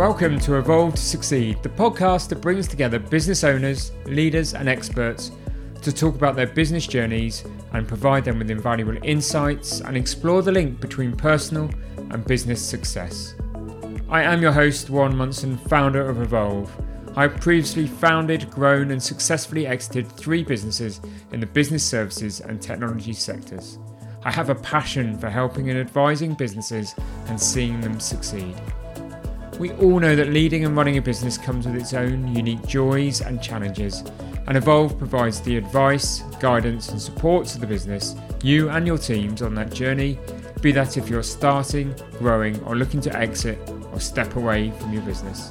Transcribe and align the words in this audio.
Welcome 0.00 0.38
to 0.40 0.56
Evolve 0.56 0.94
to 0.94 1.02
Succeed, 1.02 1.62
the 1.62 1.68
podcast 1.68 2.30
that 2.30 2.40
brings 2.40 2.66
together 2.66 2.98
business 2.98 3.44
owners, 3.44 3.92
leaders, 4.06 4.54
and 4.54 4.66
experts 4.66 5.30
to 5.82 5.92
talk 5.92 6.14
about 6.14 6.36
their 6.36 6.46
business 6.46 6.86
journeys 6.86 7.44
and 7.74 7.86
provide 7.86 8.24
them 8.24 8.38
with 8.38 8.50
invaluable 8.50 8.96
insights 9.02 9.80
and 9.82 9.98
explore 9.98 10.40
the 10.40 10.52
link 10.52 10.80
between 10.80 11.14
personal 11.14 11.68
and 12.12 12.24
business 12.24 12.64
success. 12.64 13.34
I 14.08 14.22
am 14.22 14.40
your 14.40 14.52
host, 14.52 14.88
Warren 14.88 15.14
Munson, 15.14 15.58
founder 15.58 16.08
of 16.08 16.22
Evolve. 16.22 16.72
I 17.14 17.28
previously 17.28 17.86
founded, 17.86 18.50
grown, 18.50 18.92
and 18.92 19.02
successfully 19.02 19.66
exited 19.66 20.10
three 20.12 20.42
businesses 20.42 21.02
in 21.32 21.40
the 21.40 21.46
business 21.46 21.84
services 21.84 22.40
and 22.40 22.62
technology 22.62 23.12
sectors. 23.12 23.78
I 24.24 24.30
have 24.30 24.48
a 24.48 24.54
passion 24.54 25.18
for 25.18 25.28
helping 25.28 25.68
and 25.68 25.78
advising 25.78 26.32
businesses 26.32 26.94
and 27.26 27.38
seeing 27.38 27.82
them 27.82 28.00
succeed. 28.00 28.56
We 29.60 29.72
all 29.72 30.00
know 30.00 30.16
that 30.16 30.30
leading 30.30 30.64
and 30.64 30.74
running 30.74 30.96
a 30.96 31.02
business 31.02 31.36
comes 31.36 31.66
with 31.66 31.76
its 31.76 31.92
own 31.92 32.34
unique 32.34 32.66
joys 32.66 33.20
and 33.20 33.42
challenges, 33.42 34.02
and 34.46 34.56
Evolve 34.56 34.96
provides 34.96 35.42
the 35.42 35.58
advice, 35.58 36.20
guidance, 36.40 36.88
and 36.88 36.98
support 36.98 37.46
to 37.48 37.58
the 37.58 37.66
business, 37.66 38.16
you 38.42 38.70
and 38.70 38.86
your 38.86 38.96
teams 38.96 39.42
on 39.42 39.54
that 39.56 39.70
journey, 39.70 40.18
be 40.62 40.72
that 40.72 40.96
if 40.96 41.10
you're 41.10 41.22
starting, 41.22 41.94
growing, 42.18 42.58
or 42.64 42.74
looking 42.74 43.02
to 43.02 43.14
exit 43.14 43.58
or 43.92 44.00
step 44.00 44.34
away 44.36 44.70
from 44.80 44.94
your 44.94 45.02
business. 45.02 45.50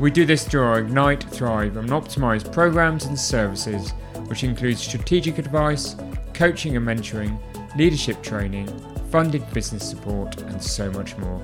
We 0.00 0.10
do 0.10 0.24
this 0.24 0.48
through 0.48 0.62
our 0.62 0.78
Ignite, 0.78 1.24
Thrive, 1.24 1.76
and 1.76 1.90
Optimize 1.90 2.50
programs 2.50 3.04
and 3.04 3.20
services, 3.20 3.90
which 4.28 4.42
include 4.42 4.78
strategic 4.78 5.36
advice, 5.36 5.96
coaching 6.32 6.78
and 6.78 6.86
mentoring, 6.86 7.38
leadership 7.76 8.22
training, 8.22 8.68
funded 9.10 9.48
business 9.52 9.88
support, 9.88 10.40
and 10.42 10.62
so 10.62 10.90
much 10.92 11.16
more. 11.16 11.42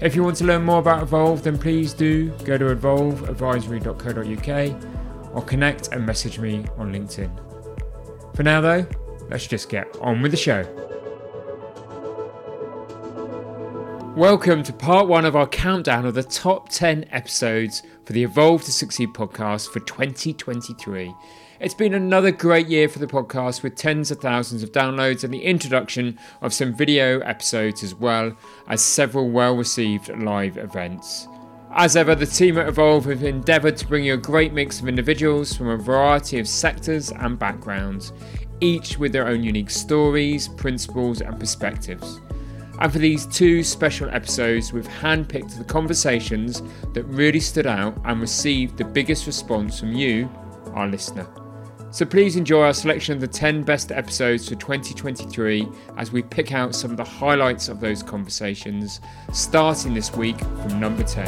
If 0.00 0.16
you 0.16 0.22
want 0.22 0.36
to 0.36 0.44
learn 0.44 0.64
more 0.64 0.80
about 0.80 1.02
Evolve, 1.02 1.42
then 1.42 1.58
please 1.58 1.92
do 1.92 2.30
go 2.44 2.56
to 2.58 2.66
evolveadvisory.co.uk 2.66 5.34
or 5.34 5.42
connect 5.42 5.88
and 5.92 6.04
message 6.04 6.38
me 6.38 6.64
on 6.76 6.92
LinkedIn. 6.92 7.30
For 8.36 8.42
now, 8.42 8.60
though, 8.60 8.86
let's 9.30 9.46
just 9.46 9.68
get 9.68 9.86
on 10.00 10.22
with 10.22 10.32
the 10.32 10.36
show. 10.36 10.64
Welcome 14.16 14.62
to 14.62 14.72
part 14.72 15.08
one 15.08 15.24
of 15.24 15.34
our 15.34 15.48
countdown 15.48 16.06
of 16.06 16.14
the 16.14 16.22
top 16.22 16.68
10 16.68 17.06
episodes 17.10 17.82
for 18.04 18.12
the 18.12 18.22
Evolve 18.22 18.62
to 18.64 18.70
Succeed 18.70 19.12
podcast 19.12 19.70
for 19.70 19.80
2023. 19.80 21.12
It's 21.64 21.72
been 21.72 21.94
another 21.94 22.30
great 22.30 22.66
year 22.66 22.90
for 22.90 22.98
the 22.98 23.06
podcast 23.06 23.62
with 23.62 23.74
tens 23.74 24.10
of 24.10 24.18
thousands 24.18 24.62
of 24.62 24.70
downloads 24.70 25.24
and 25.24 25.32
the 25.32 25.42
introduction 25.42 26.18
of 26.42 26.52
some 26.52 26.74
video 26.74 27.20
episodes 27.20 27.82
as 27.82 27.94
well 27.94 28.36
as 28.68 28.82
several 28.82 29.30
well 29.30 29.56
received 29.56 30.10
live 30.10 30.58
events. 30.58 31.26
As 31.74 31.96
ever, 31.96 32.14
the 32.14 32.26
team 32.26 32.58
at 32.58 32.68
Evolve 32.68 33.06
have 33.06 33.24
endeavoured 33.24 33.78
to 33.78 33.86
bring 33.86 34.04
you 34.04 34.12
a 34.12 34.18
great 34.18 34.52
mix 34.52 34.78
of 34.78 34.88
individuals 34.88 35.56
from 35.56 35.68
a 35.68 35.78
variety 35.78 36.38
of 36.38 36.46
sectors 36.46 37.10
and 37.10 37.38
backgrounds, 37.38 38.12
each 38.60 38.98
with 38.98 39.12
their 39.12 39.26
own 39.26 39.42
unique 39.42 39.70
stories, 39.70 40.48
principles, 40.48 41.22
and 41.22 41.40
perspectives. 41.40 42.20
And 42.78 42.92
for 42.92 42.98
these 42.98 43.24
two 43.24 43.64
special 43.64 44.10
episodes, 44.10 44.74
we've 44.74 44.86
handpicked 44.86 45.56
the 45.56 45.64
conversations 45.64 46.62
that 46.92 47.04
really 47.04 47.40
stood 47.40 47.66
out 47.66 47.98
and 48.04 48.20
received 48.20 48.76
the 48.76 48.84
biggest 48.84 49.26
response 49.26 49.80
from 49.80 49.94
you, 49.94 50.28
our 50.74 50.88
listener. 50.88 51.26
So 51.94 52.04
please 52.04 52.34
enjoy 52.34 52.62
our 52.64 52.74
selection 52.74 53.14
of 53.14 53.20
the 53.20 53.28
10 53.28 53.62
best 53.62 53.92
episodes 53.92 54.48
for 54.48 54.56
2023 54.56 55.68
as 55.96 56.10
we 56.10 56.22
pick 56.22 56.52
out 56.52 56.74
some 56.74 56.90
of 56.90 56.96
the 56.96 57.04
highlights 57.04 57.68
of 57.68 57.78
those 57.78 58.02
conversations, 58.02 59.00
starting 59.32 59.94
this 59.94 60.12
week 60.12 60.36
from 60.40 60.80
number 60.80 61.04
10. 61.04 61.24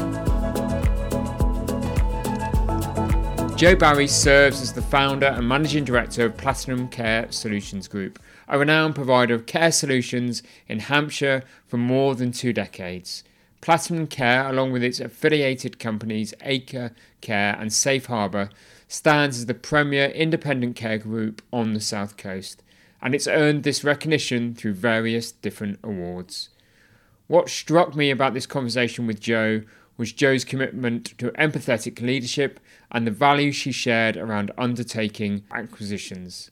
Jo 3.56 3.76
Barry 3.76 4.08
serves 4.08 4.60
as 4.60 4.72
the 4.72 4.82
founder 4.82 5.26
and 5.26 5.48
managing 5.48 5.84
director 5.84 6.24
of 6.24 6.36
Platinum 6.36 6.88
Care 6.88 7.30
Solutions 7.30 7.86
Group, 7.86 8.18
a 8.48 8.58
renowned 8.58 8.96
provider 8.96 9.36
of 9.36 9.46
care 9.46 9.70
solutions 9.70 10.42
in 10.66 10.80
Hampshire 10.80 11.44
for 11.68 11.76
more 11.76 12.16
than 12.16 12.32
two 12.32 12.52
decades. 12.52 13.22
Platinum 13.60 14.08
Care, 14.08 14.48
along 14.48 14.72
with 14.72 14.82
its 14.82 14.98
affiliated 14.98 15.78
companies 15.78 16.34
Acre 16.42 16.90
Care 17.20 17.56
and 17.56 17.72
Safe 17.72 18.06
Harbour, 18.06 18.50
stands 18.88 19.38
as 19.38 19.46
the 19.46 19.54
premier 19.54 20.06
independent 20.06 20.76
care 20.76 20.98
group 20.98 21.42
on 21.52 21.74
the 21.74 21.80
South 21.80 22.16
Coast, 22.16 22.62
and 23.02 23.14
it's 23.14 23.28
earned 23.28 23.62
this 23.62 23.84
recognition 23.84 24.54
through 24.54 24.74
various 24.74 25.32
different 25.32 25.78
awards. 25.82 26.48
What 27.26 27.48
struck 27.48 27.96
me 27.96 28.10
about 28.10 28.34
this 28.34 28.46
conversation 28.46 29.06
with 29.06 29.20
Jo 29.20 29.62
was 29.96 30.12
Jo's 30.12 30.44
commitment 30.44 31.18
to 31.18 31.30
empathetic 31.32 32.00
leadership 32.00 32.60
and 32.90 33.06
the 33.06 33.10
value 33.10 33.50
she 33.50 33.72
shared 33.72 34.16
around 34.16 34.52
undertaking 34.56 35.44
acquisitions. 35.50 36.50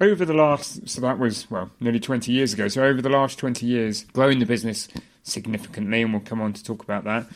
Over 0.00 0.24
the 0.24 0.34
last, 0.34 0.88
so 0.88 1.00
that 1.00 1.18
was, 1.18 1.50
well, 1.50 1.70
nearly 1.80 1.98
20 1.98 2.30
years 2.30 2.52
ago. 2.52 2.68
So, 2.68 2.84
over 2.84 3.02
the 3.02 3.08
last 3.08 3.38
20 3.38 3.66
years, 3.66 4.04
growing 4.12 4.38
the 4.38 4.46
business 4.46 4.86
significantly, 5.24 6.02
and 6.02 6.12
we'll 6.12 6.22
come 6.22 6.40
on 6.40 6.52
to 6.52 6.62
talk 6.62 6.84
about 6.84 7.02
that. 7.04 7.26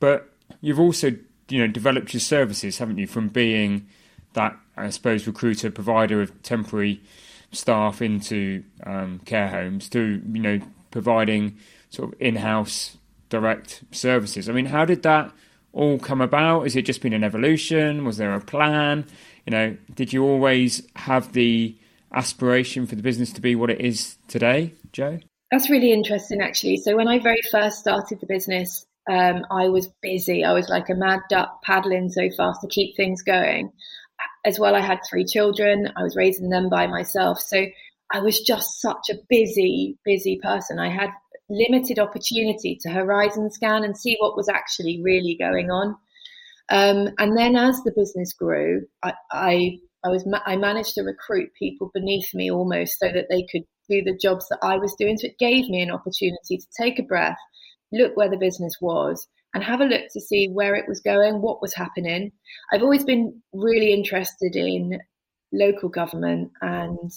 But 0.00 0.30
you've 0.60 0.80
also 0.80 1.16
you 1.50 1.60
know 1.60 1.66
developed 1.66 2.12
your 2.14 2.20
services, 2.20 2.78
haven't 2.78 2.98
you, 2.98 3.06
from 3.06 3.28
being 3.28 3.86
that 4.32 4.56
I 4.76 4.90
suppose 4.90 5.26
recruiter 5.26 5.70
provider 5.70 6.22
of 6.22 6.42
temporary 6.42 7.02
staff 7.52 8.00
into 8.00 8.62
um, 8.84 9.20
care 9.20 9.48
homes 9.48 9.88
to 9.90 10.22
you 10.32 10.40
know 10.40 10.60
providing 10.90 11.58
sort 11.90 12.12
of 12.12 12.20
in-house 12.20 12.96
direct 13.28 13.82
services. 13.92 14.48
I 14.48 14.52
mean, 14.52 14.66
how 14.66 14.84
did 14.84 15.02
that 15.02 15.32
all 15.72 15.98
come 15.98 16.20
about? 16.20 16.62
Has 16.62 16.76
it 16.76 16.82
just 16.82 17.00
been 17.00 17.12
an 17.12 17.24
evolution? 17.24 18.04
Was 18.04 18.16
there 18.16 18.34
a 18.34 18.40
plan? 18.40 19.06
You 19.46 19.50
know, 19.50 19.76
did 19.94 20.12
you 20.12 20.24
always 20.24 20.86
have 20.96 21.32
the 21.32 21.76
aspiration 22.12 22.86
for 22.86 22.96
the 22.96 23.02
business 23.02 23.32
to 23.32 23.40
be 23.40 23.54
what 23.54 23.70
it 23.70 23.80
is 23.80 24.16
today, 24.28 24.74
Jo? 24.92 25.20
That's 25.50 25.70
really 25.70 25.92
interesting, 25.92 26.40
actually. 26.40 26.76
So 26.76 26.96
when 26.96 27.08
I 27.08 27.18
very 27.18 27.42
first 27.50 27.78
started 27.78 28.20
the 28.20 28.26
business, 28.26 28.84
um, 29.08 29.44
I 29.50 29.68
was 29.68 29.88
busy. 30.02 30.44
I 30.44 30.52
was 30.52 30.68
like 30.68 30.88
a 30.88 30.94
mad 30.94 31.20
duck 31.30 31.62
paddling 31.62 32.10
so 32.10 32.28
fast 32.36 32.60
to 32.62 32.68
keep 32.68 32.96
things 32.96 33.22
going. 33.22 33.72
As 34.44 34.58
well, 34.58 34.74
I 34.74 34.80
had 34.80 35.00
three 35.08 35.24
children. 35.24 35.90
I 35.96 36.02
was 36.02 36.16
raising 36.16 36.50
them 36.50 36.68
by 36.68 36.86
myself. 36.86 37.40
So 37.40 37.66
I 38.12 38.20
was 38.20 38.40
just 38.40 38.80
such 38.80 39.08
a 39.10 39.18
busy, 39.28 39.96
busy 40.04 40.38
person. 40.42 40.78
I 40.78 40.90
had 40.90 41.10
limited 41.48 41.98
opportunity 41.98 42.78
to 42.82 42.90
horizon 42.90 43.50
scan 43.50 43.84
and 43.84 43.96
see 43.96 44.16
what 44.18 44.36
was 44.36 44.48
actually 44.48 45.00
really 45.02 45.36
going 45.38 45.70
on. 45.70 45.96
Um, 46.70 47.08
and 47.18 47.36
then 47.36 47.56
as 47.56 47.82
the 47.82 47.92
business 47.96 48.32
grew, 48.32 48.86
I, 49.02 49.14
I, 49.32 49.78
I 50.04 50.08
was 50.08 50.26
I 50.46 50.56
managed 50.56 50.94
to 50.94 51.02
recruit 51.02 51.50
people 51.58 51.90
beneath 51.92 52.32
me 52.32 52.50
almost 52.50 52.98
so 52.98 53.08
that 53.08 53.26
they 53.28 53.46
could 53.50 53.64
do 53.88 54.02
the 54.02 54.16
jobs 54.16 54.46
that 54.48 54.60
I 54.62 54.76
was 54.76 54.94
doing. 54.98 55.18
So 55.18 55.26
it 55.26 55.38
gave 55.38 55.68
me 55.68 55.82
an 55.82 55.90
opportunity 55.90 56.58
to 56.58 56.66
take 56.80 56.98
a 56.98 57.02
breath 57.02 57.36
look 57.92 58.16
where 58.16 58.30
the 58.30 58.36
business 58.36 58.76
was 58.80 59.26
and 59.54 59.64
have 59.64 59.80
a 59.80 59.84
look 59.84 60.04
to 60.12 60.20
see 60.20 60.48
where 60.48 60.74
it 60.74 60.88
was 60.88 61.00
going, 61.00 61.40
what 61.40 61.60
was 61.60 61.74
happening. 61.74 62.32
I've 62.72 62.82
always 62.82 63.04
been 63.04 63.42
really 63.52 63.92
interested 63.92 64.54
in 64.54 65.00
local 65.52 65.88
government 65.88 66.52
and 66.60 67.10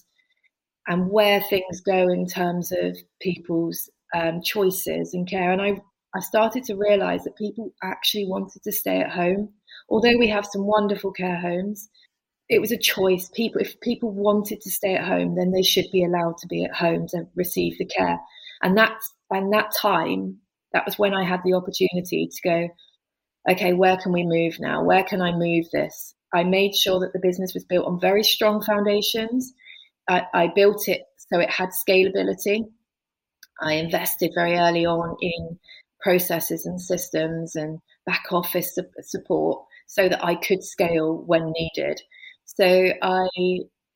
and 0.88 1.09
where 1.09 1.41
things 1.41 1.79
go 1.81 2.09
in 2.09 2.28
terms 2.28 2.73
of 2.73 2.97
people's 3.22 3.89
um, 4.13 4.41
choices 4.44 5.13
and 5.13 5.28
care. 5.29 5.51
And 5.51 5.62
I 5.62 5.81
I 6.16 6.19
started 6.19 6.63
to 6.66 6.75
realise 6.75 7.23
that 7.23 7.38
people 7.38 7.73
actually 7.81 8.28
wanted 8.28 8.62
to 8.63 8.72
stay 8.72 9.00
at 9.00 9.12
home, 9.12 9.50
although 9.89 10.17
we 10.17 10.28
have 10.29 10.45
some 10.45 10.66
wonderful 10.66 11.12
care 11.12 11.39
homes. 11.39 11.89
It 12.50 12.59
was 12.59 12.71
a 12.71 12.77
choice. 12.77 13.31
People, 13.33 13.62
if 13.62 13.80
people 13.80 14.12
wanted 14.12 14.62
to 14.62 14.69
stay 14.69 14.95
at 14.95 15.07
home, 15.07 15.36
then 15.36 15.51
they 15.51 15.63
should 15.63 15.86
be 15.92 16.03
allowed 16.03 16.38
to 16.39 16.47
be 16.47 16.63
at 16.65 16.75
home 16.75 17.07
to 17.09 17.24
receive 17.36 17.77
the 17.77 17.86
care. 17.86 18.19
And 18.62 18.77
that's 18.77 19.13
and 19.31 19.51
that 19.53 19.71
time 19.75 20.39
that 20.73 20.85
was 20.85 20.97
when 20.97 21.13
I 21.13 21.23
had 21.23 21.41
the 21.43 21.53
opportunity 21.53 22.29
to 22.31 22.49
go, 22.49 22.69
okay, 23.49 23.73
where 23.73 23.97
can 23.97 24.11
we 24.11 24.25
move 24.25 24.55
now? 24.59 24.83
Where 24.83 25.03
can 25.03 25.21
I 25.21 25.31
move 25.31 25.65
this? 25.71 26.15
I 26.33 26.43
made 26.43 26.75
sure 26.75 26.99
that 27.01 27.13
the 27.13 27.19
business 27.21 27.53
was 27.53 27.65
built 27.65 27.85
on 27.85 27.99
very 27.99 28.23
strong 28.23 28.61
foundations. 28.63 29.53
I, 30.09 30.23
I 30.33 30.47
built 30.53 30.87
it 30.87 31.03
so 31.17 31.39
it 31.39 31.49
had 31.49 31.69
scalability. 31.69 32.65
I 33.61 33.73
invested 33.73 34.31
very 34.35 34.55
early 34.57 34.85
on 34.85 35.15
in 35.21 35.59
processes 36.01 36.65
and 36.65 36.81
systems 36.81 37.55
and 37.55 37.79
back 38.05 38.25
office 38.31 38.77
support 39.01 39.65
so 39.87 40.09
that 40.09 40.23
I 40.23 40.35
could 40.35 40.63
scale 40.63 41.23
when 41.25 41.53
needed. 41.57 42.01
So 42.45 42.89
I 43.01 43.27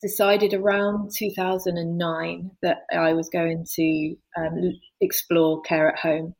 decided 0.01 0.53
around 0.53 1.11
2009 1.17 2.51
that 2.61 2.77
I 2.93 3.13
was 3.13 3.29
going 3.29 3.65
to 3.75 4.15
um, 4.37 4.73
explore 5.01 5.61
care 5.61 5.89
at 5.91 5.99
home 5.99 6.33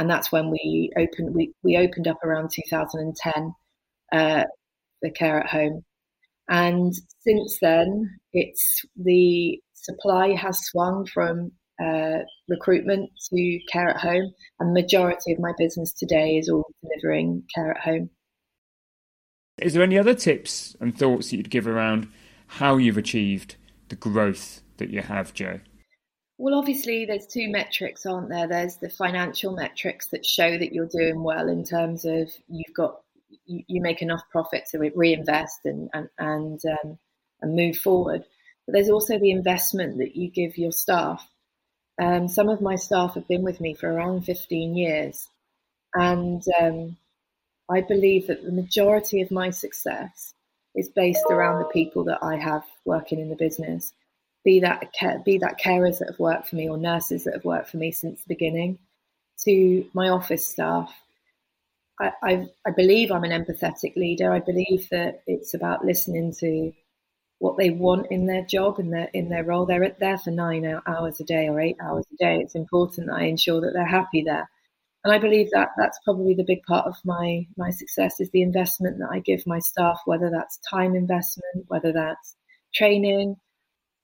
and 0.00 0.08
that's 0.08 0.32
when 0.32 0.50
we 0.50 0.90
opened. 0.96 1.34
We, 1.34 1.52
we 1.62 1.76
opened 1.76 2.08
up 2.08 2.24
around 2.24 2.50
2010, 2.54 3.54
uh, 4.12 4.44
the 5.02 5.10
care 5.10 5.40
at 5.40 5.50
home, 5.50 5.84
and 6.48 6.94
since 7.20 7.58
then, 7.60 8.18
it's 8.32 8.82
the 8.96 9.60
supply 9.74 10.34
has 10.34 10.58
swung 10.64 11.06
from 11.12 11.52
uh, 11.84 12.20
recruitment 12.48 13.10
to 13.30 13.60
care 13.70 13.90
at 13.90 13.98
home, 13.98 14.32
and 14.58 14.70
the 14.70 14.80
majority 14.80 15.32
of 15.32 15.38
my 15.38 15.52
business 15.58 15.92
today 15.92 16.38
is 16.38 16.48
all 16.48 16.64
delivering 16.82 17.44
care 17.54 17.72
at 17.72 17.80
home. 17.82 18.08
Is 19.58 19.74
there 19.74 19.82
any 19.82 19.98
other 19.98 20.14
tips 20.14 20.74
and 20.80 20.96
thoughts 20.96 21.28
that 21.28 21.36
you'd 21.36 21.50
give 21.50 21.66
around 21.66 22.08
how 22.46 22.78
you've 22.78 22.96
achieved 22.96 23.56
the 23.90 23.96
growth 23.96 24.62
that 24.78 24.88
you 24.88 25.02
have, 25.02 25.34
Jo? 25.34 25.60
Well, 26.40 26.54
obviously, 26.54 27.04
there's 27.04 27.26
two 27.26 27.50
metrics, 27.50 28.06
aren't 28.06 28.30
there? 28.30 28.48
There's 28.48 28.76
the 28.78 28.88
financial 28.88 29.52
metrics 29.52 30.06
that 30.06 30.24
show 30.24 30.50
that 30.56 30.72
you're 30.72 30.86
doing 30.86 31.22
well 31.22 31.50
in 31.50 31.64
terms 31.64 32.06
of 32.06 32.32
you've 32.48 32.72
got 32.72 33.02
you, 33.44 33.62
you 33.66 33.82
make 33.82 34.00
enough 34.00 34.22
profit 34.32 34.64
to 34.70 34.78
reinvest 34.78 35.60
and 35.66 35.90
and 35.92 36.08
and, 36.18 36.58
um, 36.64 36.98
and 37.42 37.54
move 37.54 37.76
forward. 37.76 38.24
But 38.64 38.72
there's 38.72 38.88
also 38.88 39.18
the 39.18 39.32
investment 39.32 39.98
that 39.98 40.16
you 40.16 40.30
give 40.30 40.56
your 40.56 40.72
staff. 40.72 41.28
Um, 42.00 42.26
some 42.26 42.48
of 42.48 42.62
my 42.62 42.76
staff 42.76 43.16
have 43.16 43.28
been 43.28 43.42
with 43.42 43.60
me 43.60 43.74
for 43.74 43.92
around 43.92 44.22
15 44.22 44.74
years, 44.74 45.28
and 45.92 46.42
um, 46.58 46.96
I 47.68 47.82
believe 47.82 48.28
that 48.28 48.42
the 48.42 48.50
majority 48.50 49.20
of 49.20 49.30
my 49.30 49.50
success 49.50 50.32
is 50.74 50.88
based 50.88 51.26
around 51.28 51.58
the 51.58 51.68
people 51.68 52.04
that 52.04 52.20
I 52.22 52.36
have 52.36 52.64
working 52.86 53.20
in 53.20 53.28
the 53.28 53.36
business. 53.36 53.92
Be 54.44 54.60
that 54.60 54.90
be 55.24 55.38
that 55.38 55.60
carers 55.60 55.98
that 55.98 56.08
have 56.10 56.18
worked 56.18 56.48
for 56.48 56.56
me 56.56 56.68
or 56.68 56.78
nurses 56.78 57.24
that 57.24 57.34
have 57.34 57.44
worked 57.44 57.70
for 57.70 57.76
me 57.76 57.92
since 57.92 58.22
the 58.22 58.34
beginning, 58.34 58.78
to 59.44 59.86
my 59.92 60.08
office 60.08 60.46
staff. 60.46 60.92
I, 62.00 62.12
I, 62.22 62.48
I 62.66 62.70
believe 62.70 63.12
I'm 63.12 63.24
an 63.24 63.44
empathetic 63.44 63.96
leader. 63.96 64.32
I 64.32 64.40
believe 64.40 64.88
that 64.90 65.22
it's 65.26 65.52
about 65.52 65.84
listening 65.84 66.34
to 66.40 66.72
what 67.38 67.56
they 67.56 67.70
want 67.70 68.06
in 68.10 68.26
their 68.26 68.44
job 68.44 68.78
in 68.78 68.90
their 68.90 69.10
in 69.12 69.28
their 69.28 69.44
role. 69.44 69.66
They're 69.66 69.94
there 69.98 70.18
for 70.18 70.30
nine 70.30 70.80
hours 70.86 71.20
a 71.20 71.24
day 71.24 71.48
or 71.48 71.60
eight 71.60 71.76
hours 71.82 72.06
a 72.12 72.16
day. 72.16 72.38
It's 72.38 72.54
important 72.54 73.08
that 73.08 73.16
I 73.16 73.24
ensure 73.24 73.60
that 73.60 73.72
they're 73.74 73.86
happy 73.86 74.22
there. 74.22 74.48
And 75.04 75.14
I 75.14 75.18
believe 75.18 75.50
that 75.52 75.70
that's 75.78 75.98
probably 76.04 76.34
the 76.34 76.44
big 76.44 76.62
part 76.64 76.86
of 76.86 76.96
my 77.04 77.46
my 77.56 77.70
success 77.70 78.20
is 78.20 78.30
the 78.30 78.42
investment 78.42 78.98
that 78.98 79.08
I 79.10 79.20
give 79.20 79.46
my 79.46 79.58
staff, 79.58 80.00
whether 80.04 80.30
that's 80.30 80.58
time 80.70 80.94
investment, 80.94 81.64
whether 81.68 81.92
that's 81.92 82.36
training, 82.74 83.36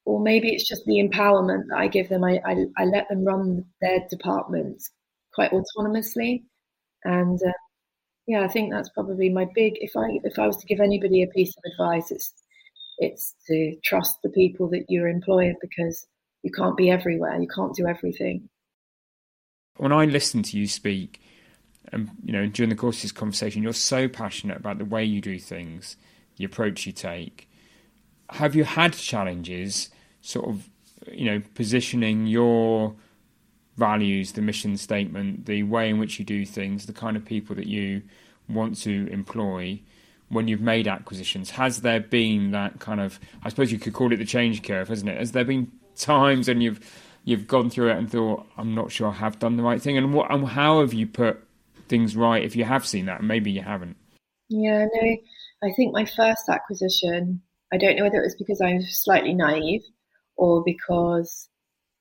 or 0.06 0.20
maybe 0.20 0.54
it's 0.54 0.66
just 0.66 0.84
the 0.86 1.02
empowerment 1.02 1.64
that 1.68 1.78
I 1.78 1.88
give 1.88 2.08
them. 2.08 2.24
I, 2.24 2.40
I, 2.46 2.64
I 2.78 2.84
let 2.84 3.08
them 3.08 3.24
run 3.24 3.64
their 3.80 4.06
departments 4.08 4.90
quite 5.34 5.50
autonomously, 5.50 6.44
and 7.04 7.38
uh, 7.46 7.52
yeah, 8.26 8.42
I 8.42 8.48
think 8.48 8.72
that's 8.72 8.88
probably 8.90 9.28
my 9.28 9.46
big. 9.54 9.74
If 9.80 9.96
I 9.96 10.20
if 10.24 10.38
I 10.38 10.46
was 10.46 10.56
to 10.58 10.66
give 10.66 10.80
anybody 10.80 11.22
a 11.22 11.26
piece 11.26 11.54
of 11.56 11.62
advice, 11.72 12.10
it's 12.10 12.32
it's 12.98 13.34
to 13.48 13.76
trust 13.84 14.18
the 14.22 14.30
people 14.30 14.70
that 14.70 14.86
you're 14.88 15.08
employing 15.08 15.56
because 15.60 16.06
you 16.42 16.50
can't 16.52 16.76
be 16.76 16.88
everywhere. 16.88 17.38
You 17.40 17.48
can't 17.48 17.74
do 17.74 17.86
everything. 17.86 18.48
When 19.76 19.92
I 19.92 20.06
listen 20.06 20.42
to 20.44 20.56
you 20.56 20.68
speak, 20.68 21.20
and 21.92 22.08
um, 22.08 22.16
you 22.24 22.32
know, 22.32 22.46
during 22.46 22.70
the 22.70 22.76
course 22.76 22.98
of 22.98 23.02
this 23.02 23.12
conversation, 23.12 23.62
you're 23.62 23.72
so 23.72 24.08
passionate 24.08 24.56
about 24.56 24.78
the 24.78 24.84
way 24.84 25.04
you 25.04 25.20
do 25.20 25.38
things, 25.38 25.96
the 26.36 26.44
approach 26.44 26.86
you 26.86 26.92
take. 26.92 27.48
Have 28.30 28.54
you 28.54 28.64
had 28.64 28.92
challenges, 28.92 29.90
sort 30.26 30.48
of, 30.48 30.68
you 31.12 31.26
know, 31.26 31.42
positioning 31.54 32.26
your 32.26 32.94
values, 33.76 34.32
the 34.32 34.42
mission 34.42 34.76
statement, 34.76 35.46
the 35.46 35.62
way 35.62 35.88
in 35.88 35.98
which 35.98 36.18
you 36.18 36.24
do 36.24 36.44
things, 36.44 36.86
the 36.86 36.92
kind 36.92 37.16
of 37.16 37.24
people 37.24 37.54
that 37.56 37.66
you 37.66 38.02
want 38.48 38.76
to 38.82 39.08
employ? 39.10 39.80
when 40.28 40.48
you've 40.48 40.60
made 40.60 40.88
acquisitions? 40.88 41.50
Has 41.50 41.82
there 41.82 42.00
been 42.00 42.50
that 42.50 42.80
kind 42.80 43.00
of, 43.00 43.20
I 43.42 43.48
suppose 43.48 43.70
you 43.70 43.78
could 43.78 43.92
call 43.92 44.12
it 44.12 44.16
the 44.16 44.24
change 44.24 44.62
curve, 44.62 44.88
hasn't 44.88 45.10
it? 45.10 45.18
Has 45.18 45.32
there 45.32 45.44
been 45.44 45.70
times 45.96 46.48
when 46.48 46.60
you've 46.60 46.80
you've 47.24 47.46
gone 47.48 47.70
through 47.70 47.90
it 47.90 47.96
and 47.98 48.10
thought, 48.10 48.46
I'm 48.56 48.74
not 48.74 48.92
sure 48.92 49.08
I 49.08 49.12
have 49.12 49.38
done 49.38 49.56
the 49.56 49.62
right 49.62 49.82
thing, 49.82 49.96
and 49.96 50.14
what 50.14 50.32
and 50.32 50.46
how 50.46 50.80
have 50.80 50.92
you 50.92 51.06
put 51.06 51.42
things 51.88 52.16
right 52.16 52.42
if 52.42 52.56
you 52.56 52.64
have 52.64 52.86
seen 52.86 53.06
that, 53.06 53.20
and 53.20 53.28
maybe 53.28 53.50
you 53.50 53.62
haven't? 53.62 53.96
Yeah, 54.48 54.86
no, 54.92 55.16
I 55.62 55.72
think 55.74 55.92
my 55.92 56.04
first 56.04 56.48
acquisition, 56.48 57.42
I 57.72 57.78
don't 57.78 57.96
know 57.96 58.04
whether 58.04 58.18
it 58.18 58.26
was 58.26 58.36
because 58.36 58.60
I 58.60 58.74
was 58.74 59.02
slightly 59.02 59.34
naive 59.34 59.82
or 60.36 60.62
because 60.64 61.48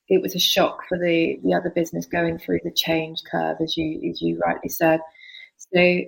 it 0.07 0.21
was 0.21 0.35
a 0.35 0.39
shock 0.39 0.79
for 0.87 0.97
the 0.97 1.39
the 1.43 1.53
other 1.53 1.69
business 1.69 2.05
going 2.05 2.37
through 2.37 2.59
the 2.63 2.71
change 2.71 3.19
curve, 3.29 3.57
as 3.61 3.75
you 3.75 4.09
as 4.09 4.21
you 4.21 4.39
rightly 4.45 4.69
said. 4.69 4.99
So 5.73 6.01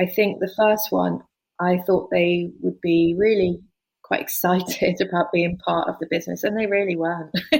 I 0.00 0.06
think 0.06 0.40
the 0.40 0.52
first 0.56 0.90
one, 0.90 1.20
I 1.60 1.78
thought 1.78 2.10
they 2.10 2.50
would 2.60 2.80
be 2.80 3.14
really 3.18 3.60
quite 4.02 4.20
excited 4.20 5.00
about 5.08 5.32
being 5.32 5.58
part 5.58 5.88
of 5.88 5.98
the 5.98 6.06
business, 6.10 6.44
and 6.44 6.56
they 6.56 6.66
really 6.66 6.96
weren't. 6.96 7.30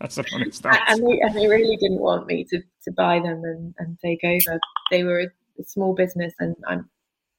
That's 0.00 0.18
a 0.18 0.24
funny 0.24 0.50
start. 0.50 0.78
And 0.88 1.02
they, 1.06 1.20
and 1.20 1.34
they 1.34 1.46
really 1.46 1.76
didn't 1.76 2.00
want 2.00 2.26
me 2.26 2.44
to, 2.50 2.58
to 2.58 2.92
buy 2.92 3.20
them 3.20 3.42
and, 3.44 3.74
and 3.78 3.98
take 4.04 4.22
over. 4.24 4.60
They 4.90 5.04
were 5.04 5.20
a 5.20 5.64
small 5.64 5.94
business, 5.94 6.34
and 6.38 6.56
I'm 6.66 6.90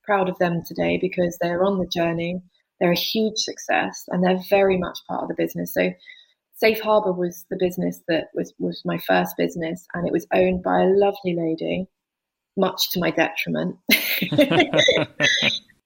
proud 0.03 0.29
of 0.29 0.37
them 0.39 0.63
today 0.65 0.97
because 1.01 1.37
they're 1.39 1.63
on 1.63 1.79
the 1.79 1.87
journey. 1.87 2.41
They're 2.79 2.91
a 2.91 2.95
huge 2.95 3.37
success, 3.37 4.05
and 4.09 4.23
they're 4.23 4.39
very 4.49 4.77
much 4.77 4.99
part 5.07 5.23
of 5.23 5.29
the 5.29 5.35
business. 5.35 5.73
So 5.73 5.91
Safe 6.55 6.79
Harbour 6.79 7.11
was 7.11 7.45
the 7.49 7.57
business 7.59 8.01
that 8.07 8.27
was, 8.33 8.53
was 8.59 8.81
my 8.85 8.97
first 8.97 9.35
business, 9.37 9.85
and 9.93 10.07
it 10.07 10.13
was 10.13 10.27
owned 10.33 10.63
by 10.63 10.81
a 10.81 10.87
lovely 10.87 11.35
lady 11.35 11.87
much 12.57 12.91
to 12.91 12.99
my 12.99 13.11
detriment. 13.11 13.77
uh, 13.91 13.97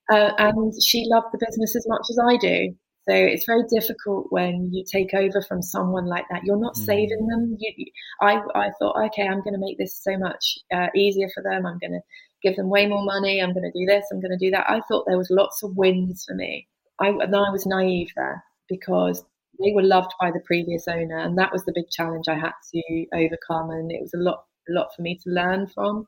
and 0.10 0.74
she 0.84 1.06
loved 1.08 1.28
the 1.32 1.46
business 1.46 1.76
as 1.76 1.88
much 1.88 2.06
as 2.10 2.20
I 2.20 2.38
do. 2.38 2.76
So 3.10 3.16
it's 3.16 3.46
very 3.46 3.64
difficult 3.74 4.28
when 4.30 4.72
you 4.72 4.84
take 4.86 5.16
over 5.16 5.42
from 5.42 5.64
someone 5.64 6.06
like 6.06 6.26
that. 6.30 6.44
You're 6.44 6.60
not 6.60 6.76
mm. 6.76 6.86
saving 6.86 7.28
them. 7.28 7.58
You, 7.58 7.86
I, 8.22 8.40
I 8.54 8.70
thought, 8.78 9.04
okay, 9.08 9.28
I'm 9.28 9.42
going 9.42 9.56
to 9.56 9.60
make 9.60 9.80
this 9.80 10.00
so 10.00 10.16
much 10.18 10.60
uh, 10.72 10.88
easier 10.96 11.28
for 11.34 11.42
them. 11.42 11.66
I'm 11.66 11.80
going 11.80 11.94
to 11.94 12.02
give 12.44 12.56
them 12.56 12.70
way 12.70 12.86
more 12.86 13.04
money. 13.04 13.42
I'm 13.42 13.54
going 13.54 13.72
to 13.72 13.80
do 13.80 13.88
this. 13.88 14.06
I'm 14.12 14.22
going 14.22 14.38
to 14.38 14.46
do 14.46 14.52
that. 14.52 14.70
I 14.70 14.82
thought 14.82 15.06
there 15.08 15.18
was 15.18 15.32
lots 15.32 15.64
of 15.64 15.76
wins 15.76 16.24
for 16.28 16.36
me. 16.36 16.68
I, 17.00 17.10
and 17.10 17.36
I 17.36 17.50
was 17.50 17.66
naive 17.66 18.10
there 18.16 18.44
because 18.68 19.24
they 19.60 19.74
were 19.74 19.84
loved 19.84 20.14
by 20.20 20.32
the 20.32 20.42
previous 20.46 20.88
owner, 20.88 21.18
and 21.18 21.38
that 21.38 21.52
was 21.52 21.66
the 21.66 21.74
big 21.76 21.90
challenge 21.92 22.26
I 22.28 22.36
had 22.36 22.54
to 22.74 23.06
overcome. 23.14 23.72
And 23.72 23.92
it 23.92 24.02
was 24.02 24.14
a 24.14 24.20
lot, 24.20 24.44
a 24.70 24.74
lot 24.74 24.90
for 24.96 25.02
me 25.02 25.20
to 25.24 25.30
learn 25.30 25.68
from 25.68 26.08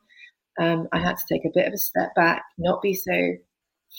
um, 0.60 0.88
I 0.92 1.00
had 1.00 1.18
to 1.18 1.26
take 1.30 1.46
a 1.46 1.52
bit 1.54 1.68
of 1.68 1.74
a 1.74 1.78
step 1.78 2.14
back, 2.16 2.44
not 2.58 2.82
be 2.82 2.94
so 2.94 3.36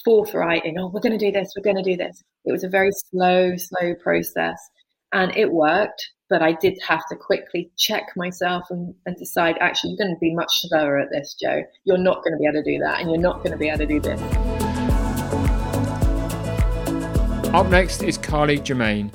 forthright 0.04 0.64
in, 0.64 0.78
oh, 0.78 0.90
we're 0.92 1.00
going 1.00 1.18
to 1.18 1.24
do 1.24 1.32
this, 1.32 1.52
we're 1.56 1.62
going 1.62 1.82
to 1.82 1.90
do 1.90 1.96
this. 1.96 2.22
It 2.44 2.52
was 2.52 2.64
a 2.64 2.68
very 2.68 2.90
slow, 3.10 3.56
slow 3.56 3.94
process 4.02 4.58
and 5.12 5.36
it 5.36 5.52
worked. 5.52 6.10
But 6.28 6.40
I 6.40 6.52
did 6.52 6.78
have 6.88 7.02
to 7.10 7.16
quickly 7.16 7.70
check 7.76 8.06
myself 8.16 8.64
and, 8.70 8.94
and 9.04 9.14
decide 9.16 9.58
actually, 9.60 9.90
you're 9.90 10.06
going 10.06 10.16
to 10.16 10.20
be 10.20 10.34
much 10.34 10.50
slower 10.62 10.98
at 10.98 11.10
this, 11.10 11.36
Jo. 11.38 11.62
You're 11.84 11.98
not 11.98 12.24
going 12.24 12.32
to 12.32 12.38
be 12.38 12.46
able 12.46 12.64
to 12.64 12.72
do 12.72 12.78
that, 12.78 13.00
and 13.00 13.10
you're 13.10 13.20
not 13.20 13.38
going 13.38 13.52
to 13.52 13.58
be 13.58 13.68
able 13.68 13.80
to 13.80 13.86
do 13.86 14.00
this. 14.00 14.61
Up 17.52 17.66
next 17.66 18.02
is 18.02 18.16
Carly 18.16 18.58
Jermyn, 18.58 19.12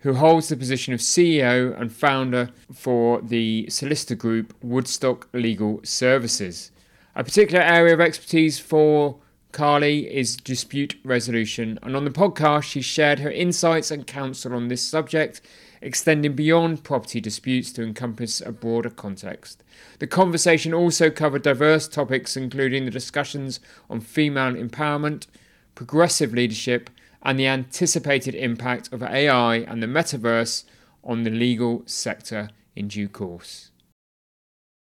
who 0.00 0.12
holds 0.12 0.48
the 0.48 0.56
position 0.56 0.92
of 0.92 0.98
CEO 0.98 1.80
and 1.80 1.92
founder 1.92 2.50
for 2.74 3.22
the 3.22 3.70
solicitor 3.70 4.16
group 4.16 4.52
Woodstock 4.64 5.28
Legal 5.32 5.78
Services. 5.84 6.72
A 7.14 7.22
particular 7.22 7.62
area 7.62 7.94
of 7.94 8.00
expertise 8.00 8.58
for 8.58 9.18
Carly 9.52 10.12
is 10.12 10.36
dispute 10.36 10.96
resolution, 11.04 11.78
and 11.84 11.94
on 11.94 12.04
the 12.04 12.10
podcast, 12.10 12.64
she 12.64 12.82
shared 12.82 13.20
her 13.20 13.30
insights 13.30 13.92
and 13.92 14.08
counsel 14.08 14.54
on 14.54 14.66
this 14.66 14.82
subject, 14.82 15.40
extending 15.80 16.32
beyond 16.32 16.82
property 16.82 17.20
disputes 17.20 17.70
to 17.70 17.84
encompass 17.84 18.40
a 18.40 18.50
broader 18.50 18.90
context. 18.90 19.62
The 20.00 20.08
conversation 20.08 20.74
also 20.74 21.10
covered 21.10 21.42
diverse 21.42 21.86
topics, 21.86 22.36
including 22.36 22.86
the 22.86 22.90
discussions 22.90 23.60
on 23.88 24.00
female 24.00 24.54
empowerment, 24.54 25.28
progressive 25.76 26.32
leadership, 26.34 26.90
and 27.22 27.38
the 27.38 27.46
anticipated 27.46 28.34
impact 28.34 28.92
of 28.92 29.02
AI 29.02 29.56
and 29.56 29.82
the 29.82 29.86
metaverse 29.86 30.64
on 31.04 31.24
the 31.24 31.30
legal 31.30 31.82
sector 31.86 32.50
in 32.76 32.88
due 32.88 33.08
course. 33.08 33.70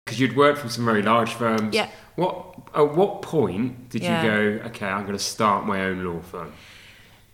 Because 0.04 0.20
you'd 0.20 0.36
worked 0.36 0.58
for 0.58 0.68
some 0.68 0.84
very 0.84 1.02
large 1.02 1.32
firms. 1.32 1.74
Yeah. 1.74 1.88
What 2.16 2.54
at 2.74 2.94
what 2.94 3.22
point 3.22 3.88
did 3.90 4.02
yeah. 4.02 4.22
you 4.22 4.30
go, 4.30 4.66
okay, 4.66 4.86
I'm 4.86 5.02
going 5.02 5.16
to 5.16 5.22
start 5.22 5.66
my 5.66 5.82
own 5.82 6.04
law 6.04 6.20
firm? 6.20 6.52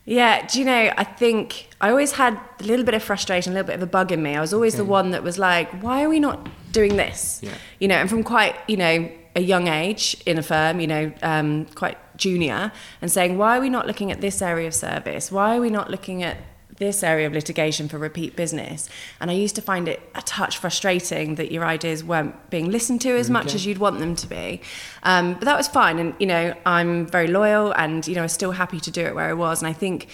Yeah, 0.05 0.47
do 0.47 0.59
you 0.59 0.65
know, 0.65 0.91
I 0.97 1.05
think 1.05 1.69
I 1.83 1.91
always 1.91 2.13
had 2.13 2.41
a 2.61 2.65
little 2.65 2.85
bit 2.85 2.95
of 2.95 3.03
frustration, 3.03 3.53
a 3.53 3.57
little 3.57 3.67
bit 3.67 3.77
of 3.77 3.83
a 3.83 3.87
bug 3.87 4.11
in 4.11 4.23
me. 4.23 4.37
I 4.37 4.41
was 4.41 4.55
always 4.55 4.75
okay. 4.75 4.79
the 4.79 4.87
one 4.87 5.11
that 5.11 5.23
was 5.23 5.39
like, 5.39 5.71
why 5.83 6.03
are 6.03 6.09
we 6.09 6.19
not 6.19 6.49
doing 6.73 6.97
this? 6.97 7.41
Yeah. 7.43 7.53
You 7.79 7.89
know, 7.89 7.97
and 7.97 8.09
from 8.09 8.23
quite, 8.23 8.57
you 8.69 8.79
know, 8.79 9.11
a 9.39 9.41
young 9.41 9.69
age 9.69 10.17
in 10.27 10.37
a 10.37 10.43
firm, 10.43 10.81
you 10.81 10.87
know, 10.87 11.13
um, 11.23 11.65
quite 11.75 11.97
junior, 12.17 12.73
and 13.01 13.11
saying, 13.11 13.39
why 13.39 13.57
are 13.57 13.61
we 13.61 13.71
not 13.71 13.87
looking 13.87 14.11
at 14.11 14.21
this 14.21 14.43
area 14.43 14.67
of 14.67 14.75
service? 14.75 15.31
Why 15.31 15.57
are 15.57 15.61
we 15.61 15.71
not 15.71 15.91
looking 15.91 16.23
at 16.23 16.39
this 16.79 17.03
area 17.03 17.27
of 17.27 17.33
litigation 17.33 17.89
for 17.89 17.99
repeat 17.99 18.37
business. 18.37 18.89
And 19.21 19.33
I 19.33 19.35
used 19.35 19.57
to 19.57 19.63
find 19.63 19.89
it 19.89 20.01
a 20.15 20.23
touch 20.23 20.59
frustrating 20.59 21.35
that 21.35 21.51
your 21.51 21.65
ideas 21.65 22.05
weren't 22.05 22.51
being 22.51 22.71
listened 22.71 23.01
to 23.01 23.11
as 23.17 23.27
okay. 23.27 23.33
much 23.33 23.53
as 23.53 23.67
you'd 23.67 23.79
want 23.79 23.99
them 23.99 24.15
to 24.15 24.29
be. 24.29 24.61
Um, 25.03 25.35
but 25.35 25.47
that 25.47 25.57
was 25.57 25.67
fine. 25.67 25.99
And, 25.99 26.15
you 26.21 26.27
know, 26.27 26.55
I'm 26.65 27.05
very 27.07 27.27
loyal 27.27 27.73
and, 27.73 28.07
you 28.07 28.15
know, 28.15 28.21
I 28.21 28.27
was 28.27 28.33
still 28.33 28.53
happy 28.53 28.79
to 28.79 28.93
do 28.93 29.05
it 29.05 29.17
where 29.17 29.29
I 29.29 29.33
was. 29.33 29.61
And 29.61 29.69
I 29.69 29.73
think 29.73 30.09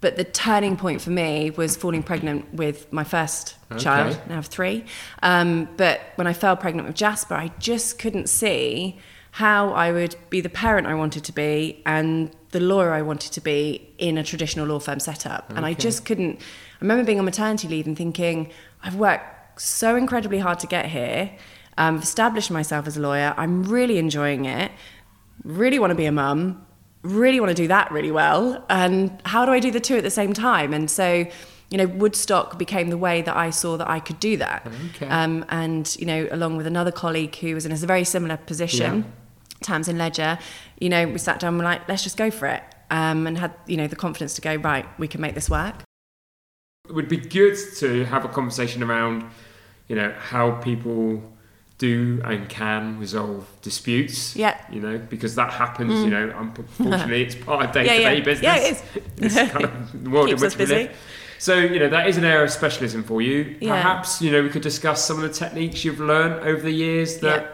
but 0.00 0.16
the 0.16 0.24
turning 0.24 0.76
point 0.76 1.00
for 1.00 1.10
me 1.10 1.50
was 1.50 1.76
falling 1.76 2.02
pregnant 2.02 2.54
with 2.54 2.92
my 2.92 3.04
first 3.04 3.56
Okay. 3.72 3.82
child. 3.82 4.20
Now 4.26 4.32
I 4.32 4.36
have 4.36 4.46
three. 4.46 4.84
Um, 5.22 5.68
but 5.76 6.00
when 6.14 6.26
I 6.26 6.32
fell 6.32 6.56
pregnant 6.56 6.88
with 6.88 6.96
Jasper, 6.96 7.34
I 7.34 7.52
just 7.58 7.98
couldn't 7.98 8.28
see 8.28 8.98
how 9.32 9.70
I 9.72 9.92
would 9.92 10.16
be 10.30 10.40
the 10.40 10.48
parent 10.48 10.86
I 10.86 10.94
wanted 10.94 11.24
to 11.24 11.32
be 11.32 11.82
and 11.86 12.30
the 12.50 12.60
lawyer 12.60 12.92
I 12.92 13.02
wanted 13.02 13.32
to 13.32 13.40
be 13.40 13.92
in 13.98 14.16
a 14.16 14.24
traditional 14.24 14.66
law 14.66 14.78
firm 14.78 15.00
setup. 15.00 15.50
And 15.54 15.66
I 15.66 15.74
just 15.74 16.04
couldn't. 16.04 16.40
I 16.40 16.80
remember 16.80 17.04
being 17.04 17.18
on 17.18 17.24
maternity 17.24 17.68
leave 17.68 17.86
and 17.86 17.96
thinking, 17.96 18.50
I've 18.82 18.94
worked 18.94 19.60
so 19.60 19.96
incredibly 19.96 20.38
hard 20.38 20.58
to 20.60 20.66
get 20.66 20.86
here. 20.86 21.30
Um, 21.76 21.96
I've 21.96 22.02
established 22.02 22.50
myself 22.50 22.86
as 22.86 22.96
a 22.96 23.00
lawyer. 23.00 23.34
I'm 23.36 23.64
really 23.64 23.98
enjoying 23.98 24.46
it. 24.46 24.72
Really 25.44 25.78
want 25.78 25.90
to 25.90 25.94
be 25.94 26.06
a 26.06 26.12
mum. 26.12 26.66
Really 27.02 27.38
want 27.38 27.50
to 27.50 27.54
do 27.54 27.68
that 27.68 27.92
really 27.92 28.10
well. 28.10 28.64
And 28.68 29.20
how 29.24 29.44
do 29.44 29.52
I 29.52 29.60
do 29.60 29.70
the 29.70 29.80
two 29.80 29.96
at 29.96 30.02
the 30.02 30.10
same 30.10 30.32
time? 30.32 30.72
And 30.72 30.90
so, 30.90 31.26
you 31.70 31.76
know, 31.78 31.86
Woodstock 31.86 32.58
became 32.58 32.88
the 32.88 32.96
way 32.96 33.20
that 33.22 33.36
I 33.36 33.50
saw 33.50 33.76
that 33.76 33.88
I 33.88 34.00
could 34.00 34.18
do 34.20 34.36
that. 34.38 34.66
Okay. 34.94 35.06
Um, 35.08 35.44
and, 35.50 35.94
you 35.98 36.06
know, 36.06 36.26
along 36.30 36.56
with 36.56 36.66
another 36.66 36.90
colleague 36.90 37.36
who 37.36 37.54
was 37.54 37.66
in 37.66 37.72
a 37.72 37.76
very 37.76 38.04
similar 38.04 38.36
position, 38.38 38.96
Yeah. 38.96 39.10
Tamsin 39.62 39.98
Ledger, 39.98 40.38
you 40.78 40.88
know, 40.88 41.06
we 41.06 41.18
sat 41.18 41.40
down 41.40 41.48
and 41.48 41.58
were 41.58 41.64
like, 41.64 41.86
let's 41.88 42.02
just 42.02 42.16
go 42.16 42.30
for 42.30 42.46
it. 42.46 42.62
Um, 42.90 43.26
and 43.26 43.36
had, 43.36 43.52
you 43.66 43.76
know, 43.76 43.86
the 43.86 43.96
confidence 43.96 44.34
to 44.34 44.40
go, 44.40 44.54
right, 44.56 44.86
we 44.98 45.08
can 45.08 45.20
make 45.20 45.34
this 45.34 45.50
work. 45.50 45.74
It 46.88 46.94
would 46.94 47.08
be 47.08 47.18
good 47.18 47.56
to 47.78 48.04
have 48.06 48.24
a 48.24 48.28
conversation 48.28 48.82
around, 48.82 49.24
you 49.88 49.96
know, 49.96 50.14
how 50.18 50.52
people 50.52 51.22
do 51.76 52.20
and 52.24 52.48
can 52.48 52.98
resolve 52.98 53.46
disputes. 53.62 54.34
Yeah. 54.34 54.54
Mm. 54.54 54.74
You 54.74 54.80
know, 54.80 54.98
because 54.98 55.34
that 55.34 55.52
happens. 55.52 56.02
You 56.02 56.10
know, 56.10 56.32
unfortunately, 56.36 57.22
it's 57.22 57.34
part 57.34 57.64
of 57.66 57.72
day-to-day 57.72 58.20
business. 58.22 58.42
Yeah, 58.42 58.56
it 58.56 58.72
is. 58.72 58.82
it's 59.18 59.52
kind 59.52 59.64
of 59.64 60.04
the 60.04 60.10
world 60.10 60.30
in 60.30 60.38
which 60.38 60.54
we 60.54 60.64
busy. 60.64 60.74
live. 60.74 60.96
So 61.38 61.54
you 61.56 61.78
know 61.78 61.88
that 61.88 62.08
is 62.08 62.16
an 62.16 62.24
area 62.24 62.44
of 62.44 62.50
specialism 62.50 63.02
for 63.04 63.22
you. 63.22 63.56
Yeah. 63.60 63.70
Perhaps 63.74 64.20
you 64.22 64.30
know 64.32 64.42
we 64.42 64.48
could 64.48 64.62
discuss 64.62 65.04
some 65.04 65.16
of 65.16 65.22
the 65.22 65.28
techniques 65.34 65.84
you've 65.84 66.00
learned 66.00 66.40
over 66.46 66.60
the 66.60 66.72
years 66.72 67.18
that 67.18 67.42
Yeah. 67.42 67.48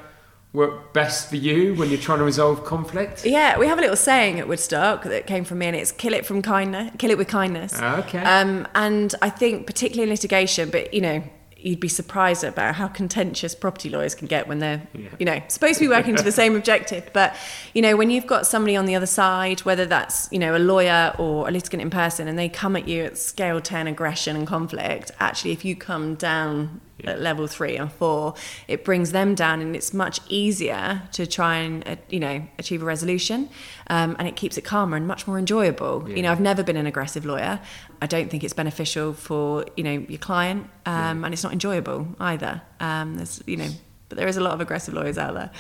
work 0.53 0.93
best 0.93 1.29
for 1.29 1.37
you 1.37 1.75
when 1.75 1.91
you're 1.91 2.00
trying 2.00 2.19
to 2.19 2.25
resolve 2.25 2.64
conflict. 2.64 3.25
Yeah, 3.26 3.59
we 3.59 3.67
have 3.67 3.79
a 3.79 3.81
little 3.83 3.97
saying 3.97 4.38
at 4.41 4.47
Woodstock 4.49 5.03
that 5.05 5.26
came 5.26 5.45
from 5.45 5.59
me, 5.59 5.67
and 5.67 5.76
it's 5.76 5.93
"kill 5.93 6.14
it 6.14 6.25
from 6.25 6.43
kindness, 6.43 6.93
kill 6.99 7.11
it 7.11 7.19
with 7.19 7.29
kindness." 7.29 7.81
Okay. 7.81 8.23
Um, 8.23 8.67
and 8.75 9.14
I 9.21 9.31
think 9.31 9.67
particularly 9.67 10.05
in 10.05 10.11
litigation, 10.11 10.71
but 10.71 10.95
you 10.95 11.00
know, 11.00 11.25
you'd 11.64 11.80
be 11.80 11.88
surprised 11.88 12.44
about 12.44 12.75
how 12.75 12.87
contentious 12.87 13.54
property 13.54 13.88
lawyers 13.88 14.14
can 14.14 14.26
get 14.28 14.47
when 14.47 14.59
they're, 14.59 14.83
Yeah. 14.92 15.09
you 15.18 15.25
know, 15.25 15.42
supposed 15.49 15.78
to 15.78 15.80
be 15.80 15.88
working 15.88 16.14
to 16.14 16.23
the 16.23 16.30
same 16.33 16.54
objective. 16.56 17.09
But 17.14 17.35
you 17.73 17.80
know, 17.80 17.97
when 17.97 18.11
you've 18.11 18.26
got 18.26 18.47
somebody 18.47 18.76
on 18.76 18.85
the 18.85 18.94
other 18.94 19.06
side, 19.06 19.61
whether 19.61 19.87
that's 19.87 20.28
you 20.30 20.38
know 20.38 20.54
a 20.54 20.59
lawyer 20.59 21.14
or 21.18 21.49
a 21.49 21.50
litigant 21.50 21.80
in 21.83 21.90
person, 21.90 22.28
and 22.28 22.38
they 22.38 22.49
come 22.50 22.76
at 22.76 22.87
you 22.87 23.04
at 23.04 23.16
scale 23.16 23.61
ten 23.61 23.87
aggression 23.87 24.37
and 24.37 24.47
conflict, 24.47 25.11
actually, 25.21 25.52
if 25.52 25.64
you 25.64 25.75
come 25.75 26.14
down 26.16 26.80
at 27.06 27.20
level 27.20 27.46
three 27.46 27.76
and 27.76 27.92
four, 27.92 28.34
it 28.68 28.84
brings 28.84 29.12
them 29.12 29.34
down, 29.34 29.61
and 29.61 29.75
it's 29.76 29.92
much 29.92 30.20
easier 30.28 31.02
to 31.12 31.26
try 31.26 31.56
and 31.56 31.87
uh, 31.88 31.96
you 32.08 32.20
know 32.20 32.46
achieve 32.58 32.82
a 32.82 32.84
resolution, 32.84 33.49
um, 33.88 34.16
and 34.18 34.28
it 34.28 34.37
keeps 34.37 34.56
it 34.58 34.62
calmer 34.62 34.96
and 34.96 35.06
much 35.06 35.26
more 35.26 35.38
enjoyable. 35.38 36.08
You 36.08 36.23
know, 36.23 36.32
I've 36.32 36.40
never 36.40 36.62
been 36.62 36.76
an 36.76 36.87
aggressive 36.87 37.25
lawyer. 37.25 37.61
I 38.02 38.06
don't 38.06 38.30
think 38.30 38.44
it's 38.44 38.54
beneficial 38.54 39.12
for 39.12 39.64
you 39.76 39.84
know 39.84 40.04
your 40.08 40.18
client, 40.18 40.68
um, 40.87 41.25
and 41.25 41.32
it's 41.32 41.42
not 41.42 41.52
enjoyable 41.52 42.08
either. 42.20 42.62
Um, 42.80 43.16
there's 43.16 43.42
you 43.46 43.56
know, 43.56 43.68
but 44.08 44.18
there 44.18 44.28
is 44.28 44.37
a 44.37 44.40
lot 44.40 44.52
of 44.52 44.61
aggressive 44.61 44.94
lawyers 44.94 45.18
out 45.18 45.34
there. 45.34 45.50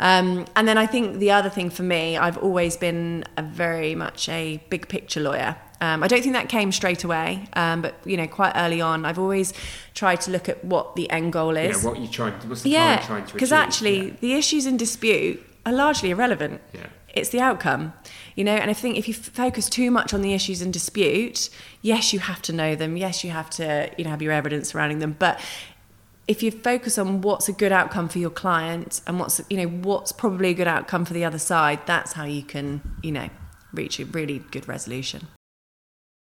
Um, 0.00 0.46
and 0.54 0.68
then 0.68 0.78
I 0.78 0.86
think 0.86 1.18
the 1.18 1.32
other 1.32 1.48
thing 1.50 1.70
for 1.70 1.82
me, 1.82 2.16
I've 2.16 2.38
always 2.38 2.76
been 2.76 3.24
a 3.36 3.42
very 3.42 3.94
much 3.94 4.28
a 4.28 4.62
big 4.70 4.88
picture 4.88 5.20
lawyer. 5.20 5.56
Um, 5.80 6.02
I 6.02 6.08
don't 6.08 6.22
think 6.22 6.34
that 6.34 6.48
came 6.48 6.72
straight 6.72 7.04
away, 7.04 7.48
um, 7.54 7.82
but 7.82 7.94
you 8.04 8.16
know, 8.16 8.26
quite 8.26 8.52
early 8.56 8.80
on, 8.80 9.04
I've 9.04 9.18
always 9.18 9.52
tried 9.94 10.20
to 10.22 10.30
look 10.30 10.48
at 10.48 10.64
what 10.64 10.96
the 10.96 11.08
end 11.10 11.32
goal 11.32 11.56
is. 11.56 11.82
Yeah, 11.84 11.90
what 11.90 12.00
you 12.00 12.08
trying? 12.08 12.32
What's 12.48 12.62
the 12.62 12.70
Yeah, 12.70 13.00
trying 13.06 13.24
to 13.26 13.32
because 13.32 13.52
actually, 13.52 14.06
Yeah. 14.08 14.12
the 14.20 14.34
issues 14.34 14.66
in 14.66 14.76
dispute 14.76 15.44
are 15.64 15.72
largely 15.72 16.10
irrelevant. 16.10 16.60
Yeah. 16.72 16.86
It's 17.14 17.30
the 17.30 17.40
outcome, 17.40 17.92
you 18.34 18.44
know. 18.44 18.54
And 18.54 18.70
I 18.70 18.74
think 18.74 18.96
if 18.98 19.08
you 19.08 19.14
f- 19.14 19.20
focus 19.20 19.68
too 19.68 19.90
much 19.90 20.12
on 20.12 20.20
the 20.22 20.34
issues 20.34 20.62
in 20.62 20.70
dispute, 20.70 21.48
yes, 21.80 22.12
you 22.12 22.18
have 22.20 22.42
to 22.42 22.52
know 22.52 22.74
them. 22.74 22.96
Yes, 22.96 23.22
you 23.24 23.30
have 23.30 23.48
to, 23.50 23.90
you 23.96 24.04
know, 24.04 24.10
have 24.10 24.20
your 24.22 24.32
evidence 24.32 24.70
surrounding 24.70 24.98
them. 24.98 25.16
But 25.18 25.40
if 26.28 26.42
you 26.42 26.50
focus 26.50 26.98
on 26.98 27.22
what's 27.22 27.48
a 27.48 27.52
good 27.52 27.72
outcome 27.72 28.08
for 28.08 28.18
your 28.18 28.30
client 28.30 29.00
and 29.06 29.18
what's, 29.18 29.40
you 29.50 29.56
know, 29.56 29.66
what's 29.68 30.12
probably 30.12 30.50
a 30.50 30.54
good 30.54 30.68
outcome 30.68 31.04
for 31.04 31.14
the 31.14 31.24
other 31.24 31.38
side, 31.38 31.80
that's 31.86 32.12
how 32.12 32.24
you 32.24 32.42
can, 32.42 32.80
you 33.02 33.10
know, 33.10 33.28
reach 33.72 33.98
a 33.98 34.04
really 34.04 34.38
good 34.50 34.68
resolution. 34.68 35.26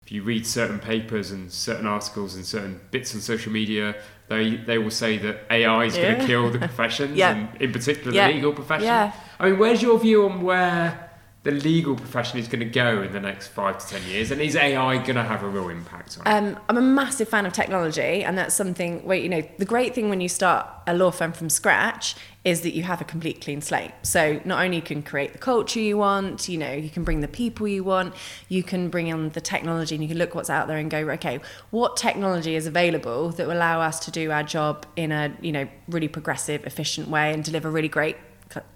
if 0.02 0.12
you 0.12 0.22
read 0.22 0.46
certain 0.46 0.78
papers 0.78 1.30
and 1.30 1.50
certain 1.50 1.86
articles 1.86 2.34
and 2.34 2.44
certain 2.44 2.78
bits 2.90 3.14
on 3.14 3.20
social 3.22 3.50
media, 3.50 3.94
they 4.28 4.56
they 4.56 4.76
will 4.76 4.90
say 4.90 5.16
that 5.16 5.36
AI 5.50 5.84
is 5.84 5.96
going 5.96 6.18
to 6.20 6.26
kill 6.26 6.50
the 6.50 6.58
professions, 6.68 7.16
Yeah. 7.16 7.30
and 7.34 7.62
in 7.62 7.72
particular 7.72 8.12
Yeah. 8.14 8.28
the 8.28 8.34
legal 8.34 8.52
profession. 8.52 8.84
Yeah. 8.86 9.12
I 9.40 9.48
mean, 9.48 9.58
where's 9.58 9.80
your 9.80 9.98
view 9.98 10.28
on 10.28 10.42
where 10.42 11.10
the 11.44 11.50
legal 11.50 11.94
profession 11.94 12.38
is 12.38 12.48
going 12.48 12.60
to 12.60 12.64
go 12.64 13.02
in 13.02 13.12
the 13.12 13.20
next 13.20 13.48
five 13.48 13.76
to 13.78 13.86
ten 13.86 14.02
years, 14.08 14.30
and 14.30 14.40
is 14.40 14.56
AI 14.56 14.96
going 14.96 15.14
to 15.14 15.22
have 15.22 15.42
a 15.42 15.48
real 15.48 15.68
impact 15.68 16.18
on 16.18 16.26
it? 16.26 16.30
Um, 16.30 16.58
I'm 16.70 16.78
a 16.78 16.82
massive 16.82 17.28
fan 17.28 17.44
of 17.44 17.52
technology, 17.52 18.24
and 18.24 18.36
that's 18.36 18.54
something 18.54 19.04
where 19.04 19.18
you 19.18 19.28
know 19.28 19.42
the 19.58 19.66
great 19.66 19.94
thing 19.94 20.08
when 20.08 20.22
you 20.22 20.28
start 20.28 20.66
a 20.86 20.94
law 20.94 21.10
firm 21.10 21.32
from 21.32 21.50
scratch 21.50 22.16
is 22.44 22.62
that 22.62 22.72
you 22.72 22.82
have 22.82 23.00
a 23.02 23.04
complete 23.04 23.42
clean 23.42 23.60
slate. 23.60 23.92
So 24.02 24.40
not 24.46 24.64
only 24.64 24.80
can 24.80 25.02
create 25.02 25.32
the 25.32 25.38
culture 25.38 25.80
you 25.80 25.98
want, 25.98 26.48
you 26.48 26.58
know, 26.58 26.72
you 26.72 26.90
can 26.90 27.04
bring 27.04 27.20
the 27.20 27.28
people 27.28 27.68
you 27.68 27.84
want, 27.84 28.14
you 28.48 28.62
can 28.62 28.88
bring 28.88 29.08
in 29.08 29.28
the 29.30 29.40
technology, 29.40 29.94
and 29.94 30.02
you 30.02 30.08
can 30.08 30.18
look 30.18 30.34
what's 30.34 30.50
out 30.50 30.66
there 30.66 30.78
and 30.78 30.90
go, 30.90 30.98
okay, 31.10 31.40
what 31.70 31.98
technology 31.98 32.54
is 32.54 32.66
available 32.66 33.28
that 33.32 33.46
will 33.46 33.56
allow 33.56 33.82
us 33.82 34.00
to 34.00 34.10
do 34.10 34.30
our 34.30 34.42
job 34.42 34.86
in 34.96 35.12
a 35.12 35.36
you 35.42 35.52
know 35.52 35.68
really 35.88 36.08
progressive, 36.08 36.66
efficient 36.66 37.08
way 37.08 37.34
and 37.34 37.44
deliver 37.44 37.70
really 37.70 37.88
great 37.88 38.16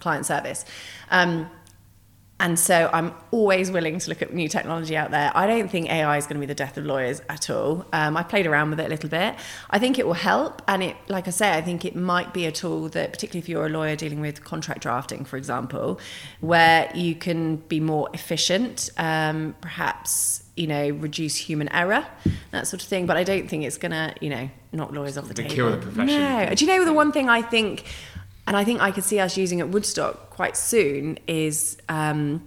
client 0.00 0.26
service. 0.26 0.64
Um, 1.10 1.50
and 2.40 2.56
so 2.58 2.88
I'm 2.92 3.12
always 3.32 3.70
willing 3.72 3.98
to 3.98 4.08
look 4.08 4.22
at 4.22 4.32
new 4.32 4.48
technology 4.48 4.96
out 4.96 5.10
there. 5.10 5.32
I 5.34 5.48
don't 5.48 5.68
think 5.68 5.90
AI 5.90 6.16
is 6.18 6.26
going 6.26 6.36
to 6.36 6.40
be 6.40 6.46
the 6.46 6.54
death 6.54 6.76
of 6.76 6.84
lawyers 6.84 7.20
at 7.28 7.50
all. 7.50 7.84
Um, 7.92 8.16
I 8.16 8.22
played 8.22 8.46
around 8.46 8.70
with 8.70 8.78
it 8.78 8.86
a 8.86 8.88
little 8.88 9.10
bit. 9.10 9.34
I 9.70 9.80
think 9.80 9.98
it 9.98 10.06
will 10.06 10.14
help. 10.14 10.62
And 10.68 10.82
it, 10.84 10.96
like 11.08 11.26
I 11.26 11.30
say, 11.30 11.50
I 11.52 11.60
think 11.62 11.84
it 11.84 11.96
might 11.96 12.32
be 12.32 12.46
a 12.46 12.52
tool 12.52 12.88
that, 12.90 13.12
particularly 13.12 13.40
if 13.40 13.48
you're 13.48 13.66
a 13.66 13.68
lawyer 13.68 13.96
dealing 13.96 14.20
with 14.20 14.44
contract 14.44 14.82
drafting, 14.82 15.24
for 15.24 15.36
example, 15.36 15.98
where 16.40 16.88
you 16.94 17.16
can 17.16 17.56
be 17.56 17.80
more 17.80 18.08
efficient, 18.14 18.88
um, 18.98 19.56
perhaps, 19.60 20.44
you 20.56 20.68
know, 20.68 20.90
reduce 20.90 21.34
human 21.34 21.68
error, 21.72 22.06
that 22.52 22.68
sort 22.68 22.82
of 22.82 22.88
thing. 22.88 23.06
But 23.06 23.16
I 23.16 23.24
don't 23.24 23.48
think 23.48 23.64
it's 23.64 23.78
going 23.78 23.92
to, 23.92 24.14
you 24.20 24.30
know, 24.30 24.48
knock 24.72 24.92
lawyers 24.92 25.18
off 25.18 25.26
the 25.26 25.34
Gonna 25.34 25.48
table. 25.48 25.70
kill 25.70 25.70
the 25.72 25.82
profession. 25.86 26.20
No. 26.20 26.54
Do 26.54 26.64
you 26.64 26.70
know 26.70 26.84
the 26.84 26.92
one 26.92 27.10
thing 27.10 27.28
I 27.28 27.42
think 27.42 27.84
and 28.48 28.56
I 28.56 28.64
think 28.64 28.80
I 28.80 28.90
could 28.90 29.04
see 29.04 29.20
us 29.20 29.36
using 29.36 29.60
at 29.60 29.68
Woodstock 29.68 30.30
quite 30.30 30.56
soon 30.56 31.18
is 31.26 31.76
um, 31.88 32.42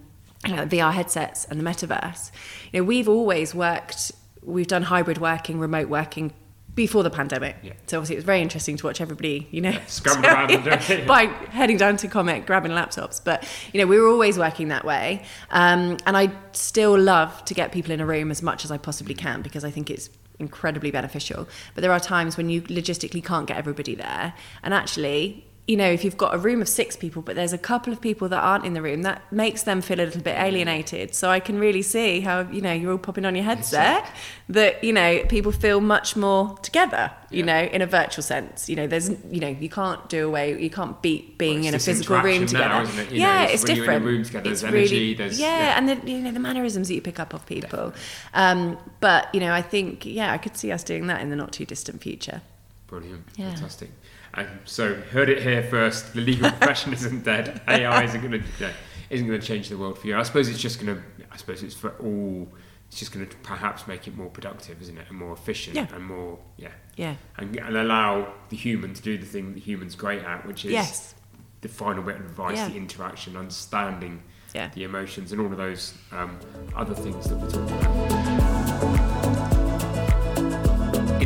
you 0.46 0.56
know, 0.56 0.66
VR 0.66 0.92
headsets 0.92 1.44
and 1.46 1.60
the 1.60 1.64
metaverse. 1.64 2.30
You 2.72 2.80
know, 2.80 2.84
we've 2.84 3.08
always 3.08 3.54
worked, 3.54 4.12
we've 4.42 4.66
done 4.66 4.82
hybrid 4.82 5.18
working, 5.18 5.58
remote 5.58 5.88
working 5.88 6.32
before 6.74 7.02
the 7.02 7.10
pandemic. 7.10 7.56
Yeah. 7.62 7.74
So 7.86 7.98
obviously 7.98 8.16
it 8.16 8.18
was 8.18 8.24
very 8.24 8.40
interesting 8.40 8.76
to 8.78 8.86
watch 8.86 9.00
everybody, 9.00 9.46
you 9.50 9.60
know, 9.60 9.78
scramble 9.86 10.28
around 10.28 10.50
it. 10.50 11.06
by 11.06 11.26
heading 11.50 11.76
down 11.76 11.96
to 11.98 12.08
Comet, 12.08 12.46
grabbing 12.46 12.72
laptops. 12.72 13.20
But 13.22 13.46
you 13.72 13.80
know, 13.80 13.86
we 13.86 13.98
were 13.98 14.08
always 14.08 14.38
working 14.38 14.68
that 14.68 14.84
way, 14.84 15.24
um, 15.50 15.98
and 16.06 16.16
I 16.16 16.32
still 16.52 16.98
love 16.98 17.44
to 17.44 17.54
get 17.54 17.72
people 17.72 17.92
in 17.92 18.00
a 18.00 18.06
room 18.06 18.30
as 18.30 18.42
much 18.42 18.64
as 18.64 18.70
I 18.70 18.78
possibly 18.78 19.14
can 19.14 19.42
because 19.42 19.64
I 19.64 19.70
think 19.70 19.90
it's 19.90 20.08
incredibly 20.38 20.90
beneficial. 20.90 21.46
But 21.74 21.82
there 21.82 21.92
are 21.92 22.00
times 22.00 22.36
when 22.36 22.48
you 22.48 22.62
logistically 22.62 23.24
can't 23.24 23.46
get 23.46 23.56
everybody 23.56 23.94
there, 23.94 24.34
and 24.62 24.74
actually. 24.74 25.46
You 25.68 25.76
know, 25.76 25.88
if 25.88 26.02
you've 26.02 26.16
got 26.16 26.34
a 26.34 26.38
room 26.38 26.60
of 26.60 26.68
six 26.68 26.96
people, 26.96 27.22
but 27.22 27.36
there's 27.36 27.52
a 27.52 27.58
couple 27.58 27.92
of 27.92 28.00
people 28.00 28.28
that 28.30 28.40
aren't 28.42 28.64
in 28.66 28.74
the 28.74 28.82
room, 28.82 29.02
that 29.02 29.22
makes 29.32 29.62
them 29.62 29.80
feel 29.80 30.00
a 30.00 30.02
little 30.06 30.20
bit 30.20 30.36
alienated. 30.36 31.14
So 31.14 31.30
I 31.30 31.38
can 31.38 31.56
really 31.56 31.82
see 31.82 32.18
how, 32.20 32.40
you 32.50 32.60
know, 32.60 32.72
you're 32.72 32.90
all 32.90 32.98
popping 32.98 33.24
on 33.24 33.36
your 33.36 33.44
headset, 33.44 34.04
that, 34.48 34.82
you 34.82 34.92
know, 34.92 35.22
people 35.28 35.52
feel 35.52 35.80
much 35.80 36.16
more 36.16 36.58
together, 36.62 37.12
you 37.30 37.44
Yeah. 37.44 37.62
know, 37.62 37.68
in 37.70 37.80
a 37.80 37.86
virtual 37.86 38.24
sense. 38.24 38.68
You 38.68 38.74
know, 38.74 38.88
there's, 38.88 39.10
you 39.30 39.38
know, 39.38 39.50
you 39.60 39.68
can't 39.68 40.08
do 40.08 40.26
away, 40.26 40.60
you 40.60 40.68
can't 40.68 41.00
beat 41.00 41.38
being 41.38 41.60
Well, 41.60 41.68
in 41.68 41.74
a 41.76 41.78
physical 41.78 42.18
room 42.20 42.44
together. 42.44 42.68
now, 42.68 42.82
it? 42.82 42.88
You 43.12 43.20
know, 43.20 43.26
yeah, 43.26 43.42
it's 43.44 43.54
it's 43.54 43.62
when 43.68 43.76
you're 43.76 43.84
in 43.84 43.90
a 43.90 43.92
different. 43.94 44.04
room 44.16 44.24
together, 44.24 44.50
It's 44.50 44.60
there's 44.62 44.74
energy, 44.74 45.14
there's- 45.14 45.38
yeah, 45.38 45.58
yeah. 45.58 45.78
and 45.78 45.88
the 45.88 46.10
you 46.10 46.18
know 46.18 46.32
the 46.32 46.40
mannerisms 46.40 46.88
that 46.88 46.94
you 46.94 47.00
pick 47.00 47.20
up 47.20 47.32
of 47.34 47.46
people. 47.46 47.92
Um, 48.34 48.78
but 48.98 49.32
you 49.32 49.38
know, 49.38 49.52
I 49.52 49.62
think 49.62 50.04
yeah, 50.06 50.32
I 50.32 50.38
could 50.38 50.56
see 50.56 50.72
us 50.72 50.82
doing 50.82 51.06
that 51.06 51.20
in 51.20 51.30
the 51.30 51.36
not 51.36 51.52
too 51.52 51.64
distant 51.66 52.02
future. 52.02 52.40
Brilliant, 52.88 53.24
Yeah. 53.36 53.50
fantastic. 53.54 53.90
And 54.34 54.48
so 54.64 54.94
heard 54.94 55.28
it 55.28 55.42
here 55.42 55.62
first. 55.62 56.14
The 56.14 56.20
legal 56.20 56.50
profession 56.52 56.92
isn't 56.92 57.24
dead. 57.24 57.60
AI 57.68 58.04
isn't 58.04 58.20
going 58.20 58.32
to 58.32 58.48
no, 58.60 58.70
isn't 59.10 59.26
going 59.26 59.40
to 59.40 59.46
change 59.46 59.68
the 59.68 59.76
world 59.76 59.98
for 59.98 60.06
you. 60.06 60.16
I 60.16 60.22
suppose 60.22 60.48
it's 60.48 60.58
just 60.60 60.80
going 60.80 60.96
to. 60.96 61.02
I 61.30 61.36
suppose 61.36 61.62
it's 61.62 61.74
for 61.74 61.90
all. 61.98 62.48
It's 62.88 62.98
just 62.98 63.12
going 63.12 63.26
to 63.26 63.36
perhaps 63.38 63.86
make 63.86 64.06
it 64.06 64.14
more 64.16 64.28
productive, 64.28 64.80
isn't 64.82 64.98
it, 64.98 65.06
and 65.08 65.18
more 65.18 65.32
efficient 65.32 65.76
Yeah. 65.76 65.86
and 65.94 66.04
more 66.04 66.38
yeah, 66.58 66.72
Yeah. 66.96 67.14
and, 67.38 67.56
and 67.56 67.74
allow 67.78 68.34
the 68.50 68.56
human 68.56 68.92
to 68.92 69.00
do 69.00 69.16
the 69.16 69.24
thing 69.24 69.54
that 69.54 69.62
humans 69.62 69.94
great 69.94 70.22
at, 70.22 70.46
which 70.46 70.66
is 70.66 70.72
Yes. 70.72 71.14
the 71.62 71.68
final 71.68 72.02
bit 72.02 72.16
of 72.16 72.20
advice, 72.26 72.58
Yeah. 72.58 72.68
the 72.68 72.76
interaction, 72.76 73.34
understanding 73.34 74.22
Yeah. 74.54 74.68
the 74.74 74.84
emotions 74.84 75.32
and 75.32 75.40
all 75.40 75.50
of 75.50 75.56
those 75.56 75.94
um, 76.10 76.38
other 76.76 76.92
things 76.94 77.30
that 77.30 77.36
we 77.36 77.48
talked 77.48 77.70
about. 77.70 79.11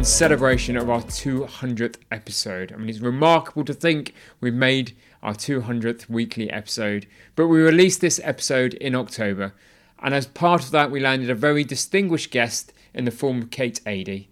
Celebration 0.07 0.77
of 0.77 0.89
our 0.89 1.03
200th 1.03 1.97
episode, 2.13 2.73
I 2.73 2.77
mean, 2.77 2.89
it's 2.89 3.01
remarkable 3.01 3.65
to 3.65 3.75
think 3.75 4.15
we've 4.41 4.55
made 4.55 4.97
our 5.21 5.35
200th 5.35 6.09
weekly 6.09 6.49
episode, 6.49 7.09
but 7.35 7.49
we 7.49 7.61
released 7.61 8.01
this 8.01 8.21
episode 8.23 8.75
in 8.75 8.95
October, 8.95 9.53
and 10.01 10.15
as 10.15 10.29
part 10.29 10.63
of 10.63 10.71
that, 10.71 10.93
we 10.93 11.01
landed 11.01 11.29
a 11.29 11.35
very 11.35 11.65
distinguished 11.65 12.31
guest 12.31 12.73
in 12.95 13.05
the 13.05 13.11
form 13.11 13.43
of 13.43 13.51
Kate 13.51 13.81
Adie. 13.85 14.31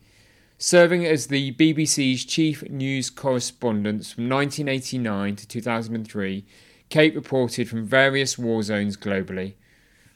Serving 0.59 1.05
as 1.05 1.27
the 1.27 1.53
BBC's 1.53 2.25
chief 2.25 2.63
news 2.71 3.11
correspondent 3.11 4.07
from 4.07 4.29
1989 4.29 5.35
to 5.37 5.49
2003, 5.49 6.45
Kate 6.89 7.17
reported 7.17 7.69
from 7.69 7.85
various 7.85 8.39
war 8.39 8.63
zones 8.63 8.97
globally. 8.97 9.55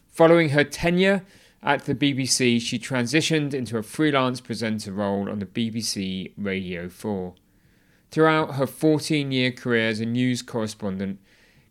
Following 0.06 0.50
her 0.50 0.64
tenure 0.64 1.24
at 1.62 1.84
the 1.84 1.94
BBC, 1.94 2.60
she 2.60 2.78
transitioned 2.78 3.52
into 3.52 3.78
a 3.78 3.82
freelance 3.82 4.40
presenter 4.40 4.92
role 4.92 5.28
on 5.28 5.40
the 5.40 5.46
BBC 5.46 6.32
Radio 6.36 6.88
4. 6.88 7.34
Throughout 8.10 8.54
her 8.54 8.66
14 8.66 9.32
year 9.32 9.50
career 9.50 9.88
as 9.88 10.00
a 10.00 10.06
news 10.06 10.40
correspondent, 10.40 11.18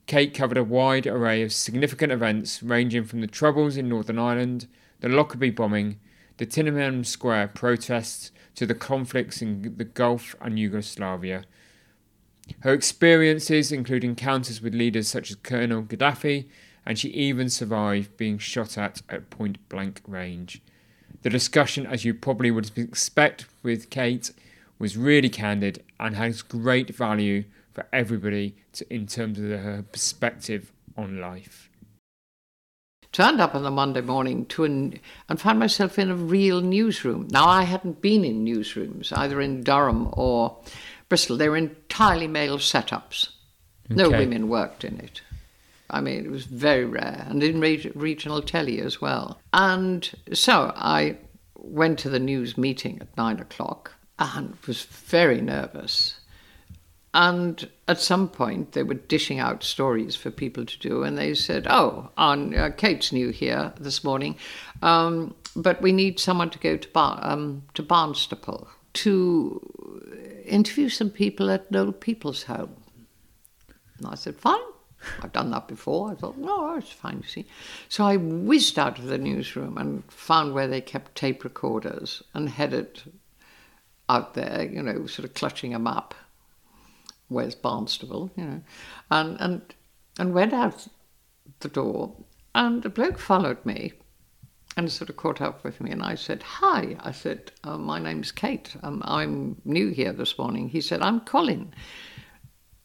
Kate 0.05 0.33
covered 0.33 0.57
a 0.57 0.63
wide 0.63 1.07
array 1.07 1.41
of 1.41 1.51
significant 1.51 2.11
events 2.11 2.61
ranging 2.61 3.03
from 3.03 3.21
the 3.21 3.27
Troubles 3.27 3.75
in 3.75 3.89
Northern 3.89 4.19
Ireland, 4.19 4.67
the 4.99 5.09
Lockerbie 5.09 5.51
bombing, 5.51 5.99
the 6.37 6.45
Tiananmen 6.45 7.05
Square 7.05 7.49
protests, 7.49 8.31
to 8.55 8.65
the 8.65 8.75
conflicts 8.75 9.41
in 9.41 9.75
the 9.77 9.83
Gulf 9.83 10.35
and 10.41 10.57
Yugoslavia. 10.57 11.43
Her 12.61 12.73
experiences 12.73 13.71
include 13.71 14.03
encounters 14.03 14.61
with 14.61 14.73
leaders 14.73 15.07
such 15.07 15.29
as 15.29 15.37
Colonel 15.37 15.83
Gaddafi, 15.83 16.47
and 16.87 16.97
she 16.97 17.09
even 17.09 17.49
survived 17.49 18.15
being 18.17 18.39
shot 18.39 18.77
at 18.77 19.03
at 19.09 19.29
point 19.29 19.57
blank 19.69 20.01
range. 20.07 20.61
The 21.21 21.29
discussion, 21.29 21.85
as 21.85 22.05
you 22.05 22.13
probably 22.13 22.49
would 22.49 22.71
expect 22.77 23.45
with 23.61 23.89
Kate, 23.89 24.31
was 24.79 24.95
really 24.95 25.29
candid 25.29 25.83
and 25.99 26.15
has 26.15 26.41
great 26.41 26.95
value 26.95 27.43
for 27.73 27.85
everybody 27.91 28.55
to, 28.73 28.91
in 28.91 29.05
terms 29.05 29.37
of 29.37 29.45
her 29.45 29.83
perspective 29.91 30.71
on 30.95 31.19
life 31.19 31.69
turned 33.11 33.41
up 33.41 33.55
on 33.55 33.63
the 33.63 33.71
Monday 33.71 34.01
morning 34.01 34.45
to 34.45 34.63
an, 34.63 34.99
and 35.27 35.41
found 35.41 35.57
myself 35.57 35.97
in 35.97 36.11
a 36.11 36.15
real 36.15 36.61
newsroom. 36.61 37.27
Now, 37.31 37.47
I 37.47 37.63
hadn't 37.63 37.99
been 37.99 38.23
in 38.23 38.45
newsrooms, 38.45 39.11
either 39.11 39.41
in 39.41 39.63
Durham 39.63 40.09
or 40.13 40.57
Bristol. 41.09 41.35
They 41.35 41.49
were 41.49 41.57
entirely 41.57 42.27
male 42.27 42.59
setups. 42.59 43.29
No 43.89 44.09
women 44.09 44.49
worked 44.49 44.83
in 44.83 44.99
it. 44.99 45.21
I 45.89 46.01
mean, 46.01 46.25
it 46.25 46.31
was 46.31 46.45
very 46.45 46.85
rare, 46.85 47.25
and 47.29 47.41
in 47.41 47.61
reg- 47.61 47.91
regional 47.95 48.41
telly 48.41 48.79
as 48.81 48.99
well. 48.99 49.39
And 49.53 50.09
so 50.33 50.73
I 50.75 51.17
went 51.55 51.99
to 51.99 52.09
the 52.09 52.19
news 52.19 52.57
meeting 52.57 52.99
at 53.01 53.15
nine 53.17 53.39
o'clock 53.39 53.93
and 54.19 54.55
was 54.67 54.83
very 54.83 55.41
nervous. 55.41 56.19
And 57.13 57.69
at 57.87 57.99
some 57.99 58.27
point, 58.27 58.73
they 58.73 58.83
were 58.83 58.93
dishing 58.93 59.39
out 59.39 59.63
stories 59.63 60.15
for 60.15 60.29
people 60.29 60.65
to 60.65 60.79
do, 60.79 61.03
and 61.03 61.17
they 61.17 61.33
said, 61.33 61.65
"Oh, 61.69 62.09
on 62.17 62.53
uh, 62.53 62.69
Kate's 62.75 63.11
new 63.11 63.29
here 63.29 63.73
this 63.79 64.03
morning, 64.03 64.35
um, 64.81 65.33
but 65.55 65.81
we 65.81 65.91
need 65.91 66.19
someone 66.19 66.49
to 66.51 66.59
go 66.59 66.77
to 66.77 66.87
Bar- 66.89 67.19
um, 67.23 67.63
to 67.73 67.81
Barnstaple 67.81 68.67
to 68.93 70.43
interview 70.45 70.89
some 70.89 71.09
people 71.09 71.49
at 71.49 71.69
an 71.69 71.77
old 71.77 72.01
People's 72.01 72.43
home." 72.43 72.75
And 73.97 74.07
I 74.07 74.15
said, 74.15 74.35
"Fine." 74.35 74.59
I've 75.21 75.33
done 75.33 75.51
that 75.51 75.67
before. 75.67 76.11
I 76.11 76.15
thought, 76.15 76.37
no, 76.37 76.75
it's 76.75 76.91
fine, 76.91 77.17
you 77.21 77.27
see. 77.27 77.45
So 77.89 78.05
I 78.05 78.17
whizzed 78.17 78.79
out 78.79 78.99
of 78.99 79.05
the 79.05 79.17
newsroom 79.17 79.77
and 79.77 80.03
found 80.11 80.53
where 80.53 80.67
they 80.67 80.81
kept 80.81 81.15
tape 81.15 81.43
recorders 81.43 82.23
and 82.33 82.49
headed 82.49 83.01
out 84.09 84.33
there, 84.33 84.63
you 84.63 84.81
know, 84.81 85.05
sort 85.05 85.27
of 85.27 85.33
clutching 85.33 85.73
a 85.73 85.79
map 85.79 86.13
where's 87.29 87.55
Barnstaple, 87.55 88.29
you 88.35 88.43
know, 88.45 88.61
and 89.11 89.37
and 89.39 89.61
and 90.19 90.33
went 90.33 90.53
out 90.53 90.87
the 91.59 91.67
door, 91.67 92.15
and 92.55 92.85
a 92.85 92.89
bloke 92.89 93.19
followed 93.19 93.63
me, 93.65 93.93
and 94.75 94.91
sort 94.91 95.09
of 95.09 95.17
caught 95.17 95.41
up 95.41 95.63
with 95.63 95.81
me, 95.81 95.91
and 95.91 96.03
I 96.03 96.15
said, 96.15 96.43
"Hi," 96.43 96.95
I 96.99 97.11
said, 97.11 97.51
uh, 97.63 97.77
"My 97.77 97.99
name's 97.99 98.31
Kate. 98.31 98.75
Um, 98.83 99.01
I'm 99.05 99.61
new 99.65 99.89
here 99.89 100.13
this 100.13 100.37
morning." 100.37 100.69
He 100.69 100.81
said, 100.81 101.01
"I'm 101.01 101.21
Colin." 101.21 101.73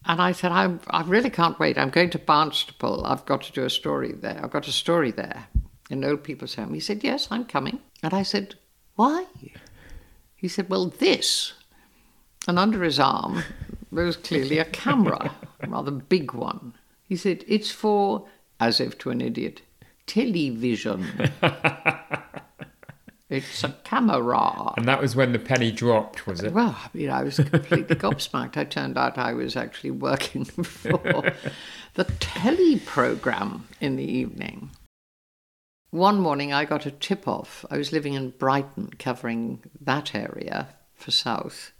And 0.04 0.20
I 0.20 0.32
said, 0.32 0.50
I, 0.52 0.74
I 0.88 1.02
really 1.02 1.30
can't 1.30 1.58
wait. 1.58 1.78
I'm 1.78 1.90
going 1.90 2.10
to 2.10 2.18
Barnstaple. 2.18 3.04
I've 3.04 3.24
got 3.24 3.42
to 3.42 3.52
do 3.52 3.64
a 3.64 3.70
story 3.70 4.12
there. 4.12 4.40
I've 4.42 4.50
got 4.50 4.66
a 4.66 4.72
story 4.72 5.12
there 5.12 5.46
in 5.90 6.04
Old 6.04 6.24
People's 6.24 6.54
Home. 6.56 6.74
He 6.74 6.80
said, 6.80 7.04
Yes, 7.04 7.28
I'm 7.30 7.44
coming. 7.44 7.78
And 8.02 8.12
I 8.12 8.22
said, 8.22 8.56
Why? 8.96 9.26
He 10.34 10.48
said, 10.48 10.68
Well, 10.68 10.86
this. 10.86 11.52
And 12.48 12.58
under 12.58 12.82
his 12.82 12.98
arm, 12.98 13.44
there 13.92 14.04
was 14.04 14.16
clearly 14.16 14.58
a 14.58 14.64
camera, 14.64 15.32
a 15.60 15.66
rather 15.68 15.92
big 15.92 16.32
one. 16.32 16.74
He 17.08 17.14
said, 17.14 17.44
It's 17.46 17.70
for, 17.70 18.26
as 18.58 18.80
if 18.80 18.98
to 18.98 19.10
an 19.10 19.20
idiot, 19.20 19.62
television. 20.06 21.06
it's 23.32 23.64
a 23.64 23.70
camera. 23.82 24.74
And 24.76 24.86
that 24.86 25.00
was 25.00 25.16
when 25.16 25.32
the 25.32 25.38
penny 25.38 25.72
dropped, 25.72 26.26
was 26.26 26.42
it? 26.42 26.52
Well, 26.52 26.76
I 26.78 26.88
mean, 26.92 27.08
I 27.08 27.22
was 27.22 27.36
completely 27.36 27.96
gobsmacked. 27.96 28.58
I 28.58 28.64
turned 28.64 28.98
out 28.98 29.16
I 29.16 29.32
was 29.32 29.56
actually 29.56 29.92
working 29.92 30.44
for 30.44 31.32
the 31.94 32.04
telly 32.20 32.78
program 32.80 33.66
in 33.80 33.96
the 33.96 34.04
evening. 34.04 34.70
One 35.90 36.20
morning, 36.20 36.52
I 36.52 36.66
got 36.66 36.84
a 36.84 36.90
tip 36.90 37.26
off. 37.26 37.64
I 37.70 37.78
was 37.78 37.90
living 37.90 38.14
in 38.14 38.30
Brighton, 38.30 38.90
covering 38.98 39.62
that 39.80 40.14
area 40.14 40.68
for 40.94 41.10
South, 41.10 41.72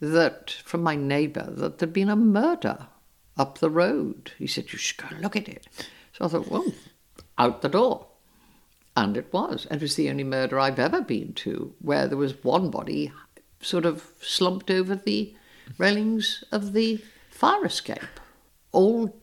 that 0.00 0.50
from 0.64 0.82
my 0.82 0.96
neighbour 0.96 1.50
that 1.50 1.78
there'd 1.78 1.92
been 1.92 2.08
a 2.08 2.16
murder 2.16 2.86
up 3.36 3.58
the 3.58 3.70
road. 3.70 4.32
He 4.38 4.46
said, 4.46 4.72
You 4.72 4.78
should 4.78 4.96
go 4.96 5.08
and 5.10 5.20
look 5.20 5.36
at 5.36 5.48
it. 5.48 5.66
So 6.14 6.24
I 6.24 6.28
thought, 6.28 6.50
Well, 6.50 6.72
out 7.36 7.60
the 7.60 7.68
door. 7.68 8.06
And 8.96 9.16
it 9.16 9.32
was. 9.32 9.66
And 9.70 9.80
it 9.80 9.84
was 9.84 9.96
the 9.96 10.10
only 10.10 10.24
murder 10.24 10.58
I've 10.58 10.78
ever 10.78 11.00
been 11.00 11.32
to 11.34 11.74
where 11.80 12.06
there 12.06 12.18
was 12.18 12.44
one 12.44 12.70
body 12.70 13.12
sort 13.60 13.86
of 13.86 14.12
slumped 14.20 14.70
over 14.70 14.94
the 14.94 15.34
railings 15.78 16.44
of 16.52 16.72
the 16.72 17.02
fire 17.30 17.64
escape, 17.64 18.20
all 18.72 19.16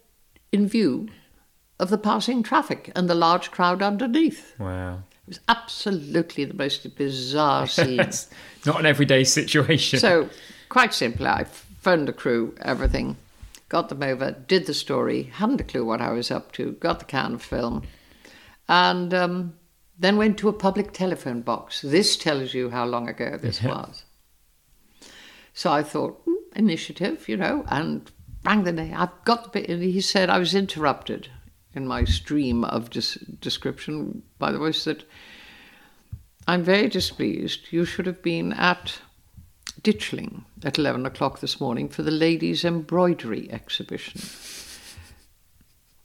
in 0.52 0.68
view 0.68 1.10
of 1.80 1.90
the 1.90 1.98
passing 1.98 2.44
traffic 2.44 2.92
and 2.96 3.10
the 3.10 3.16
large 3.16 3.52
crowd 3.52 3.82
underneath. 3.82 4.56
Wow. 4.60 5.04
It 5.28 5.30
was 5.30 5.40
absolutely 5.48 6.46
the 6.46 6.54
most 6.54 6.96
bizarre 6.96 7.68
scene. 7.68 8.10
Not 8.66 8.80
an 8.80 8.86
everyday 8.86 9.24
situation. 9.24 10.00
so, 10.00 10.30
quite 10.68 10.94
simply, 10.94 11.28
I 11.28 11.46
phoned 11.46 12.08
the 12.08 12.14
crew, 12.14 12.56
everything, 12.62 13.18
got 13.70 13.90
them 13.90 14.04
over, 14.04 14.32
did 14.32 14.66
the 14.66 14.74
story, 14.74 15.24
hadn't 15.24 15.62
a 15.62 15.64
clue 15.64 15.86
what 15.86 16.02
I 16.02 16.12
was 16.12 16.32
up 16.32 16.52
to, 16.54 16.74
got 16.74 17.00
the 17.00 17.06
can 17.06 17.36
of 17.36 17.42
film, 17.42 17.84
and 18.68 19.14
um, 19.14 19.54
then 20.00 20.18
went 20.18 20.38
to 20.40 20.50
a 20.50 20.54
public 20.54 20.94
telephone 20.94 21.42
box. 21.42 21.82
This 21.82 22.16
tells 22.16 22.54
you 22.54 22.70
how 22.70 22.86
long 22.86 23.10
ago 23.10 23.38
this 23.38 23.62
was. 23.62 24.06
So 25.54 25.72
I 25.72 25.84
thought, 25.84 26.22
"Hmm, 26.24 26.36
initiative, 26.56 27.28
you 27.28 27.36
know, 27.36 27.66
and 27.68 28.10
rang 28.46 28.64
the 28.64 28.72
name. 28.72 28.94
I've 28.96 29.24
got 29.26 29.44
the 29.44 29.50
bit. 29.50 29.70
And 29.70 29.84
he 29.84 30.02
said 30.02 30.30
I 30.30 30.40
was 30.40 30.56
interrupted 30.56 31.30
in 31.74 31.86
my 31.86 32.04
stream 32.04 32.64
of 32.64 32.90
dis- 32.90 33.16
description 33.42 34.24
by 34.38 34.52
the 34.52 34.58
voice 34.58 34.86
that 34.86 35.04
I'm 36.48 36.64
very 36.64 36.88
displeased. 36.88 37.72
You 37.72 37.86
should 37.86 38.06
have 38.06 38.24
been 38.24 38.54
at 38.54 39.00
Ditchling 39.82 40.46
at 40.64 40.78
11 40.78 41.06
o'clock 41.06 41.40
this 41.40 41.62
morning 41.62 41.90
for 41.90 42.04
the 42.04 42.12
ladies' 42.12 42.66
embroidery 42.66 43.50
exhibition. 43.52 44.22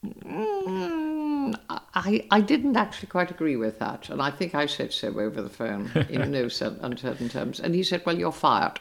Mm, 0.05 1.14
Mm, 1.53 1.61
I, 1.95 2.27
I 2.31 2.41
didn't 2.41 2.77
actually 2.77 3.09
quite 3.09 3.31
agree 3.31 3.57
with 3.57 3.79
that, 3.79 4.09
and 4.09 4.23
I 4.23 4.31
think 4.31 4.55
I 4.55 4.67
said 4.67 4.93
so 4.93 5.09
over 5.09 5.43
the 5.43 5.51
phone 5.51 5.91
in 6.09 6.31
no 6.31 6.49
cer- 6.49 6.77
uncertain 6.81 7.29
terms. 7.29 7.61
And 7.61 7.75
he 7.75 7.83
said, 7.83 8.03
Well, 8.05 8.19
you're 8.19 8.33
fired. 8.33 8.81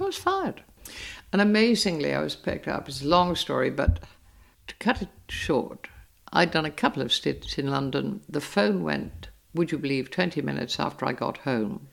I 0.00 0.04
was 0.04 0.16
fired. 0.16 0.62
And 1.32 1.42
amazingly, 1.42 2.14
I 2.14 2.20
was 2.20 2.36
picked 2.36 2.68
up. 2.68 2.88
It's 2.88 3.02
a 3.02 3.08
long 3.08 3.36
story, 3.36 3.70
but 3.70 4.00
to 4.68 4.74
cut 4.76 5.02
it 5.02 5.08
short, 5.28 5.88
I'd 6.32 6.50
done 6.50 6.64
a 6.64 6.70
couple 6.70 7.02
of 7.02 7.12
stints 7.12 7.58
in 7.58 7.70
London. 7.70 8.22
The 8.28 8.40
phone 8.40 8.82
went, 8.82 9.28
would 9.54 9.72
you 9.72 9.78
believe, 9.78 10.10
20 10.10 10.40
minutes 10.42 10.78
after 10.78 11.06
I 11.06 11.12
got 11.12 11.38
home. 11.38 11.88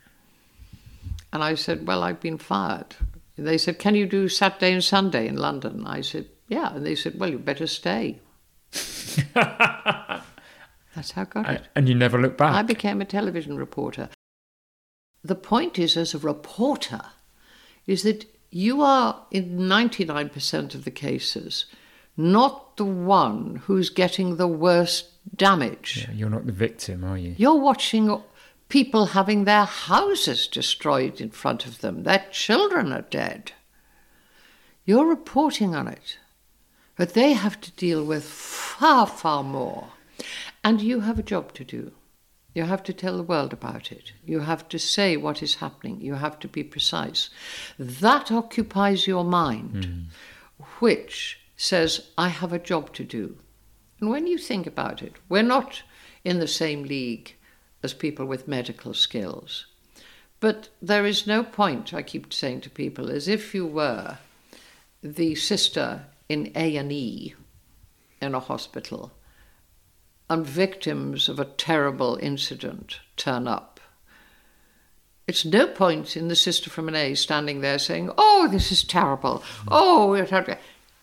And 1.34 1.44
I 1.44 1.56
said, 1.56 1.88
Well, 1.88 2.04
I've 2.04 2.20
been 2.20 2.38
fired. 2.38 2.96
They 3.38 3.58
said, 3.58 3.80
Can 3.80 3.96
you 3.96 4.06
do 4.06 4.30
Saturday 4.30 4.72
and 4.72 4.84
Sunday 4.84 5.28
in 5.28 5.36
London? 5.36 5.86
I 5.86 6.02
said, 6.02 6.28
Yeah. 6.48 6.74
And 6.74 6.86
they 6.86 6.96
said, 6.96 7.20
Well, 7.20 7.30
you 7.30 7.40
better 7.40 7.68
stay. 7.68 8.22
That's 9.34 11.12
how 11.12 11.22
I 11.24 11.26
got 11.26 11.50
it. 11.50 11.64
and 11.76 11.90
you 11.90 11.96
never 11.96 12.22
look 12.22 12.38
back. 12.38 12.54
I 12.54 12.62
became 12.62 13.02
a 13.02 13.06
television 13.06 13.58
reporter. 13.58 14.10
The 15.24 15.36
point 15.36 15.80
is, 15.80 15.98
as 15.98 16.14
a 16.14 16.20
reporter, 16.20 17.02
is 17.88 18.04
that 18.04 18.26
you 18.52 18.82
are, 18.82 19.26
in 19.32 19.58
99% 19.58 20.76
of 20.76 20.86
the 20.86 20.92
cases, 20.92 21.66
not 22.16 22.78
the 22.78 22.86
one 22.86 23.58
who's 23.66 23.90
getting 23.90 24.38
the 24.38 24.48
worst 24.48 25.10
damage. 25.36 26.06
Yeah, 26.08 26.14
you're 26.16 26.30
not 26.30 26.46
the 26.46 26.52
victim, 26.52 27.04
are 27.04 27.18
you? 27.18 27.36
You're 27.38 27.60
watching 27.60 28.22
people 28.70 29.08
having 29.08 29.44
their 29.46 29.66
houses 29.66 30.48
destroyed 30.48 31.22
in 31.22 31.32
front 31.32 31.66
of 31.66 31.82
them, 31.82 32.04
their 32.04 32.26
children 32.32 32.92
are 32.92 33.02
dead. 33.02 33.52
You're 34.86 35.06
reporting 35.06 35.76
on 35.76 35.88
it. 35.88 36.18
But 36.96 37.14
they 37.14 37.34
have 37.34 37.60
to 37.62 37.72
deal 37.72 38.04
with 38.04 38.24
far, 38.24 39.06
far 39.06 39.44
more. 39.44 39.90
And 40.64 40.82
you 40.82 41.02
have 41.02 41.20
a 41.20 41.24
job 41.24 41.54
to 41.54 41.64
do. 41.64 41.92
You 42.54 42.64
have 42.64 42.84
to 42.84 42.94
tell 42.94 43.18
the 43.18 43.24
world 43.24 43.52
about 43.52 43.92
it. 43.92 44.14
You 44.26 44.40
have 44.40 44.70
to 44.70 44.80
say 44.80 45.18
what 45.18 45.44
is 45.44 45.56
happening. 45.56 46.00
You 46.00 46.14
have 46.16 46.40
to 46.40 46.48
be 46.48 46.64
precise. 46.64 47.30
That 47.78 48.32
occupies 48.32 49.08
your 49.08 49.26
mind, 49.26 49.74
mm. 49.74 50.66
which 50.80 51.40
says, 51.58 52.08
I 52.18 52.30
have 52.30 52.54
a 52.54 52.60
job 52.60 52.94
to 52.94 53.04
do. 53.04 53.38
And 54.00 54.10
when 54.10 54.26
you 54.26 54.38
think 54.38 54.66
about 54.66 55.02
it, 55.02 55.14
we're 55.28 55.44
not 55.44 55.84
in 56.24 56.40
the 56.40 56.48
same 56.48 56.84
league 56.84 57.36
as 57.84 57.94
people 57.94 58.26
with 58.26 58.48
medical 58.48 58.94
skills. 58.94 59.68
But 60.40 60.70
there 60.82 61.06
is 61.06 61.28
no 61.28 61.44
point, 61.44 61.94
I 61.94 62.02
keep 62.02 62.34
saying 62.34 62.62
to 62.62 62.70
people, 62.70 63.10
as 63.10 63.28
if 63.28 63.54
you 63.54 63.66
were 63.66 64.18
the 65.04 65.36
sister 65.36 66.06
in 66.30 66.52
A&E 66.56 67.34
in 68.22 68.36
a 68.36 68.40
hospital 68.40 69.12
and 70.30 70.46
victims 70.46 71.30
of 71.30 71.40
a 71.40 71.46
terrible 71.46 72.18
incident 72.22 73.00
turn 73.16 73.48
up. 73.48 73.80
It's 75.28 75.46
no 75.46 75.68
point 75.68 76.16
in 76.16 76.28
the 76.28 76.36
sister 76.36 76.70
from 76.70 76.88
an 76.88 76.96
A 76.96 77.16
standing 77.16 77.62
there 77.62 77.80
saying, 77.80 78.12
Oh, 78.18 78.48
this 78.52 78.72
is 78.72 78.84
terrible. 78.84 79.44
Oh, 79.68 80.14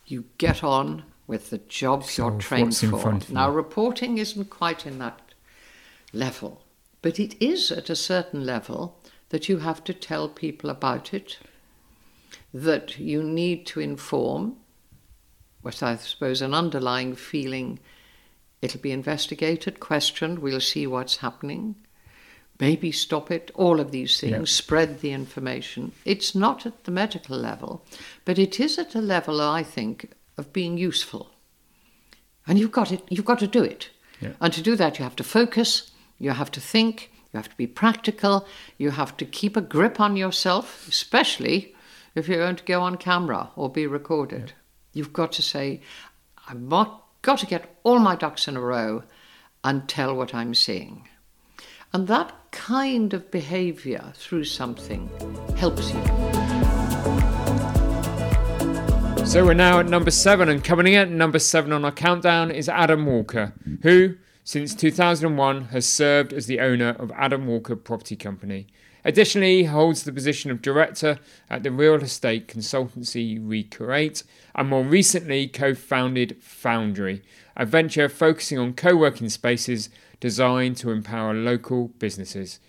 you 0.06 0.24
get 0.38 0.62
on 0.62 1.04
with 1.26 1.50
the 1.50 1.58
job 1.58 2.04
so 2.04 2.28
you're 2.28 2.38
trained 2.38 2.76
for. 2.76 3.18
Now, 3.30 3.50
reporting 3.50 4.18
isn't 4.18 4.50
quite 4.50 4.87
in 4.87 4.98
that 4.98 5.20
level, 6.12 6.62
but 7.00 7.18
it 7.18 7.40
is 7.40 7.72
at 7.72 7.90
a 7.90 7.96
certain 7.96 8.44
level 8.44 8.98
that 9.30 9.48
you 9.48 9.58
have 9.58 9.82
to 9.85 9.94
tell 9.94 10.28
people 10.28 10.68
about 10.68 11.14
it, 11.14 11.38
that 12.52 12.98
you 12.98 13.22
need 13.22 13.66
to 13.66 13.80
inform, 13.80 14.56
with, 15.62 15.83
I 15.83 15.96
suppose, 15.96 16.42
an 16.42 16.55
underlying 16.55 17.14
feeling 17.14 17.79
it'll 18.61 18.81
be 18.81 18.92
investigated, 18.92 19.81
questioned, 19.81 20.38
we'll 20.38 20.61
see 20.61 20.87
what's 20.87 21.16
happening. 21.16 21.75
Maybe 22.61 22.92
stop 22.92 23.31
it, 23.31 23.51
all 23.55 23.81
of 23.81 23.90
these 23.90 24.20
things, 24.20 24.33
yep. 24.33 24.48
spread 24.48 25.01
the 25.01 25.12
information. 25.12 25.92
It's 26.05 26.35
not 26.35 26.64
at 26.64 26.85
the 26.85 26.92
medical 26.92 27.37
level, 27.37 27.85
but 28.25 28.38
it 28.38 28.61
is 28.61 28.79
at 28.79 28.94
a 28.94 29.01
level, 29.01 29.40
I 29.40 29.64
think, 29.64 30.12
of 30.38 30.53
being 30.53 30.79
useful. 30.79 31.31
And 32.46 32.59
you've 32.59 32.72
got 32.72 32.92
it, 32.92 33.03
you've 33.09 33.25
got 33.25 33.40
to 33.40 33.48
do 33.48 33.64
it. 33.64 33.90
Yep. 34.20 34.37
And 34.40 34.53
to 34.53 34.62
do 34.62 34.77
that, 34.77 34.98
you 34.98 35.03
have 35.03 35.16
to 35.16 35.25
focus, 35.25 35.90
you 36.18 36.31
have 36.31 36.53
to 36.53 36.61
think, 36.61 37.11
you 37.33 37.38
have 37.38 37.48
to 37.48 37.57
be 37.57 37.66
practical, 37.66 38.46
you 38.79 38.90
have 38.90 39.16
to 39.16 39.25
keep 39.25 39.57
a 39.57 39.61
grip 39.61 39.98
on 39.98 40.16
yourself, 40.16 40.87
especially 40.88 41.75
if 42.14 42.29
you're 42.29 42.38
going 42.38 42.57
to 42.57 42.64
go 42.64 42.83
on 42.83 42.96
camera 42.96 43.51
or 43.57 43.70
be 43.70 43.87
recorded. 43.87 44.51
Yep. 44.51 44.51
You've 44.92 45.12
got 45.12 45.33
to 45.33 45.42
say, 45.42 45.81
I've 46.48 46.68
got 46.68 47.38
to 47.38 47.46
get 47.46 47.78
all 47.83 47.98
my 47.98 48.14
ducks 48.14 48.46
in 48.46 48.57
a 48.57 48.61
row 48.61 49.05
and 49.64 49.88
tell 49.88 50.14
what 50.14 50.35
I'm 50.35 50.55
seeing. 50.55 51.09
And 51.94 52.09
that 52.09 52.33
kind 52.50 53.14
of 53.14 53.31
behavior 53.31 54.12
through 54.16 54.44
something 54.44 55.09
helps 55.57 55.92
you. 55.92 56.02
So 59.24 59.46
we're 59.46 59.55
now 59.55 59.78
at 59.81 59.87
number 59.87 60.11
seven, 60.11 60.48
and 60.48 60.62
coming 60.62 60.88
in 60.92 61.00
at 61.00 61.11
number 61.11 61.38
seven 61.38 61.72
on 61.72 61.85
our 61.85 61.92
countdown 61.92 62.50
is 62.50 62.68
Adam 62.68 63.07
Walker, 63.07 63.55
who, 63.83 64.16
since 64.44 64.74
2001, 64.74 65.66
has 65.66 65.88
served 65.88 66.35
as 66.35 66.46
the 66.46 66.61
owner 66.61 66.90
of 66.98 67.11
Adam 67.12 67.46
Walker 67.46 67.76
Property 67.76 68.16
Company. 68.16 68.66
Additionally, 69.04 69.58
he 69.58 69.64
holds 69.64 70.04
the 70.04 70.12
position 70.12 70.50
of 70.50 70.62
director 70.62 71.18
at 71.50 71.62
the 71.62 71.70
real 71.70 71.96
estate 71.96 72.46
consultancy 72.46 73.38
Recreate, 73.40 74.22
and 74.54 74.68
more 74.68 74.84
recently 74.84 75.48
co 75.48 75.74
founded 75.74 76.36
Foundry, 76.40 77.22
a 77.56 77.66
venture 77.66 78.08
focusing 78.08 78.58
on 78.58 78.74
co 78.74 78.96
working 78.96 79.28
spaces 79.28 79.88
designed 80.20 80.76
to 80.76 80.90
empower 80.90 81.34
local 81.34 81.88
businesses. 81.98 82.60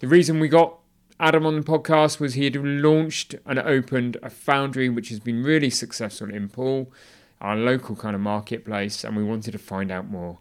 The 0.00 0.08
reason 0.08 0.40
we 0.40 0.48
got 0.48 0.80
Adam 1.20 1.44
on 1.44 1.54
the 1.54 1.62
podcast 1.62 2.18
was 2.18 2.32
he 2.32 2.44
had 2.44 2.56
launched 2.56 3.34
and 3.44 3.58
opened 3.58 4.16
a 4.22 4.30
foundry 4.30 4.88
which 4.88 5.10
has 5.10 5.20
been 5.20 5.42
really 5.42 5.68
successful 5.68 6.30
in 6.30 6.48
Poole, 6.48 6.90
our 7.40 7.54
local 7.54 7.94
kind 7.94 8.14
of 8.14 8.22
marketplace, 8.22 9.04
and 9.04 9.16
we 9.16 9.22
wanted 9.22 9.52
to 9.52 9.58
find 9.58 9.92
out 9.92 10.08
more. 10.08 10.38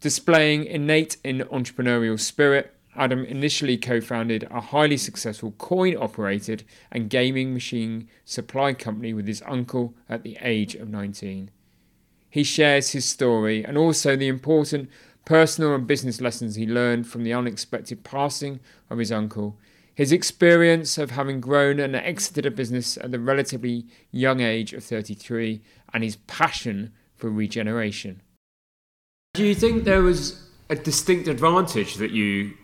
Displaying 0.00 0.64
innate 0.64 1.18
in 1.22 1.40
entrepreneurial 1.40 2.18
spirit, 2.18 2.74
Adam 2.98 3.24
initially 3.24 3.78
co 3.78 4.00
founded 4.00 4.46
a 4.50 4.60
highly 4.60 4.96
successful 4.96 5.52
coin 5.52 5.96
operated 5.96 6.64
and 6.90 7.08
gaming 7.08 7.54
machine 7.54 8.08
supply 8.24 8.74
company 8.74 9.14
with 9.14 9.26
his 9.26 9.42
uncle 9.46 9.94
at 10.08 10.22
the 10.22 10.36
age 10.42 10.74
of 10.74 10.88
19. 10.88 11.50
He 12.28 12.42
shares 12.42 12.90
his 12.90 13.06
story 13.06 13.64
and 13.64 13.78
also 13.78 14.16
the 14.16 14.28
important 14.28 14.90
personal 15.24 15.74
and 15.74 15.86
business 15.86 16.20
lessons 16.20 16.56
he 16.56 16.66
learned 16.66 17.06
from 17.06 17.24
the 17.24 17.32
unexpected 17.32 18.04
passing 18.04 18.60
of 18.90 18.98
his 18.98 19.12
uncle 19.12 19.58
his 19.98 20.12
experience 20.12 20.96
of 20.96 21.10
having 21.10 21.40
grown 21.40 21.80
and 21.80 21.96
exited 21.96 22.46
a 22.46 22.52
business 22.52 22.96
at 22.98 23.10
the 23.10 23.18
relatively 23.18 23.84
young 24.12 24.40
age 24.40 24.72
of 24.72 24.84
33, 24.84 25.60
and 25.92 26.04
his 26.04 26.14
passion 26.28 26.92
for 27.16 27.28
regeneration. 27.28 28.22
Do 29.34 29.44
you 29.44 29.56
think 29.56 29.82
there 29.82 30.02
was 30.02 30.50
a 30.70 30.76
distinct 30.76 31.26
advantage 31.26 31.96
that 31.96 32.12
you 32.12 32.54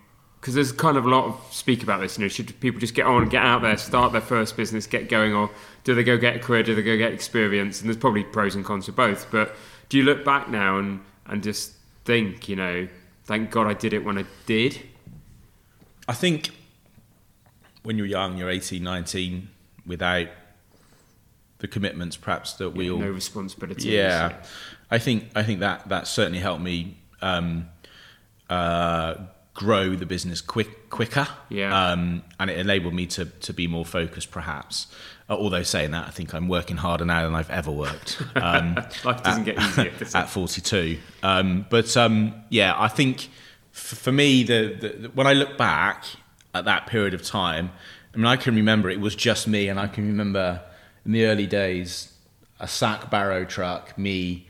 because 0.44 0.54
there's 0.54 0.72
kind 0.72 0.98
of 0.98 1.06
a 1.06 1.08
lot 1.08 1.24
of 1.24 1.40
speak 1.50 1.82
about 1.82 2.02
this. 2.02 2.18
You 2.18 2.24
know, 2.24 2.28
should 2.28 2.60
people 2.60 2.78
just 2.78 2.94
get 2.94 3.06
on, 3.06 3.30
get 3.30 3.42
out 3.42 3.62
there, 3.62 3.78
start 3.78 4.12
their 4.12 4.20
first 4.20 4.58
business, 4.58 4.86
get 4.86 5.08
going, 5.08 5.32
or 5.32 5.48
do 5.84 5.94
they 5.94 6.04
go 6.04 6.18
get 6.18 6.36
a 6.36 6.38
career? 6.38 6.62
Do 6.62 6.74
they 6.74 6.82
go 6.82 6.98
get 6.98 7.14
experience? 7.14 7.80
And 7.80 7.88
there's 7.88 7.96
probably 7.96 8.24
pros 8.24 8.54
and 8.54 8.62
cons 8.62 8.84
to 8.84 8.92
both. 8.92 9.30
But 9.30 9.56
do 9.88 9.96
you 9.96 10.02
look 10.02 10.22
back 10.22 10.50
now 10.50 10.76
and 10.76 11.00
and 11.24 11.42
just 11.42 11.72
think, 12.04 12.46
you 12.46 12.56
know, 12.56 12.86
thank 13.24 13.50
God 13.52 13.66
I 13.66 13.72
did 13.72 13.94
it 13.94 14.04
when 14.04 14.18
I 14.18 14.26
did? 14.44 14.82
I 16.06 16.12
think 16.12 16.50
when 17.82 17.96
you're 17.96 18.06
young, 18.06 18.36
you're 18.36 18.50
18, 18.50 18.84
19, 18.84 19.48
without 19.86 20.28
the 21.56 21.68
commitments 21.68 22.18
perhaps 22.18 22.52
that 22.54 22.68
we 22.68 22.84
yeah, 22.84 22.92
all 22.92 22.98
no 22.98 23.08
responsibility. 23.08 23.88
Yeah. 23.88 24.42
I 24.90 24.98
think 24.98 25.30
I 25.34 25.42
think 25.42 25.60
that 25.60 25.88
that 25.88 26.06
certainly 26.06 26.40
helped 26.40 26.60
me 26.60 26.98
um, 27.22 27.70
uh, 28.50 29.14
grow 29.54 29.94
the 29.94 30.06
business 30.06 30.40
quick 30.40 30.90
quicker. 30.90 31.26
Yeah, 31.48 31.90
um, 31.90 32.22
and 32.38 32.50
it 32.50 32.58
enabled 32.58 32.94
me 32.94 33.06
to 33.08 33.24
to 33.26 33.52
be 33.52 33.66
more 33.66 33.84
focused, 33.84 34.30
perhaps. 34.30 34.86
Uh, 35.28 35.34
although 35.34 35.62
saying 35.62 35.92
that, 35.92 36.06
I 36.06 36.10
think 36.10 36.34
I'm 36.34 36.48
working 36.48 36.76
harder 36.76 37.06
now 37.06 37.22
than 37.24 37.34
I've 37.34 37.50
ever 37.50 37.70
worked. 37.70 38.22
Um, 38.36 38.74
Life 39.04 39.22
doesn't 39.22 39.48
at, 39.48 39.56
get 39.56 39.58
easier 39.58 39.92
at 40.14 40.28
42. 40.28 40.98
Um, 41.22 41.64
but 41.70 41.96
um, 41.96 42.34
yeah, 42.50 42.74
I 42.76 42.88
think 42.88 43.30
f- 43.72 43.98
for 43.98 44.12
me, 44.12 44.42
the, 44.42 44.76
the, 44.78 45.08
when 45.14 45.26
I 45.26 45.32
look 45.32 45.56
back, 45.56 46.04
at 46.54 46.64
that 46.64 46.86
period 46.86 47.12
of 47.12 47.22
time. 47.22 47.72
I 48.14 48.16
mean, 48.16 48.26
I 48.26 48.36
can 48.36 48.54
remember 48.54 48.88
it 48.88 49.00
was 49.00 49.16
just 49.16 49.48
me, 49.48 49.68
and 49.68 49.78
I 49.78 49.88
can 49.88 50.06
remember 50.06 50.62
in 51.04 51.12
the 51.12 51.26
early 51.26 51.46
days 51.46 52.12
a 52.60 52.68
sack 52.68 53.10
barrow 53.10 53.44
truck, 53.44 53.98
me, 53.98 54.46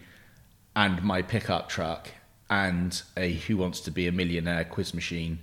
and 0.77 1.03
my 1.03 1.23
pickup 1.23 1.69
truck, 1.69 2.11
and 2.50 3.02
a 3.16 3.33
Who 3.33 3.57
Wants 3.57 3.80
to 3.80 3.90
Be 3.90 4.07
a 4.07 4.12
Millionaire 4.12 4.64
quiz 4.64 4.94
machine 4.94 5.38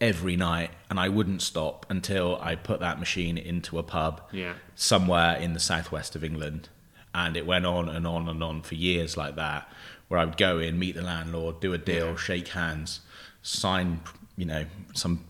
every 0.00 0.36
night, 0.36 0.70
and 0.88 0.98
I 0.98 1.08
wouldn't 1.08 1.42
stop 1.42 1.86
until 1.88 2.38
I 2.40 2.54
put 2.54 2.80
that 2.80 2.98
machine 2.98 3.36
into 3.36 3.78
a 3.78 3.82
pub 3.82 4.22
yeah. 4.32 4.54
somewhere 4.74 5.36
in 5.36 5.52
the 5.52 5.60
southwest 5.60 6.16
of 6.16 6.24
England. 6.24 6.68
And 7.14 7.36
it 7.36 7.46
went 7.46 7.66
on 7.66 7.88
and 7.88 8.06
on 8.06 8.28
and 8.28 8.42
on 8.42 8.62
for 8.62 8.76
years 8.76 9.16
like 9.16 9.36
that, 9.36 9.70
where 10.08 10.18
I 10.18 10.24
would 10.24 10.36
go 10.36 10.58
in, 10.58 10.78
meet 10.78 10.94
the 10.94 11.02
landlord, 11.02 11.60
do 11.60 11.72
a 11.72 11.78
deal, 11.78 12.10
yeah. 12.10 12.16
shake 12.16 12.48
hands, 12.48 13.00
sign, 13.42 14.00
you 14.36 14.44
know, 14.44 14.64
some 14.94 15.24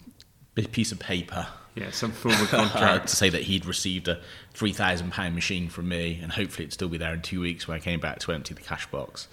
piece 0.55 0.93
of 0.93 0.99
paper. 0.99 1.47
Yeah, 1.75 1.91
some 1.91 2.13
form 2.13 2.35
of 2.35 2.49
contract 2.51 3.09
to 3.09 3.17
say 3.17 3.31
that 3.31 3.43
he'd 3.43 3.65
received 3.65 4.09
a 4.09 4.21
three 4.53 4.73
thousand 4.73 5.13
pound 5.13 5.35
machine 5.35 5.69
from 5.69 5.89
me, 5.89 6.19
and 6.23 6.33
hopefully 6.33 6.65
it'd 6.65 6.75
still 6.75 6.89
be 6.89 6.99
there 6.99 7.15
in 7.15 7.23
two 7.23 7.41
weeks 7.41 7.67
when 7.67 7.77
I 7.77 7.81
came 7.81 8.01
back 8.01 8.19
to 8.21 8.33
empty 8.33 8.55
the 8.55 8.61
cash 8.61 8.87
box. 8.91 9.29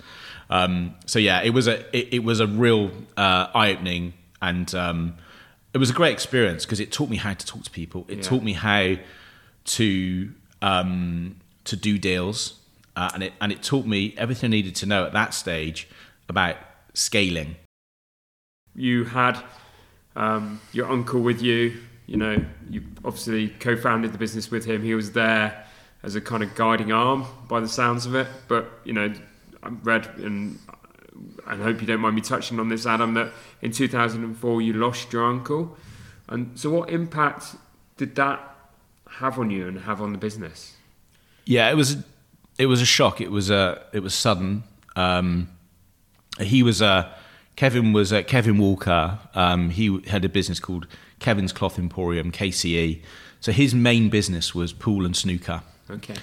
Um, 0.50 0.96
so 1.06 1.20
yeah, 1.20 1.42
it 1.42 1.52
was 1.52 1.68
a 1.68 1.80
it, 1.96 2.16
it 2.16 2.24
was 2.24 2.40
a 2.40 2.48
real 2.48 2.92
uh, 3.16 3.48
eye 3.54 3.72
opening, 3.72 4.14
and 4.42 4.74
um, 4.76 5.16
it 5.74 5.78
was 5.78 5.90
a 5.90 5.94
great 5.94 6.14
experience 6.14 6.66
because 6.66 6.80
it 6.80 6.92
taught 6.92 7.10
me 7.10 7.18
how 7.18 7.34
to 7.34 7.46
talk 7.46 7.64
to 7.64 7.72
people. 7.72 8.06
It 8.08 8.18
yeah. 8.18 8.24
taught 8.24 8.44
me 8.44 8.54
how 8.54 8.96
to 9.66 10.32
um, 10.62 11.36
to 11.66 11.76
do 11.76 11.98
deals, 11.98 12.60
uh, 12.96 13.12
and 13.14 13.24
it 13.24 13.34
and 13.42 13.52
it 13.52 13.62
taught 13.62 13.86
me 13.86 14.16
everything 14.18 14.50
I 14.50 14.52
needed 14.52 14.76
to 14.76 14.86
know 14.86 15.06
at 15.06 15.14
that 15.14 15.34
stage 15.34 15.88
about 16.30 16.56
scaling. 16.94 17.56
You 18.76 19.06
had 19.06 19.40
um, 20.16 20.62
your 20.72 20.90
uncle 20.90 21.22
with 21.22 21.42
you. 21.42 21.78
You 22.06 22.16
know, 22.16 22.46
you 22.70 22.84
obviously 23.04 23.50
co-founded 23.50 24.14
the 24.14 24.18
business 24.18 24.50
with 24.50 24.64
him. 24.64 24.82
He 24.82 24.96
was 24.96 25.12
there 25.12 25.66
as 26.04 26.16
a 26.16 26.22
kind 26.22 26.42
of 26.42 26.56
guiding 26.56 26.94
arm 26.94 27.26
by 27.50 27.60
the 27.60 27.68
sounds 27.68 28.06
of 28.06 28.16
it. 28.16 28.28
But 28.48 28.80
you 28.86 28.94
know, 28.94 29.14
read 29.70 30.08
and 30.18 30.60
I 31.46 31.56
hope 31.56 31.82
you 31.82 31.88
don't 31.88 32.02
mind 32.02 32.16
me 32.16 32.22
touching 32.22 32.60
on 32.60 32.70
this, 32.70 32.86
Adam, 32.86 33.14
that 33.16 33.32
in 33.62 33.72
2004 33.72 34.62
you 34.62 34.74
lost 34.74 35.12
your 35.14 35.26
uncle. 35.26 35.78
And 36.30 36.60
so, 36.60 36.70
what 36.70 36.90
impact 36.90 37.56
did 37.96 38.16
that 38.16 38.56
have 39.10 39.40
on 39.40 39.50
you 39.50 39.68
and 39.68 39.80
have 39.80 40.02
on 40.02 40.12
the 40.12 40.18
business? 40.18 40.76
Yeah, 41.46 41.70
it 41.70 41.76
was 41.76 41.98
it 42.58 42.66
was 42.66 42.82
a 42.82 42.86
shock. 42.86 43.22
It 43.22 43.32
was 43.32 43.50
a 43.50 43.84
it 43.94 44.02
was 44.02 44.14
sudden. 44.14 44.64
Um, 44.96 45.50
he 46.40 46.64
was 46.64 46.82
a 46.82 47.14
Kevin 47.56 47.94
was 47.94 48.12
a, 48.12 48.24
Kevin 48.24 48.58
Walker. 48.58 49.20
Um, 49.34 49.70
he 49.70 50.02
had 50.08 50.24
a 50.26 50.30
business 50.30 50.60
called 50.60 50.88
Kevin's 51.20 51.54
Cloth 51.54 51.80
Emporium 51.80 52.32
(KCE). 52.32 53.02
So 53.40 53.52
his 53.52 53.74
main 53.74 54.10
business 54.10 54.54
was 54.54 54.74
pool 54.74 55.06
and 55.06 55.16
snooker. 55.16 55.62
Okay. 55.90 56.16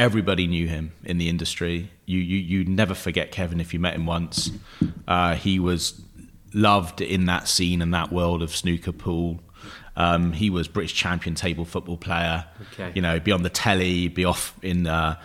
Everybody 0.00 0.46
knew 0.46 0.66
him 0.66 0.92
in 1.04 1.18
the 1.18 1.28
industry. 1.28 1.90
You 2.06 2.18
you 2.18 2.38
you 2.38 2.64
never 2.64 2.94
forget 2.94 3.30
Kevin 3.32 3.60
if 3.60 3.74
you 3.74 3.80
met 3.80 3.94
him 3.94 4.06
once. 4.06 4.50
Uh, 5.06 5.34
he 5.34 5.58
was 5.60 6.00
loved 6.54 7.00
in 7.02 7.26
that 7.26 7.46
scene 7.48 7.82
and 7.82 7.92
that 7.92 8.10
world 8.10 8.42
of 8.42 8.54
snooker 8.56 8.92
pool. 8.92 9.40
Um, 9.96 10.32
he 10.32 10.48
was 10.48 10.68
British 10.68 10.94
champion 10.94 11.34
table 11.34 11.64
football 11.66 11.98
player. 11.98 12.46
Okay. 12.72 12.92
You 12.94 13.02
know, 13.02 13.20
be 13.20 13.30
on 13.32 13.42
the 13.42 13.50
telly, 13.50 14.08
be 14.08 14.24
off 14.24 14.54
in. 14.62 14.86
Uh, 14.86 15.16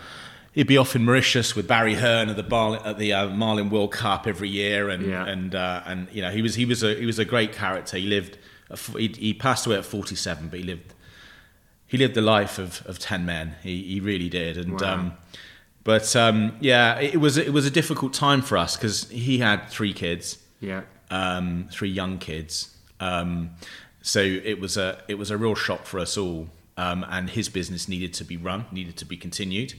he'd 0.52 0.66
be 0.66 0.76
off 0.76 0.94
in 0.94 1.04
Mauritius 1.06 1.56
with 1.56 1.66
Barry 1.66 1.94
Hearn 1.94 2.28
at 2.28 2.36
the 2.36 2.42
Bar- 2.42 2.86
at 2.86 2.98
the 2.98 3.14
uh, 3.14 3.28
Marlin 3.30 3.70
World 3.70 3.92
Cup 3.92 4.26
every 4.26 4.50
year, 4.50 4.90
and 4.90 5.06
Yeah. 5.06 5.24
and 5.26 5.54
uh, 5.54 5.82
and 5.86 6.06
you 6.12 6.20
know 6.20 6.30
he 6.30 6.42
was 6.42 6.54
he 6.54 6.66
was 6.66 6.82
a 6.82 6.94
he 6.94 7.06
was 7.06 7.18
a 7.18 7.24
great 7.24 7.52
character. 7.54 7.96
He 7.96 8.06
lived. 8.06 8.36
He, 8.98 9.08
he 9.08 9.32
passed 9.32 9.66
away 9.66 9.76
at 9.76 9.86
forty 9.86 10.16
seven, 10.16 10.48
but 10.48 10.58
he 10.58 10.64
lived 10.66 10.92
he 11.86 11.96
lived 11.98 12.14
the 12.14 12.20
life 12.22 12.58
of, 12.58 12.82
of 12.86 12.98
ten 12.98 13.24
men. 13.26 13.54
He 13.62 13.82
he 13.82 14.00
really 14.00 14.28
did, 14.28 14.56
and 14.56 14.80
Wow. 14.80 14.94
um, 14.94 15.12
but 15.84 16.16
um, 16.16 16.56
yeah, 16.60 16.98
it, 16.98 17.20
was 17.20 17.36
it 17.36 17.52
was 17.52 17.64
a 17.66 17.70
difficult 17.70 18.12
time 18.12 18.42
for 18.42 18.58
us 18.58 18.76
because 18.76 19.08
he 19.10 19.38
had 19.38 19.68
three 19.70 19.92
kids 19.92 20.38
Yeah. 20.60 20.82
um, 21.10 21.68
three 21.70 21.88
young 21.90 22.18
kids. 22.18 22.74
Um, 22.98 23.50
so 24.02 24.20
it 24.20 24.58
was 24.60 24.76
a 24.76 24.98
it 25.08 25.14
was 25.18 25.30
a 25.30 25.36
real 25.36 25.54
shock 25.54 25.84
for 25.86 26.00
us 26.00 26.16
all, 26.18 26.48
um, 26.76 27.04
and 27.08 27.30
his 27.30 27.48
business 27.48 27.88
needed 27.88 28.12
to 28.14 28.24
be 28.24 28.36
run, 28.36 28.64
needed 28.72 28.96
to 28.96 29.04
be 29.04 29.16
continued. 29.16 29.74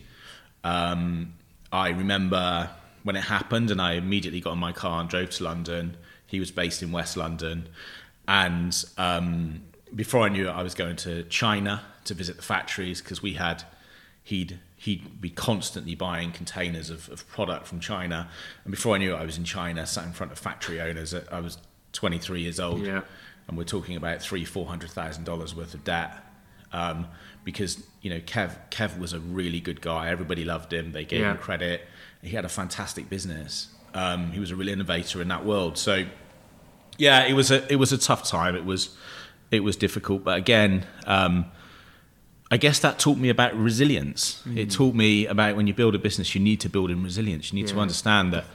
Um, 0.63 1.33
I 1.71 1.89
remember 1.89 2.69
when 3.03 3.15
it 3.15 3.23
happened, 3.25 3.71
and 3.71 3.81
I 3.81 3.93
immediately 3.93 4.39
got 4.41 4.53
in 4.53 4.59
my 4.59 4.71
car 4.71 5.01
and 5.01 5.09
drove 5.09 5.29
to 5.31 5.43
London. 5.43 5.97
He 6.25 6.39
was 6.39 6.51
based 6.51 6.81
in 6.83 6.91
West 6.91 7.15
London, 7.17 7.67
and 8.27 8.73
um, 8.97 9.61
before 9.95 10.21
I 10.23 10.29
knew 10.29 10.47
it, 10.47 10.51
I 10.51 10.63
was 10.63 10.73
going 10.75 10.95
to 10.97 11.23
China 11.23 11.83
to 12.05 12.13
visit 12.13 12.35
the 12.37 12.41
factories 12.43 13.01
because 13.01 13.21
we 13.21 13.33
had 13.33 13.63
he'd 14.23 14.59
he'd 14.75 15.19
be 15.19 15.29
constantly 15.29 15.95
buying 15.95 16.31
containers 16.31 16.89
of, 16.89 17.09
of 17.09 17.27
product 17.29 17.65
from 17.67 17.79
China. 17.79 18.29
And 18.63 18.71
before 18.71 18.95
I 18.95 18.99
knew 18.99 19.13
it, 19.13 19.17
I 19.17 19.23
was 19.25 19.37
in 19.37 19.43
China, 19.43 19.85
sat 19.87 20.05
in 20.05 20.11
front 20.13 20.31
of 20.31 20.37
factory 20.37 20.79
owners. 20.79 21.13
I 21.31 21.39
was 21.39 21.57
23 21.93 22.41
years 22.41 22.59
old, 22.59 22.81
Yeah. 22.81 23.01
and 23.47 23.57
we're 23.57 23.63
talking 23.63 23.95
about 23.95 24.21
three, 24.21 24.45
four 24.45 24.65
hundred 24.67 24.91
thousand 24.91 25.23
dollars 25.23 25.55
worth 25.55 25.73
of 25.73 25.83
debt. 25.83 26.13
Um, 26.73 27.07
because 27.45 27.81
you 28.01 28.09
know 28.09 28.19
Kev 28.19 28.51
Kev 28.71 28.99
was 28.99 29.13
a 29.13 29.19
really 29.19 29.59
good 29.61 29.79
guy. 29.81 30.09
Everybody 30.09 30.43
loved 30.43 30.73
him. 30.73 30.91
They 30.91 31.05
gave 31.05 31.21
Yeah. 31.21 31.31
him 31.31 31.37
credit. 31.37 31.87
He 32.21 32.31
had 32.31 32.43
a 32.45 32.49
fantastic 32.49 33.09
business. 33.09 33.69
Um, 33.93 34.33
he 34.33 34.39
was 34.39 34.51
a 34.51 34.55
real 34.55 34.67
innovator 34.67 35.21
in 35.21 35.29
that 35.29 35.45
world. 35.45 35.77
So 35.77 36.05
yeah, 36.97 37.23
it 37.25 37.33
was 37.33 37.51
a 37.51 37.71
it 37.71 37.77
was 37.77 37.91
a 37.93 37.97
tough 37.97 38.27
time. 38.27 38.53
It 38.55 38.65
was 38.65 38.95
it 39.51 39.61
was 39.61 39.75
difficult, 39.75 40.23
but 40.23 40.37
again, 40.37 40.85
um, 41.05 41.45
I 42.49 42.57
guess 42.57 42.79
that 42.79 42.97
taught 42.97 43.17
me 43.17 43.29
about 43.29 43.53
resilience. 43.55 44.41
It 44.55 44.71
taught 44.71 44.95
me 44.95 45.25
about 45.25 45.57
when 45.57 45.67
you 45.67 45.73
build 45.73 45.95
a 45.95 45.99
business, 45.99 46.33
you 46.33 46.39
need 46.39 46.61
to 46.61 46.69
build 46.69 46.89
in 46.89 47.03
resilience. 47.03 47.51
You 47.51 47.59
need 47.59 47.67
to 47.67 47.79
understand 47.79 48.31
that 48.33 48.45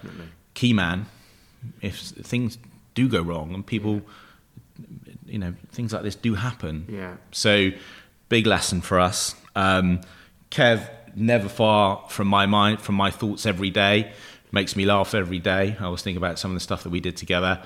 key 0.54 0.72
man, 0.72 1.06
if 1.82 1.98
things 1.98 2.56
do 2.94 3.08
go 3.08 3.20
wrong 3.20 3.54
and 3.54 3.66
people, 3.66 4.00
you 5.26 5.38
know, 5.38 5.54
things 5.72 5.92
like 5.92 6.02
this 6.02 6.14
do 6.14 6.34
happen. 6.34 6.86
Yeah. 6.88 7.16
So, 7.32 7.70
big 8.28 8.46
lesson 8.46 8.80
for 8.80 8.98
us. 8.98 9.34
Um, 9.54 10.00
Kev, 10.50 10.88
never 11.14 11.48
far 11.48 12.04
from 12.08 12.28
my 12.28 12.46
mind, 12.46 12.80
from 12.80 12.94
my 12.94 13.10
thoughts 13.10 13.44
every 13.44 13.70
day. 13.70 14.12
Makes 14.52 14.74
me 14.74 14.84
laugh 14.84 15.14
every 15.14 15.38
day. 15.38 15.76
I 15.78 15.84
always 15.84 16.02
think 16.02 16.16
about 16.16 16.38
some 16.38 16.50
of 16.50 16.54
the 16.54 16.60
stuff 16.60 16.82
that 16.82 16.90
we 16.90 17.00
did 17.00 17.16
together. 17.16 17.62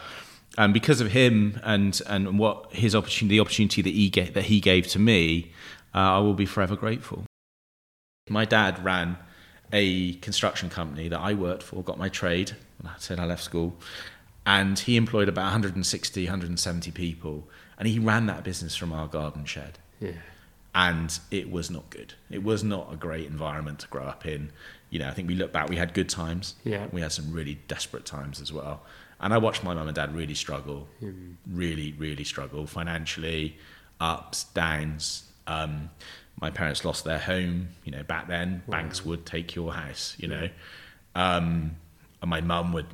And 0.58 0.72
because 0.72 1.00
of 1.00 1.12
him 1.12 1.60
and, 1.62 2.00
and 2.06 2.38
what 2.38 2.72
his 2.72 2.94
opportunity, 2.94 3.36
the 3.36 3.40
opportunity 3.40 3.82
that 3.82 3.92
he, 3.92 4.08
ga- 4.08 4.30
that 4.30 4.44
he 4.44 4.60
gave 4.60 4.86
to 4.88 4.98
me, 4.98 5.52
uh, 5.94 5.98
I 5.98 6.18
will 6.18 6.34
be 6.34 6.46
forever 6.46 6.76
grateful. 6.76 7.24
My 8.28 8.44
dad 8.44 8.82
ran 8.84 9.18
a 9.72 10.14
construction 10.14 10.70
company 10.70 11.08
that 11.08 11.20
I 11.20 11.34
worked 11.34 11.62
for, 11.62 11.82
got 11.82 11.98
my 11.98 12.08
trade 12.08 12.52
when 12.80 12.92
I 12.92 12.96
said 12.98 13.18
I 13.18 13.24
left 13.24 13.42
school, 13.42 13.76
and 14.44 14.78
he 14.78 14.96
employed 14.96 15.28
about 15.28 15.44
160, 15.44 16.24
170 16.24 16.90
people, 16.92 17.48
and 17.78 17.88
he 17.88 17.98
ran 17.98 18.26
that 18.26 18.44
business 18.44 18.76
from 18.76 18.92
our 18.92 19.06
garden 19.06 19.44
shed. 19.44 19.78
Yeah. 20.00 20.12
And 20.74 21.18
it 21.30 21.50
was 21.50 21.70
not 21.70 21.88
good. 21.90 22.14
It 22.30 22.42
was 22.42 22.62
not 22.62 22.92
a 22.92 22.96
great 22.96 23.26
environment 23.26 23.80
to 23.80 23.88
grow 23.88 24.04
up 24.04 24.26
in. 24.26 24.52
You 24.90 24.98
know, 24.98 25.08
I 25.08 25.12
think 25.12 25.26
we 25.26 25.34
look 25.34 25.52
back, 25.52 25.68
we 25.68 25.76
had 25.76 25.94
good 25.94 26.08
times. 26.08 26.54
Yeah. 26.64 26.86
We 26.92 27.00
had 27.00 27.12
some 27.12 27.32
really 27.32 27.58
desperate 27.66 28.04
times 28.04 28.40
as 28.40 28.52
well. 28.52 28.82
And 29.20 29.32
I 29.32 29.38
watched 29.38 29.64
my 29.64 29.72
mum 29.74 29.86
and 29.88 29.94
dad 29.94 30.14
really 30.14 30.34
struggle, 30.34 30.88
Hmm. 31.00 31.32
really, 31.46 31.92
really 31.98 32.24
struggle 32.24 32.66
financially, 32.66 33.56
ups, 34.00 34.44
downs. 34.44 35.24
Um, 35.46 35.90
my 36.40 36.50
parents 36.50 36.84
lost 36.84 37.04
their 37.04 37.18
home. 37.18 37.68
You 37.84 37.92
know, 37.92 38.02
back 38.02 38.28
then, 38.28 38.62
banks 38.68 39.04
would 39.04 39.24
take 39.24 39.54
your 39.54 39.72
house. 39.72 40.14
You 40.18 40.28
know, 40.28 40.48
um, 41.14 41.76
and 42.20 42.30
my 42.30 42.40
mum 42.40 42.72
would 42.74 42.86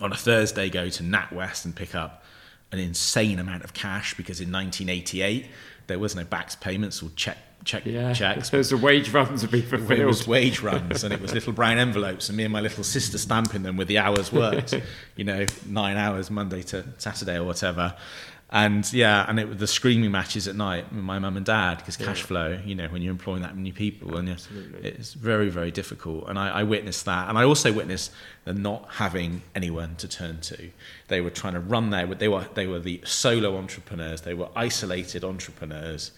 on 0.00 0.12
a 0.12 0.16
Thursday 0.16 0.68
go 0.68 0.88
to 0.88 1.02
NatWest 1.04 1.64
and 1.64 1.76
pick 1.76 1.94
up 1.94 2.24
an 2.72 2.78
insane 2.80 3.38
amount 3.38 3.62
of 3.62 3.74
cash 3.74 4.14
because 4.14 4.40
in 4.40 4.50
1988 4.50 5.46
there 5.86 5.98
was 5.98 6.16
no 6.16 6.24
BACS 6.24 6.58
payments 6.60 7.02
or 7.02 7.10
check 7.14 7.36
check 7.64 7.84
Yeah. 7.86 8.12
checks. 8.12 8.50
So 8.52 8.62
the 8.62 8.76
wage 8.76 9.10
runs 9.12 9.42
would 9.42 9.50
be 9.50 9.60
It 9.60 9.66
fulfilled. 9.68 10.06
was 10.06 10.26
wage 10.36 10.60
runs 10.60 11.04
and 11.04 11.12
it 11.12 11.20
was 11.20 11.32
little 11.32 11.52
brown 11.52 11.78
envelopes 11.78 12.28
and 12.28 12.36
me 12.36 12.44
and 12.44 12.52
my 12.52 12.60
little 12.60 12.84
sister 12.84 13.18
stamping 13.18 13.62
them 13.62 13.76
with 13.76 13.88
the 13.88 13.98
hours 13.98 14.32
worked, 14.32 14.74
you 15.16 15.24
know, 15.24 15.46
nine 15.66 15.96
hours 15.96 16.30
Monday 16.30 16.62
to 16.64 16.84
Saturday 16.98 17.36
or 17.36 17.44
whatever. 17.44 17.94
And 18.54 18.92
yeah, 18.92 19.24
and 19.26 19.40
it 19.40 19.48
was 19.48 19.56
the 19.56 19.66
screaming 19.66 20.10
matches 20.10 20.46
at 20.46 20.54
night 20.54 20.84
with 20.92 21.02
my 21.02 21.18
mum 21.18 21.38
and 21.38 21.46
dad 21.46 21.78
because 21.78 21.96
cash 21.96 22.20
flow, 22.20 22.60
you 22.66 22.74
know, 22.74 22.86
when 22.88 23.00
you're 23.00 23.10
employing 23.12 23.40
that 23.40 23.56
many 23.56 23.72
people, 23.72 24.18
and 24.18 24.28
it's 24.28 25.14
very, 25.14 25.48
very 25.48 25.70
difficult. 25.70 26.28
And 26.28 26.38
I, 26.38 26.60
I 26.60 26.62
witnessed 26.62 27.06
that, 27.06 27.30
and 27.30 27.38
I 27.38 27.44
also 27.44 27.72
witnessed 27.72 28.12
them 28.44 28.60
not 28.60 28.86
having 28.90 29.40
anyone 29.54 29.96
to 29.96 30.06
turn 30.06 30.42
to. 30.42 30.68
They 31.08 31.22
were 31.22 31.30
trying 31.30 31.54
to 31.54 31.60
run 31.60 31.88
there, 31.88 32.06
but 32.06 32.18
they 32.18 32.28
were 32.28 32.44
they 32.52 32.66
were 32.66 32.78
the 32.78 33.00
solo 33.06 33.56
entrepreneurs, 33.56 34.20
they 34.20 34.34
were 34.34 34.50
isolated 34.54 35.24
entrepreneurs 35.24 36.10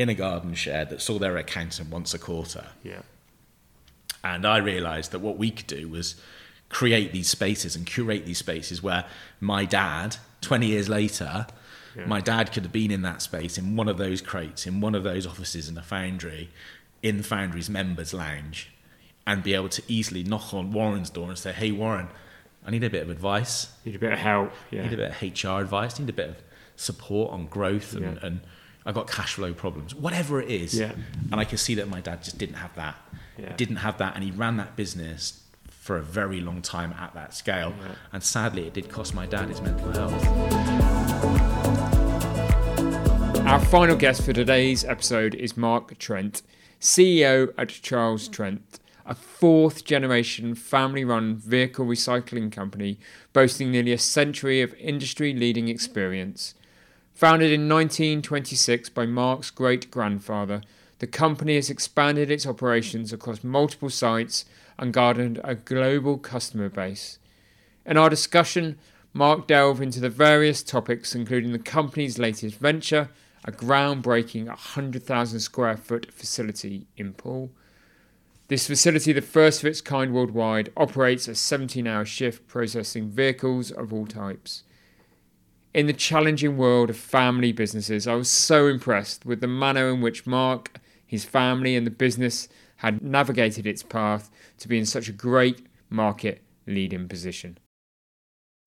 in 0.00 0.08
a 0.08 0.14
garden 0.14 0.54
shed 0.54 0.88
that 0.90 1.02
saw 1.02 1.18
their 1.18 1.36
accountant 1.36 1.90
once 1.90 2.14
a 2.14 2.18
quarter. 2.18 2.64
yeah. 2.82 3.02
And 4.22 4.44
I 4.46 4.58
realized 4.58 5.12
that 5.12 5.20
what 5.20 5.38
we 5.38 5.50
could 5.50 5.66
do 5.66 5.88
was 5.88 6.14
create 6.68 7.12
these 7.12 7.28
spaces 7.28 7.74
and 7.74 7.86
curate 7.86 8.26
these 8.26 8.38
spaces 8.38 8.82
where 8.82 9.04
my 9.40 9.64
dad, 9.64 10.16
20 10.42 10.66
years 10.66 10.88
later, 10.88 11.46
my 12.06 12.20
dad 12.20 12.52
could 12.52 12.62
have 12.62 12.72
been 12.72 12.90
in 12.90 13.02
that 13.02 13.20
space 13.22 13.58
in 13.58 13.76
one 13.76 13.88
of 13.88 13.98
those 13.98 14.20
crates, 14.22 14.66
in 14.66 14.80
one 14.80 14.94
of 14.94 15.02
those 15.04 15.26
offices 15.26 15.68
in 15.68 15.74
the 15.74 15.82
foundry, 15.82 16.50
in 17.02 17.16
the 17.18 17.22
foundry's 17.22 17.68
members' 17.68 18.14
lounge, 18.14 18.70
and 19.26 19.42
be 19.42 19.54
able 19.54 19.68
to 19.70 19.82
easily 19.88 20.22
knock 20.22 20.52
on 20.54 20.70
Warren's 20.72 21.10
door 21.10 21.28
and 21.28 21.38
say, 21.38 21.52
Hey, 21.52 21.72
Warren, 21.72 22.08
I 22.64 22.70
need 22.70 22.84
a 22.84 22.90
bit 22.90 23.02
of 23.02 23.10
advice. 23.10 23.72
Need 23.84 23.96
a 23.96 23.98
bit 23.98 24.12
of 24.12 24.18
help. 24.18 24.52
Yeah. 24.70 24.82
need 24.82 24.92
a 24.92 24.96
bit 24.96 25.10
of 25.10 25.22
HR 25.22 25.60
advice, 25.62 25.98
need 25.98 26.08
a 26.10 26.12
bit 26.12 26.28
of 26.28 26.36
support 26.76 27.32
on 27.32 27.46
growth 27.46 27.92
and, 27.94 28.02
Yeah. 28.16 28.26
and 28.26 28.40
I've 28.86 28.94
got 28.94 29.10
cash 29.10 29.34
flow 29.34 29.52
problems, 29.52 29.94
whatever 29.94 30.40
it 30.40 30.50
is. 30.50 30.78
Yeah. 30.78 30.92
And 31.30 31.40
I 31.40 31.44
could 31.44 31.58
see 31.58 31.74
that 31.76 31.88
my 31.88 32.00
dad 32.00 32.22
just 32.22 32.38
didn't 32.38 32.56
have 32.56 32.74
that. 32.76 32.96
Yeah. 33.38 33.54
Didn't 33.56 33.76
have 33.76 33.98
that 33.98 34.14
and 34.14 34.24
he 34.24 34.30
ran 34.30 34.56
that 34.56 34.76
business 34.76 35.42
for 35.68 35.96
a 35.96 36.02
very 36.02 36.40
long 36.40 36.62
time 36.62 36.92
at 36.98 37.14
that 37.14 37.34
scale. 37.34 37.74
Yeah. 37.80 37.94
And 38.12 38.22
sadly 38.22 38.66
it 38.66 38.74
did 38.74 38.88
cost 38.88 39.14
my 39.14 39.26
dad 39.26 39.48
his 39.48 39.60
mental 39.60 39.92
health. 39.92 40.26
Our 43.46 43.60
final 43.60 43.96
guest 43.96 44.22
for 44.22 44.32
today's 44.32 44.84
episode 44.84 45.34
is 45.34 45.56
Marc 45.56 45.98
Trent, 45.98 46.42
CEO 46.80 47.52
at 47.58 47.68
Charles 47.68 48.28
Trent, 48.28 48.78
a 49.04 49.14
fourth 49.14 49.84
generation 49.84 50.54
family 50.54 51.04
run 51.04 51.36
vehicle 51.36 51.84
recycling 51.84 52.52
company 52.52 52.98
boasting 53.32 53.72
nearly 53.72 53.92
a 53.92 53.98
century 53.98 54.62
of 54.62 54.72
industry 54.74 55.34
leading 55.34 55.68
experience. 55.68 56.54
Founded 57.20 57.52
in 57.52 57.68
1926 57.68 58.88
by 58.88 59.04
Marc's 59.04 59.50
great 59.50 59.90
grandfather, 59.90 60.62
the 61.00 61.06
company 61.06 61.56
has 61.56 61.68
expanded 61.68 62.30
its 62.30 62.46
operations 62.46 63.12
across 63.12 63.44
multiple 63.44 63.90
sites 63.90 64.46
and 64.78 64.90
garnered 64.90 65.38
a 65.44 65.54
global 65.54 66.16
customer 66.16 66.70
base. 66.70 67.18
In 67.84 67.98
our 67.98 68.08
discussion, 68.08 68.78
Marc 69.12 69.46
delved 69.46 69.82
into 69.82 70.00
the 70.00 70.08
various 70.08 70.62
topics, 70.62 71.14
including 71.14 71.52
the 71.52 71.58
company's 71.58 72.18
latest 72.18 72.56
venture 72.56 73.10
a 73.44 73.52
groundbreaking 73.52 74.46
100,000 74.46 75.40
square 75.40 75.76
foot 75.76 76.10
facility 76.10 76.86
in 76.96 77.12
Poole. 77.12 77.50
This 78.48 78.66
facility, 78.66 79.12
the 79.12 79.20
first 79.20 79.60
of 79.60 79.66
its 79.66 79.82
kind 79.82 80.14
worldwide, 80.14 80.72
operates 80.74 81.28
a 81.28 81.34
17 81.34 81.86
hour 81.86 82.06
shift 82.06 82.48
processing 82.48 83.10
vehicles 83.10 83.70
of 83.70 83.92
all 83.92 84.06
types. 84.06 84.62
In 85.72 85.86
the 85.86 85.92
challenging 85.92 86.56
world 86.56 86.90
of 86.90 86.96
family 86.96 87.52
businesses, 87.52 88.08
I 88.08 88.14
was 88.14 88.28
so 88.28 88.66
impressed 88.66 89.24
with 89.24 89.40
the 89.40 89.46
manner 89.46 89.88
in 89.88 90.00
which 90.00 90.26
Marc, 90.26 90.80
his 91.06 91.24
family, 91.24 91.76
and 91.76 91.86
the 91.86 91.92
business 91.92 92.48
had 92.76 93.02
navigated 93.02 93.68
its 93.68 93.84
path 93.84 94.30
to 94.58 94.66
be 94.66 94.78
in 94.78 94.86
such 94.86 95.08
a 95.08 95.12
great 95.12 95.66
market 95.88 96.42
leading 96.66 97.06
position. 97.06 97.56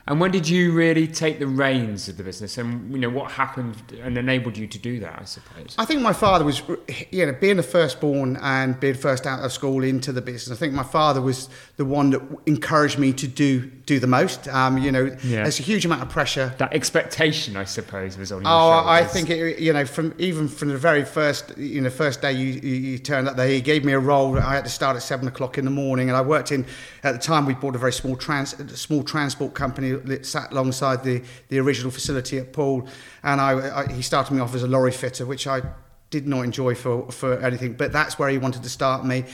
And 0.06 0.20
when 0.20 0.32
did 0.32 0.50
you 0.50 0.74
really 0.74 1.08
take 1.08 1.40
the 1.40 1.48
reins 1.48 2.10
of 2.10 2.18
the 2.18 2.24
business, 2.24 2.58
and 2.58 2.92
you 2.92 2.98
know 3.00 3.10
what 3.10 3.32
happened 3.32 3.78
and 4.02 4.18
enabled 4.18 4.58
you 4.58 4.68
to 4.68 4.78
do 4.78 5.00
that? 5.00 5.18
I 5.22 5.24
suppose. 5.24 5.76
I 5.78 5.86
think 5.86 6.02
my 6.02 6.12
father 6.12 6.44
was, 6.44 6.62
you 7.10 7.26
know, 7.26 7.32
being 7.32 7.56
the 7.56 7.64
firstborn 7.64 8.36
and 8.42 8.78
being 8.82 8.96
first 8.96 9.26
out 9.26 9.40
of 9.46 9.54
school 9.54 9.82
into 9.82 10.12
the 10.12 10.22
business. 10.22 10.58
I 10.58 10.60
think 10.60 10.74
my 10.74 10.84
father 10.84 11.22
was 11.22 11.48
the 11.78 11.86
one 11.86 12.10
that 12.10 12.22
encouraged 12.46 13.00
me 13.00 13.14
to 13.14 13.28
do 13.30 13.62
do 13.86 13.98
the 14.00 14.08
most. 14.08 14.50
Um, 14.50 14.78
you 14.78 14.92
know, 14.92 15.06
Yeah. 15.24 15.44
there's 15.44 15.60
a 15.62 15.64
huge 15.64 15.86
amount 15.86 16.02
of 16.02 16.10
pressure. 16.10 16.54
That 16.58 16.74
expectation, 16.74 17.56
I 17.56 17.64
suppose, 17.64 18.18
was 18.18 18.32
on 18.34 18.42
your 18.44 18.52
Oh, 18.52 18.72
shoulders. 18.72 18.90
I 18.90 19.04
think 19.06 19.30
it, 19.30 19.60
you 19.60 19.72
know 19.72 19.86
from 19.86 20.14
even 20.18 20.50
from 20.50 20.68
the 20.68 20.78
very 20.78 21.06
first 21.06 21.58
you 21.58 21.80
know 21.80 21.90
first 21.90 22.22
day 22.22 22.34
you, 22.34 22.48
you, 22.62 22.76
you 22.76 22.98
turned 22.98 23.30
up 23.30 23.38
there, 23.38 23.48
he 23.48 23.62
gave 23.62 23.86
me 23.86 23.94
a 23.94 24.00
role. 24.00 24.38
I 24.38 24.56
had 24.56 24.66
to 24.66 24.70
start 24.70 24.98
at 24.98 25.02
seven 25.04 25.30
o'clock 25.30 25.58
in 25.58 25.64
the 25.64 25.72
morning, 25.72 26.10
and 26.10 26.18
I 26.18 26.22
worked 26.22 26.52
in 26.52 26.66
at 27.04 27.14
the 27.14 27.20
time 27.20 27.46
we 27.46 27.54
bought 27.54 27.76
a 27.76 27.78
very 27.80 27.94
small 27.94 28.18
trans 28.18 28.54
small 28.78 29.02
transport 29.04 29.54
company 29.54 29.93
that 30.00 30.26
sat 30.26 30.52
alongside 30.52 31.04
the 31.04 31.22
the 31.50 31.60
original 31.60 31.92
facility 31.92 32.38
at 32.38 32.54
Paul. 32.54 32.88
and 33.24 33.40
I, 33.42 33.82
I 33.82 33.92
he 33.92 34.02
started 34.02 34.34
me 34.34 34.42
off 34.42 34.54
as 34.56 34.64
a 34.64 34.68
lorry 34.68 34.92
fitter, 34.92 35.26
which 35.26 35.48
I 35.48 35.62
did 36.10 36.28
not 36.28 36.42
enjoy 36.42 36.76
for 36.76 37.12
for 37.12 37.40
anything, 37.40 37.74
but 37.74 37.92
that's 37.92 38.20
where 38.20 38.30
he 38.30 38.38
wanted 38.38 38.64
to 38.64 38.70
start 38.70 39.06
me. 39.06 39.26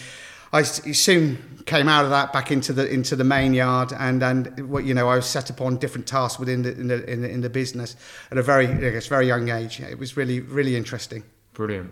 I 0.52 0.64
soon 0.64 1.62
came 1.68 1.88
out 1.88 2.06
of 2.06 2.10
that 2.10 2.34
back 2.34 2.52
into 2.52 2.74
the 2.74 2.92
into 2.92 3.16
the 3.16 3.24
main 3.24 3.54
yard, 3.54 3.94
and 3.98 4.24
and 4.24 4.70
what 4.70 4.84
you 4.84 4.94
know 4.94 5.08
I 5.10 5.16
was 5.16 5.28
set 5.28 5.50
upon 5.50 5.78
different 5.78 6.08
tasks 6.08 6.40
within 6.40 6.64
the 6.64 6.72
in 6.72 6.88
the 6.88 7.10
in 7.10 7.22
the, 7.22 7.30
in 7.30 7.42
the 7.42 7.50
business 7.50 7.96
at 8.32 8.38
a 8.38 8.42
very 8.44 8.68
I 8.68 8.92
guess 8.92 9.08
very 9.08 9.28
young 9.28 9.50
age. 9.50 9.80
It 9.80 10.00
was 10.00 10.18
really 10.18 10.40
really 10.40 10.76
interesting. 10.76 11.24
Brilliant. 11.54 11.92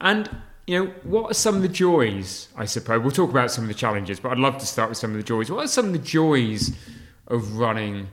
And 0.00 0.30
you 0.66 0.84
know, 0.84 0.92
what 1.04 1.30
are 1.30 1.34
some 1.34 1.56
of 1.56 1.62
the 1.62 1.68
joys? 1.68 2.48
I 2.56 2.64
suppose 2.64 3.00
we'll 3.00 3.12
talk 3.12 3.30
about 3.30 3.50
some 3.50 3.64
of 3.64 3.68
the 3.68 3.74
challenges, 3.74 4.20
but 4.20 4.32
I'd 4.32 4.38
love 4.38 4.58
to 4.58 4.66
start 4.66 4.88
with 4.88 4.98
some 4.98 5.12
of 5.12 5.16
the 5.16 5.22
joys. 5.22 5.50
What 5.50 5.64
are 5.64 5.68
some 5.68 5.86
of 5.86 5.92
the 5.92 5.98
joys 5.98 6.76
of 7.28 7.56
running 7.56 8.08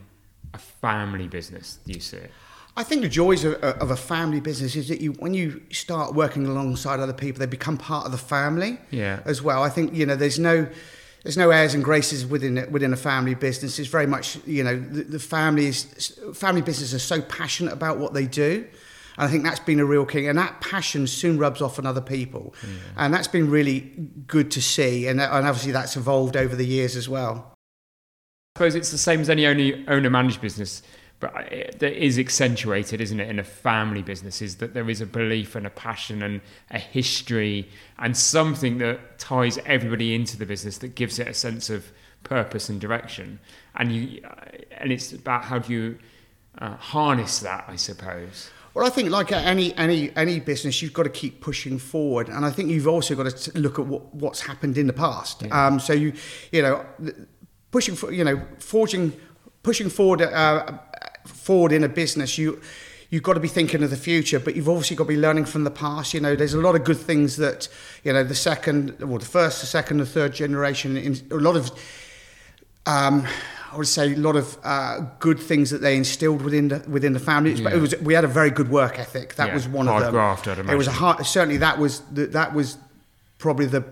a 0.52 0.58
family 0.58 1.28
business? 1.28 1.78
Do 1.84 1.92
you 1.92 2.00
see 2.00 2.18
it? 2.18 2.30
I 2.76 2.82
think 2.82 3.02
the 3.02 3.08
joys 3.08 3.44
of, 3.44 3.62
uh, 3.62 3.74
of 3.80 3.90
a 3.90 3.96
family 3.96 4.40
business 4.40 4.74
is 4.74 4.88
that 4.88 5.00
you 5.00 5.12
when 5.12 5.32
you 5.32 5.62
start 5.70 6.14
working 6.14 6.46
alongside 6.46 6.98
other 6.98 7.12
people, 7.12 7.38
they 7.38 7.46
become 7.46 7.76
part 7.76 8.04
of 8.06 8.12
the 8.12 8.18
family. 8.18 8.78
Yeah. 8.90 9.20
As 9.24 9.42
well, 9.42 9.62
I 9.62 9.68
think 9.68 9.94
you 9.94 10.06
know 10.06 10.16
there's 10.16 10.38
no 10.38 10.66
there's 11.22 11.36
no 11.36 11.50
airs 11.50 11.74
and 11.74 11.84
graces 11.84 12.26
within 12.26 12.58
it, 12.58 12.72
within 12.72 12.92
a 12.92 12.96
family 12.96 13.34
business. 13.34 13.78
It's 13.78 13.88
very 13.88 14.06
much 14.06 14.38
you 14.44 14.64
know 14.64 14.78
the, 14.78 15.04
the 15.04 15.18
family 15.20 15.66
is 15.66 16.18
family 16.34 16.62
businesses 16.62 16.94
are 16.94 16.98
so 16.98 17.22
passionate 17.22 17.72
about 17.72 17.98
what 17.98 18.12
they 18.12 18.26
do. 18.26 18.66
And 19.16 19.28
I 19.28 19.30
think 19.30 19.44
that's 19.44 19.60
been 19.60 19.78
a 19.78 19.84
real 19.84 20.04
king, 20.04 20.26
and 20.26 20.36
that 20.38 20.60
passion 20.60 21.06
soon 21.06 21.38
rubs 21.38 21.62
off 21.62 21.78
on 21.78 21.86
other 21.86 22.00
people, 22.00 22.52
and 22.96 23.14
that's 23.14 23.28
been 23.28 23.48
really 23.48 23.92
good 24.26 24.50
to 24.50 24.60
see. 24.60 25.06
And, 25.06 25.20
and 25.20 25.46
obviously, 25.46 25.70
that's 25.70 25.96
evolved 25.96 26.36
over 26.36 26.56
the 26.56 26.66
years 26.66 26.96
as 26.96 27.08
well. 27.08 27.53
I 28.54 28.58
suppose 28.58 28.76
it's 28.76 28.92
the 28.92 28.98
same 28.98 29.20
as 29.20 29.28
any 29.28 29.46
owner, 29.46 29.72
owner 29.88 30.10
managed 30.10 30.40
business, 30.40 30.84
but 31.18 31.34
it, 31.52 31.80
that 31.80 31.92
is 31.92 32.20
accentuated, 32.20 33.00
isn't 33.00 33.18
it, 33.18 33.28
in 33.28 33.40
a 33.40 33.42
family 33.42 34.00
business, 34.00 34.40
is 34.40 34.58
that 34.58 34.74
there 34.74 34.88
is 34.88 35.00
a 35.00 35.06
belief 35.06 35.56
and 35.56 35.66
a 35.66 35.70
passion 35.70 36.22
and 36.22 36.40
a 36.70 36.78
history 36.78 37.68
and 37.98 38.16
something 38.16 38.78
that 38.78 39.18
ties 39.18 39.58
everybody 39.66 40.14
into 40.14 40.36
the 40.36 40.46
business 40.46 40.78
that 40.78 40.94
gives 40.94 41.18
it 41.18 41.26
a 41.26 41.34
sense 41.34 41.68
of 41.68 41.90
purpose 42.22 42.68
and 42.68 42.80
direction. 42.80 43.40
And 43.74 43.90
you, 43.90 44.22
and 44.78 44.92
it's 44.92 45.12
about 45.12 45.42
how 45.42 45.58
do 45.58 45.72
you 45.72 45.98
uh, 46.58 46.76
harness 46.76 47.40
that, 47.40 47.64
I 47.66 47.74
suppose. 47.74 48.52
Well, 48.74 48.84
I 48.84 48.90
think 48.90 49.10
like 49.10 49.30
any 49.30 49.72
any 49.76 50.10
any 50.16 50.40
business, 50.40 50.82
you've 50.82 50.92
got 50.92 51.04
to 51.04 51.08
keep 51.08 51.40
pushing 51.40 51.78
forward, 51.78 52.28
and 52.28 52.44
I 52.44 52.50
think 52.50 52.70
you've 52.70 52.88
also 52.88 53.14
got 53.14 53.30
to 53.30 53.58
look 53.58 53.78
at 53.78 53.86
what, 53.86 54.12
what's 54.12 54.40
happened 54.40 54.76
in 54.76 54.88
the 54.88 54.92
past. 54.92 55.44
Um, 55.52 55.78
so 55.78 55.92
you 55.92 56.12
you 56.50 56.62
know 56.62 56.84
pushing 57.74 57.96
for 57.96 58.12
you 58.12 58.24
know 58.28 58.36
forging 58.58 59.12
pushing 59.62 59.90
forward 59.90 60.20
uh, 60.22 60.78
forward 61.26 61.72
in 61.72 61.82
a 61.84 61.88
business 61.88 62.38
you. 62.38 62.60
You've 63.10 63.22
got 63.22 63.34
to 63.34 63.40
be 63.40 63.48
thinking 63.48 63.82
of 63.84 63.90
the 63.90 63.96
future, 64.10 64.40
but 64.40 64.56
you've 64.56 64.68
obviously 64.68 64.96
got 64.96 65.04
to 65.04 65.08
be 65.16 65.20
learning 65.26 65.44
from 65.46 65.62
the 65.62 65.70
past. 65.70 66.14
You 66.14 66.20
know, 66.20 66.34
there's 66.34 66.54
a 66.54 66.60
lot 66.60 66.74
of 66.74 66.82
good 66.82 66.96
things 66.96 67.36
that, 67.36 67.68
you 68.02 68.12
know, 68.12 68.24
the 68.24 68.34
second, 68.34 68.98
well, 68.98 69.18
the 69.18 69.24
first, 69.38 69.60
the 69.60 69.66
second, 69.66 69.98
the 69.98 70.06
third 70.06 70.34
generation, 70.34 70.96
in, 70.96 71.12
a 71.30 71.36
lot 71.36 71.54
of 71.56 71.70
um, 72.86 73.24
I 73.72 73.76
would 73.76 73.86
say 73.86 74.12
a 74.12 74.16
lot 74.16 74.36
of 74.36 74.58
uh, 74.64 75.00
good 75.18 75.38
things 75.38 75.70
that 75.70 75.80
they 75.80 75.96
instilled 75.96 76.42
within 76.42 76.68
the 76.68 76.78
within 76.88 77.12
the 77.12 77.20
family. 77.20 77.52
Yeah. 77.52 77.64
But 77.64 77.72
it 77.74 77.80
was 77.80 77.94
we 78.00 78.14
had 78.14 78.24
a 78.24 78.28
very 78.40 78.50
good 78.50 78.68
work 78.70 78.98
ethic. 78.98 79.34
That 79.34 79.48
Yeah, 79.48 79.54
was 79.54 79.68
one 79.68 79.86
hard 79.86 80.02
of 80.02 80.06
them. 80.06 80.14
graft, 80.14 80.46
I'd 80.48 80.58
imagine. 80.58 80.74
it 80.74 80.78
was 80.78 80.88
a 80.88 80.92
hard, 81.02 81.24
certainly 81.26 81.58
that 81.58 81.78
was 81.78 82.00
the, 82.12 82.26
that 82.38 82.52
was 82.54 82.78
probably 83.38 83.66
the 83.66 83.82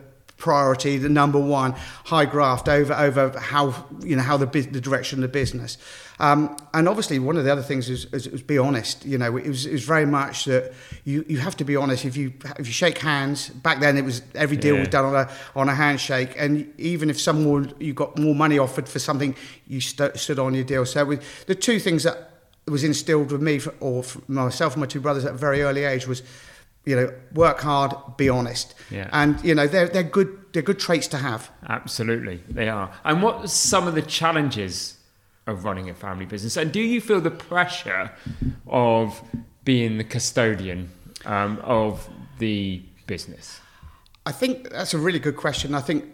priority, 0.43 0.99
the 0.99 1.09
number 1.09 1.39
one 1.39 1.73
high 2.05 2.27
graft 2.27 2.69
over 2.69 2.93
over 2.93 3.39
how 3.39 3.75
you 4.01 4.17
know 4.17 4.23
how 4.23 4.37
the 4.37 4.47
the 4.47 4.81
direction 4.81 5.21
of 5.21 5.23
the 5.23 5.29
business. 5.29 5.79
Um, 6.19 6.57
and 6.75 6.89
obviously, 6.89 7.19
one 7.19 7.37
of 7.37 7.45
the 7.45 7.51
other 7.51 7.63
things 7.63 7.89
is, 7.89 8.05
is, 8.13 8.27
is 8.27 8.43
be 8.43 8.59
honest. 8.59 9.05
You 9.05 9.19
know, 9.19 9.37
it 9.37 9.49
was, 9.49 9.67
it 9.67 9.73
was 9.73 9.85
very 9.85 10.07
much 10.07 10.45
that 10.45 10.73
you, 11.05 11.25
you 11.29 11.39
have 11.39 11.57
to 11.57 11.65
be 11.65 11.75
honest. 11.75 12.05
If 12.05 12.17
you 12.17 12.33
if 12.59 12.67
you 12.67 12.73
shake 12.73 12.99
hands, 12.99 13.49
back 13.49 13.81
then 13.81 13.97
it 13.97 14.05
was 14.05 14.23
every 14.35 14.57
deal 14.57 14.77
was 14.77 14.89
done 14.89 15.05
on 15.05 15.15
a 15.15 15.31
on 15.57 15.69
a 15.69 15.75
handshake, 15.75 16.35
and 16.37 16.73
even 16.79 17.09
if 17.09 17.21
someone 17.21 17.73
you 17.79 17.95
got 17.95 18.19
more 18.19 18.35
money 18.35 18.59
offered 18.59 18.89
for 18.89 18.99
something, 18.99 19.35
you 19.67 19.81
st- 19.81 20.17
stood 20.17 20.39
on 20.39 20.55
your 20.55 20.65
deal. 20.65 20.85
So 20.85 21.05
with 21.05 21.47
the 21.47 21.55
two 21.55 21.79
things 21.79 22.03
that 22.03 22.31
was 22.69 22.85
instilled 22.85 23.33
with 23.33 23.43
me 23.43 23.59
for, 23.59 23.75
or 23.81 24.03
for 24.03 24.21
myself 24.29 24.75
and 24.75 24.81
my 24.81 24.87
two 24.87 25.01
brothers 25.01 25.25
at 25.25 25.35
a 25.35 25.37
very 25.37 25.63
early 25.63 25.85
age 25.85 26.07
was, 26.07 26.23
you 26.85 26.97
know, 26.97 27.13
work 27.35 27.61
hard, 27.61 27.93
be 28.17 28.29
honest, 28.29 28.75
Yeah. 28.91 29.09
and 29.13 29.43
you 29.45 29.55
know 29.55 29.67
they're 29.67 29.89
they're 29.89 30.03
good 30.03 30.39
they're 30.53 30.63
good 30.63 30.79
traits 30.81 31.07
to 31.09 31.17
have. 31.19 31.51
Absolutely, 31.69 32.43
they 32.49 32.69
are. 32.69 32.91
And 33.05 33.23
what 33.23 33.45
are 33.45 33.49
some 33.49 33.87
of 33.89 33.95
the 33.95 34.03
challenges 34.03 34.99
of 35.47 35.65
running 35.65 35.89
a 35.91 35.95
family 35.95 36.27
business? 36.27 36.57
And 36.57 36.71
do 36.73 36.81
you 36.81 37.01
feel 37.01 37.21
the 37.21 37.31
pressure 37.31 38.11
of 38.67 39.23
being 39.65 39.99
the 39.99 40.05
custodian 40.05 40.91
um, 41.25 41.59
of 41.63 42.09
the 42.39 42.83
business? 43.07 43.61
I 44.27 44.33
think 44.33 44.71
that's 44.71 44.95
a 44.95 44.99
really 44.99 45.19
good 45.19 45.37
question. 45.37 45.75
I 45.75 45.81
think 45.81 46.05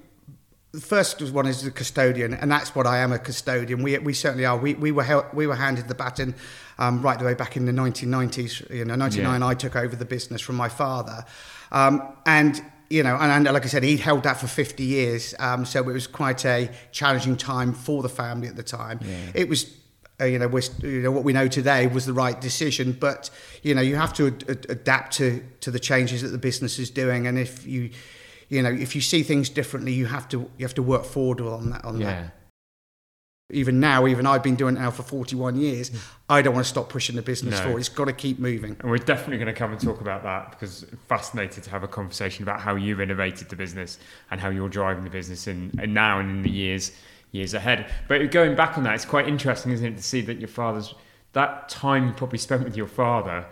the 0.72 0.80
first 0.80 1.22
one 1.32 1.46
is 1.46 1.62
the 1.62 1.70
custodian, 1.70 2.34
and 2.34 2.50
that's 2.50 2.74
what 2.74 2.86
I 2.86 2.98
am 2.98 3.12
a 3.12 3.18
custodian. 3.18 3.82
We, 3.82 3.96
we 3.98 4.12
certainly 4.12 4.44
are. 4.44 4.56
We, 4.56 4.74
we, 4.74 4.92
were 4.92 5.02
held, 5.02 5.24
we 5.32 5.46
were 5.46 5.54
handed 5.54 5.88
the 5.88 5.94
baton 5.94 6.34
um, 6.78 7.00
right 7.00 7.18
the 7.18 7.24
way 7.24 7.34
back 7.34 7.56
in 7.56 7.64
the 7.64 7.72
1990s. 7.72 8.70
You 8.70 8.84
know, 8.84 8.94
99, 8.94 9.40
Yeah. 9.40 9.46
I 9.46 9.54
took 9.54 9.76
over 9.76 9.96
the 9.96 10.04
business 10.04 10.42
from 10.42 10.56
my 10.56 10.68
father. 10.68 11.24
Um, 11.72 12.16
and, 12.26 12.62
you 12.90 13.02
know, 13.02 13.16
and, 13.16 13.46
and 13.46 13.54
like 13.54 13.64
I 13.64 13.68
said, 13.68 13.82
he'd 13.82 14.00
held 14.00 14.24
that 14.24 14.38
for 14.38 14.46
50 14.46 14.82
years. 14.82 15.34
Um, 15.38 15.64
so 15.64 15.80
it 15.88 15.92
was 15.92 16.06
quite 16.06 16.44
a 16.44 16.70
challenging 16.92 17.36
time 17.36 17.72
for 17.72 18.02
the 18.02 18.08
family 18.10 18.48
at 18.48 18.56
the 18.56 18.62
time. 18.62 19.00
It 19.34 19.48
was 19.48 19.74
uh, 20.20 20.24
you 20.24 20.38
know, 20.38 20.48
we're, 20.48 20.62
you 20.82 21.00
know, 21.00 21.12
what 21.12 21.22
we 21.22 21.32
know 21.32 21.46
today 21.46 21.86
was 21.86 22.04
the 22.04 22.12
right 22.12 22.40
decision, 22.40 22.90
but 22.92 23.30
you 23.62 23.72
know, 23.72 23.80
you 23.80 23.94
have 23.94 24.12
to 24.12 24.26
ad- 24.26 24.66
adapt 24.68 25.12
to 25.14 25.44
to 25.60 25.70
the 25.70 25.78
changes 25.78 26.22
that 26.22 26.28
the 26.28 26.38
business 26.38 26.78
is 26.80 26.90
doing, 26.90 27.28
and 27.28 27.38
if 27.38 27.64
you, 27.64 27.90
you 28.48 28.62
know, 28.62 28.70
if 28.70 28.94
you 28.94 29.00
see 29.00 29.22
things 29.22 29.48
differently, 29.48 29.92
you 29.92 30.06
have 30.06 30.28
to 30.30 30.50
you 30.58 30.64
have 30.64 30.74
to 30.74 30.82
work 30.82 31.04
forward 31.04 31.40
on 31.40 31.70
that 31.70 31.84
on 31.84 31.98
that. 31.98 32.04
Yeah. 32.04 32.28
Even 33.50 33.80
now, 33.80 34.06
even 34.06 34.26
I've 34.26 34.42
been 34.42 34.56
doing 34.56 34.76
it 34.76 34.80
now 34.80 34.90
for 34.90 35.02
41 35.02 35.56
years, 35.56 35.88
hmm. 35.88 35.96
I 36.28 36.42
don't 36.42 36.52
want 36.52 36.66
to 36.66 36.68
stop 36.68 36.90
pushing 36.90 37.16
the 37.16 37.22
business 37.22 37.58
No. 37.58 37.64
forward. 37.64 37.78
It's 37.78 37.88
got 37.88 38.04
to 38.04 38.12
keep 38.12 38.38
moving. 38.38 38.76
And 38.80 38.90
we're 38.90 38.98
definitely 38.98 39.38
going 39.38 39.46
to 39.46 39.54
come 39.54 39.72
and 39.72 39.80
talk 39.80 40.02
about 40.02 40.22
that 40.24 40.50
because 40.50 40.82
I'm 40.82 40.98
fascinated 41.08 41.64
to 41.64 41.70
have 41.70 41.82
a 41.82 41.88
conversation 41.88 42.42
about 42.42 42.60
how 42.60 42.74
you've 42.74 43.00
innovated 43.00 43.48
the 43.48 43.56
business 43.56 43.98
and 44.30 44.38
how 44.38 44.50
you're 44.50 44.68
driving 44.68 45.02
the 45.02 45.08
business 45.08 45.46
in, 45.46 45.72
and 45.78 45.94
now 45.94 46.18
and 46.20 46.28
in 46.30 46.42
the 46.42 46.50
years 46.50 46.92
years 47.32 47.54
ahead. 47.54 47.90
But 48.06 48.30
going 48.30 48.54
back 48.54 48.76
on 48.76 48.84
that, 48.84 48.94
it's 48.94 49.04
quite 49.06 49.26
interesting, 49.28 49.72
isn't 49.72 49.94
it, 49.94 49.96
to 49.96 50.02
see 50.02 50.20
that 50.22 50.38
your 50.38 50.48
father's 50.48 50.94
that 51.32 51.68
time 51.68 52.06
you 52.06 52.12
probably 52.12 52.38
spent 52.38 52.64
with 52.64 52.76
your 52.76 52.86
father, 52.86 53.46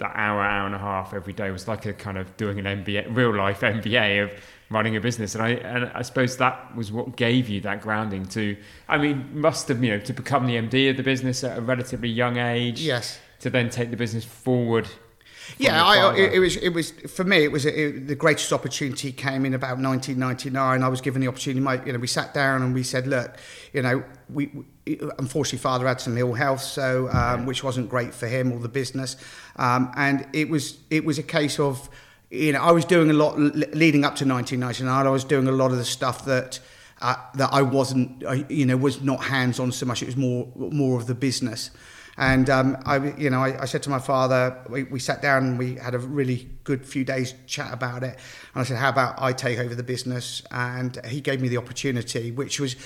that 0.00 0.12
hour, 0.16 0.42
hour 0.42 0.66
and 0.66 0.74
a 0.74 0.78
half 0.78 1.14
every 1.14 1.32
day 1.32 1.50
was 1.50 1.68
like 1.68 1.86
a 1.86 1.92
kind 1.92 2.18
of 2.18 2.36
doing 2.36 2.58
an 2.58 2.64
MBA, 2.84 3.14
real 3.14 3.34
life 3.34 3.60
MBA 3.60 4.24
of 4.24 4.32
running 4.70 4.96
a 4.96 5.00
business. 5.00 5.34
And 5.34 5.44
I 5.44 5.50
and 5.50 5.90
I 5.94 6.02
suppose 6.02 6.36
that 6.38 6.74
was 6.76 6.90
what 6.90 7.16
gave 7.16 7.48
you 7.48 7.60
that 7.62 7.80
grounding 7.82 8.26
to 8.26 8.56
I 8.88 8.98
mean, 8.98 9.28
must 9.40 9.68
have, 9.68 9.82
you 9.84 9.90
know, 9.90 10.00
to 10.00 10.12
become 10.12 10.46
the 10.46 10.56
MD 10.56 10.90
of 10.90 10.96
the 10.96 11.02
business 11.02 11.44
at 11.44 11.56
a 11.56 11.60
relatively 11.60 12.08
young 12.08 12.36
age 12.38 12.80
Yes. 12.80 13.18
to 13.40 13.50
then 13.50 13.70
take 13.70 13.90
the 13.90 13.96
business 13.96 14.24
forward 14.24 14.88
Yeah, 15.58 15.84
I, 15.84 16.14
it, 16.16 16.34
it 16.34 16.38
was. 16.38 16.56
It 16.56 16.70
was 16.70 16.90
for 16.90 17.24
me. 17.24 17.44
It 17.44 17.52
was 17.52 17.66
it, 17.66 18.06
the 18.06 18.14
greatest 18.14 18.52
opportunity 18.52 19.12
came 19.12 19.44
in 19.44 19.54
about 19.54 19.78
1999. 19.78 20.82
I 20.82 20.88
was 20.88 21.00
given 21.00 21.20
the 21.20 21.28
opportunity. 21.28 21.60
My, 21.60 21.84
you 21.84 21.92
know, 21.92 21.98
we 21.98 22.06
sat 22.06 22.34
down 22.34 22.62
and 22.62 22.74
we 22.74 22.82
said, 22.82 23.06
look, 23.06 23.36
you 23.72 23.82
know, 23.82 24.04
we, 24.32 24.50
we 24.86 25.00
unfortunately 25.18 25.58
father 25.58 25.86
had 25.86 26.00
some 26.00 26.16
ill 26.16 26.34
health, 26.34 26.62
so 26.62 27.08
um, 27.12 27.46
which 27.46 27.62
wasn't 27.62 27.88
great 27.88 28.14
for 28.14 28.26
him 28.26 28.52
or 28.52 28.58
the 28.58 28.68
business, 28.68 29.16
um, 29.56 29.92
and 29.96 30.26
it 30.32 30.48
was 30.48 30.78
it 30.90 31.04
was 31.04 31.18
a 31.18 31.22
case 31.22 31.58
of, 31.58 31.88
you 32.30 32.52
know, 32.52 32.60
I 32.60 32.72
was 32.72 32.84
doing 32.84 33.10
a 33.10 33.14
lot 33.14 33.38
leading 33.38 34.04
up 34.04 34.16
to 34.16 34.26
1999. 34.26 35.06
I 35.06 35.10
was 35.10 35.24
doing 35.24 35.48
a 35.48 35.52
lot 35.52 35.70
of 35.70 35.78
the 35.78 35.84
stuff 35.84 36.24
that. 36.26 36.60
Uh, 37.02 37.16
that 37.34 37.48
I 37.50 37.62
wasn't, 37.62 38.22
uh, 38.24 38.32
you 38.50 38.66
know, 38.66 38.76
was 38.76 39.00
not 39.00 39.24
hands 39.24 39.58
on 39.58 39.72
so 39.72 39.86
much. 39.86 40.02
It 40.02 40.04
was 40.04 40.18
more, 40.18 40.46
more 40.54 41.00
of 41.00 41.06
the 41.06 41.14
business. 41.14 41.70
And 42.16 42.50
um, 42.50 42.76
I, 42.84 43.12
you 43.16 43.30
know, 43.30 43.40
I, 43.40 43.62
I 43.62 43.64
said 43.64 43.82
to 43.84 43.90
my 43.90 43.98
father, 43.98 44.56
we, 44.68 44.82
we 44.84 44.98
sat 44.98 45.22
down 45.22 45.44
and 45.44 45.58
we 45.58 45.76
had 45.76 45.94
a 45.94 45.98
really 45.98 46.48
good 46.64 46.84
few 46.84 47.04
days 47.04 47.34
chat 47.46 47.72
about 47.72 48.02
it. 48.02 48.18
And 48.54 48.60
I 48.60 48.64
said, 48.64 48.76
how 48.76 48.90
about 48.90 49.20
I 49.20 49.32
take 49.32 49.58
over 49.58 49.74
the 49.74 49.82
business? 49.82 50.42
And 50.50 50.98
he 51.06 51.20
gave 51.20 51.40
me 51.40 51.48
the 51.48 51.56
opportunity, 51.56 52.30
which 52.30 52.60
was, 52.60 52.76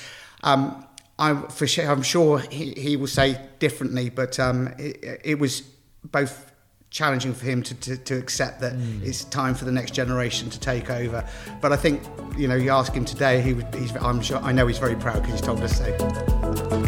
um, 0.42 0.86
I'm 1.18 1.48
for 1.48 1.66
sure, 1.66 1.90
I'm 1.90 2.02
sure 2.02 2.38
he, 2.38 2.72
he 2.72 2.96
will 2.96 3.06
say 3.06 3.40
differently, 3.58 4.10
but 4.10 4.38
um, 4.38 4.74
it, 4.78 5.20
it 5.24 5.38
was 5.38 5.62
both 6.04 6.52
challenging 6.90 7.34
for 7.34 7.44
him 7.44 7.60
to, 7.60 7.74
to, 7.74 7.96
to 7.96 8.16
accept 8.16 8.60
that 8.60 8.72
it's 9.02 9.24
time 9.24 9.54
for 9.54 9.64
the 9.64 9.72
next 9.72 9.94
generation 9.94 10.48
to 10.48 10.60
take 10.60 10.90
over. 10.90 11.28
But 11.60 11.72
I 11.72 11.76
think, 11.76 12.02
you 12.36 12.46
know, 12.46 12.54
you 12.54 12.70
ask 12.70 12.92
him 12.92 13.04
today, 13.04 13.40
he 13.40 13.52
would, 13.52 13.74
he's, 13.74 13.94
I'm 13.96 14.22
sure, 14.22 14.38
I 14.38 14.52
know 14.52 14.68
he's 14.68 14.78
very 14.78 14.94
proud 14.94 15.22
because 15.22 15.32
he's 15.32 15.40
told 15.40 15.60
us 15.60 15.78
so. 15.78 16.83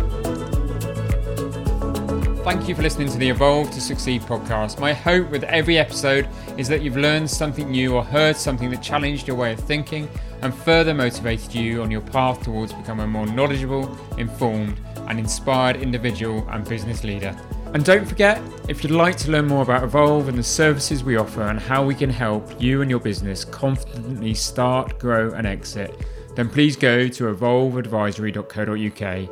Thank 2.47 2.69
you 2.69 2.77
for 2.77 2.83
listening 2.83 3.09
to 3.09 3.19
the 3.19 3.29
Evolve 3.29 3.73
to 3.73 3.81
Succeed 3.81 4.23
podcast. 4.23 4.79
My 4.79 4.93
hope 4.93 5.29
with 5.31 5.43
every 5.43 5.79
episode 5.79 6.29
is 6.57 6.69
that 6.69 6.81
you've 6.81 6.97
learned 6.97 7.29
something 7.29 7.69
new 7.69 7.97
or 7.97 8.05
heard 8.05 8.37
something 8.37 8.71
that 8.71 8.81
challenged 8.81 9.27
your 9.27 9.37
way 9.37 9.53
of 9.53 9.59
thinking 9.59 10.09
and 10.43 10.55
further 10.55 10.95
motivated 10.95 11.53
you 11.53 11.83
on 11.83 11.91
your 11.91 12.03
path 12.03 12.45
towards 12.45 12.73
becoming 12.73 13.07
a 13.07 13.09
more 13.09 13.27
knowledgeable, 13.27 13.99
informed, 14.17 14.79
and 15.09 15.19
inspired 15.19 15.79
individual 15.79 16.47
and 16.51 16.65
business 16.69 17.03
leader. 17.03 17.37
And 17.75 17.85
don't 17.85 18.07
forget, 18.07 18.41
if 18.69 18.85
you'd 18.85 18.93
like 18.93 19.17
to 19.17 19.33
learn 19.33 19.49
more 19.49 19.65
about 19.65 19.83
Evolve 19.83 20.29
and 20.29 20.39
the 20.39 20.45
services 20.45 21.03
we 21.03 21.17
offer 21.17 21.43
and 21.43 21.59
how 21.59 21.85
we 21.85 21.97
can 21.97 22.11
help 22.11 22.63
you 22.63 22.81
and 22.81 22.89
your 22.89 23.01
business 23.01 23.45
confidently 23.45 24.35
start, 24.35 25.01
grow, 25.01 25.33
and 25.33 25.49
exit, 25.49 26.01
then 26.37 26.49
please 26.49 26.77
go 26.77 27.09
to 27.09 27.25
evolveadvisory.co.uk. 27.25 29.31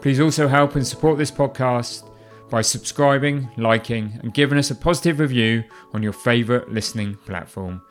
Please 0.00 0.20
also 0.20 0.46
help 0.46 0.76
and 0.76 0.86
support 0.86 1.18
this 1.18 1.32
podcast 1.32 2.10
by 2.50 2.62
subscribing, 2.62 3.48
liking, 3.56 4.18
and 4.22 4.34
giving 4.34 4.58
us 4.58 4.70
a 4.70 4.74
positive 4.74 5.18
review 5.18 5.64
on 5.92 6.02
your 6.02 6.12
favourite 6.12 6.68
listening 6.68 7.16
platform. 7.26 7.82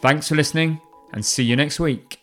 Thanks 0.00 0.28
for 0.28 0.34
listening 0.34 0.80
and 1.12 1.24
see 1.24 1.42
you 1.42 1.56
next 1.56 1.80
week. 1.80 2.17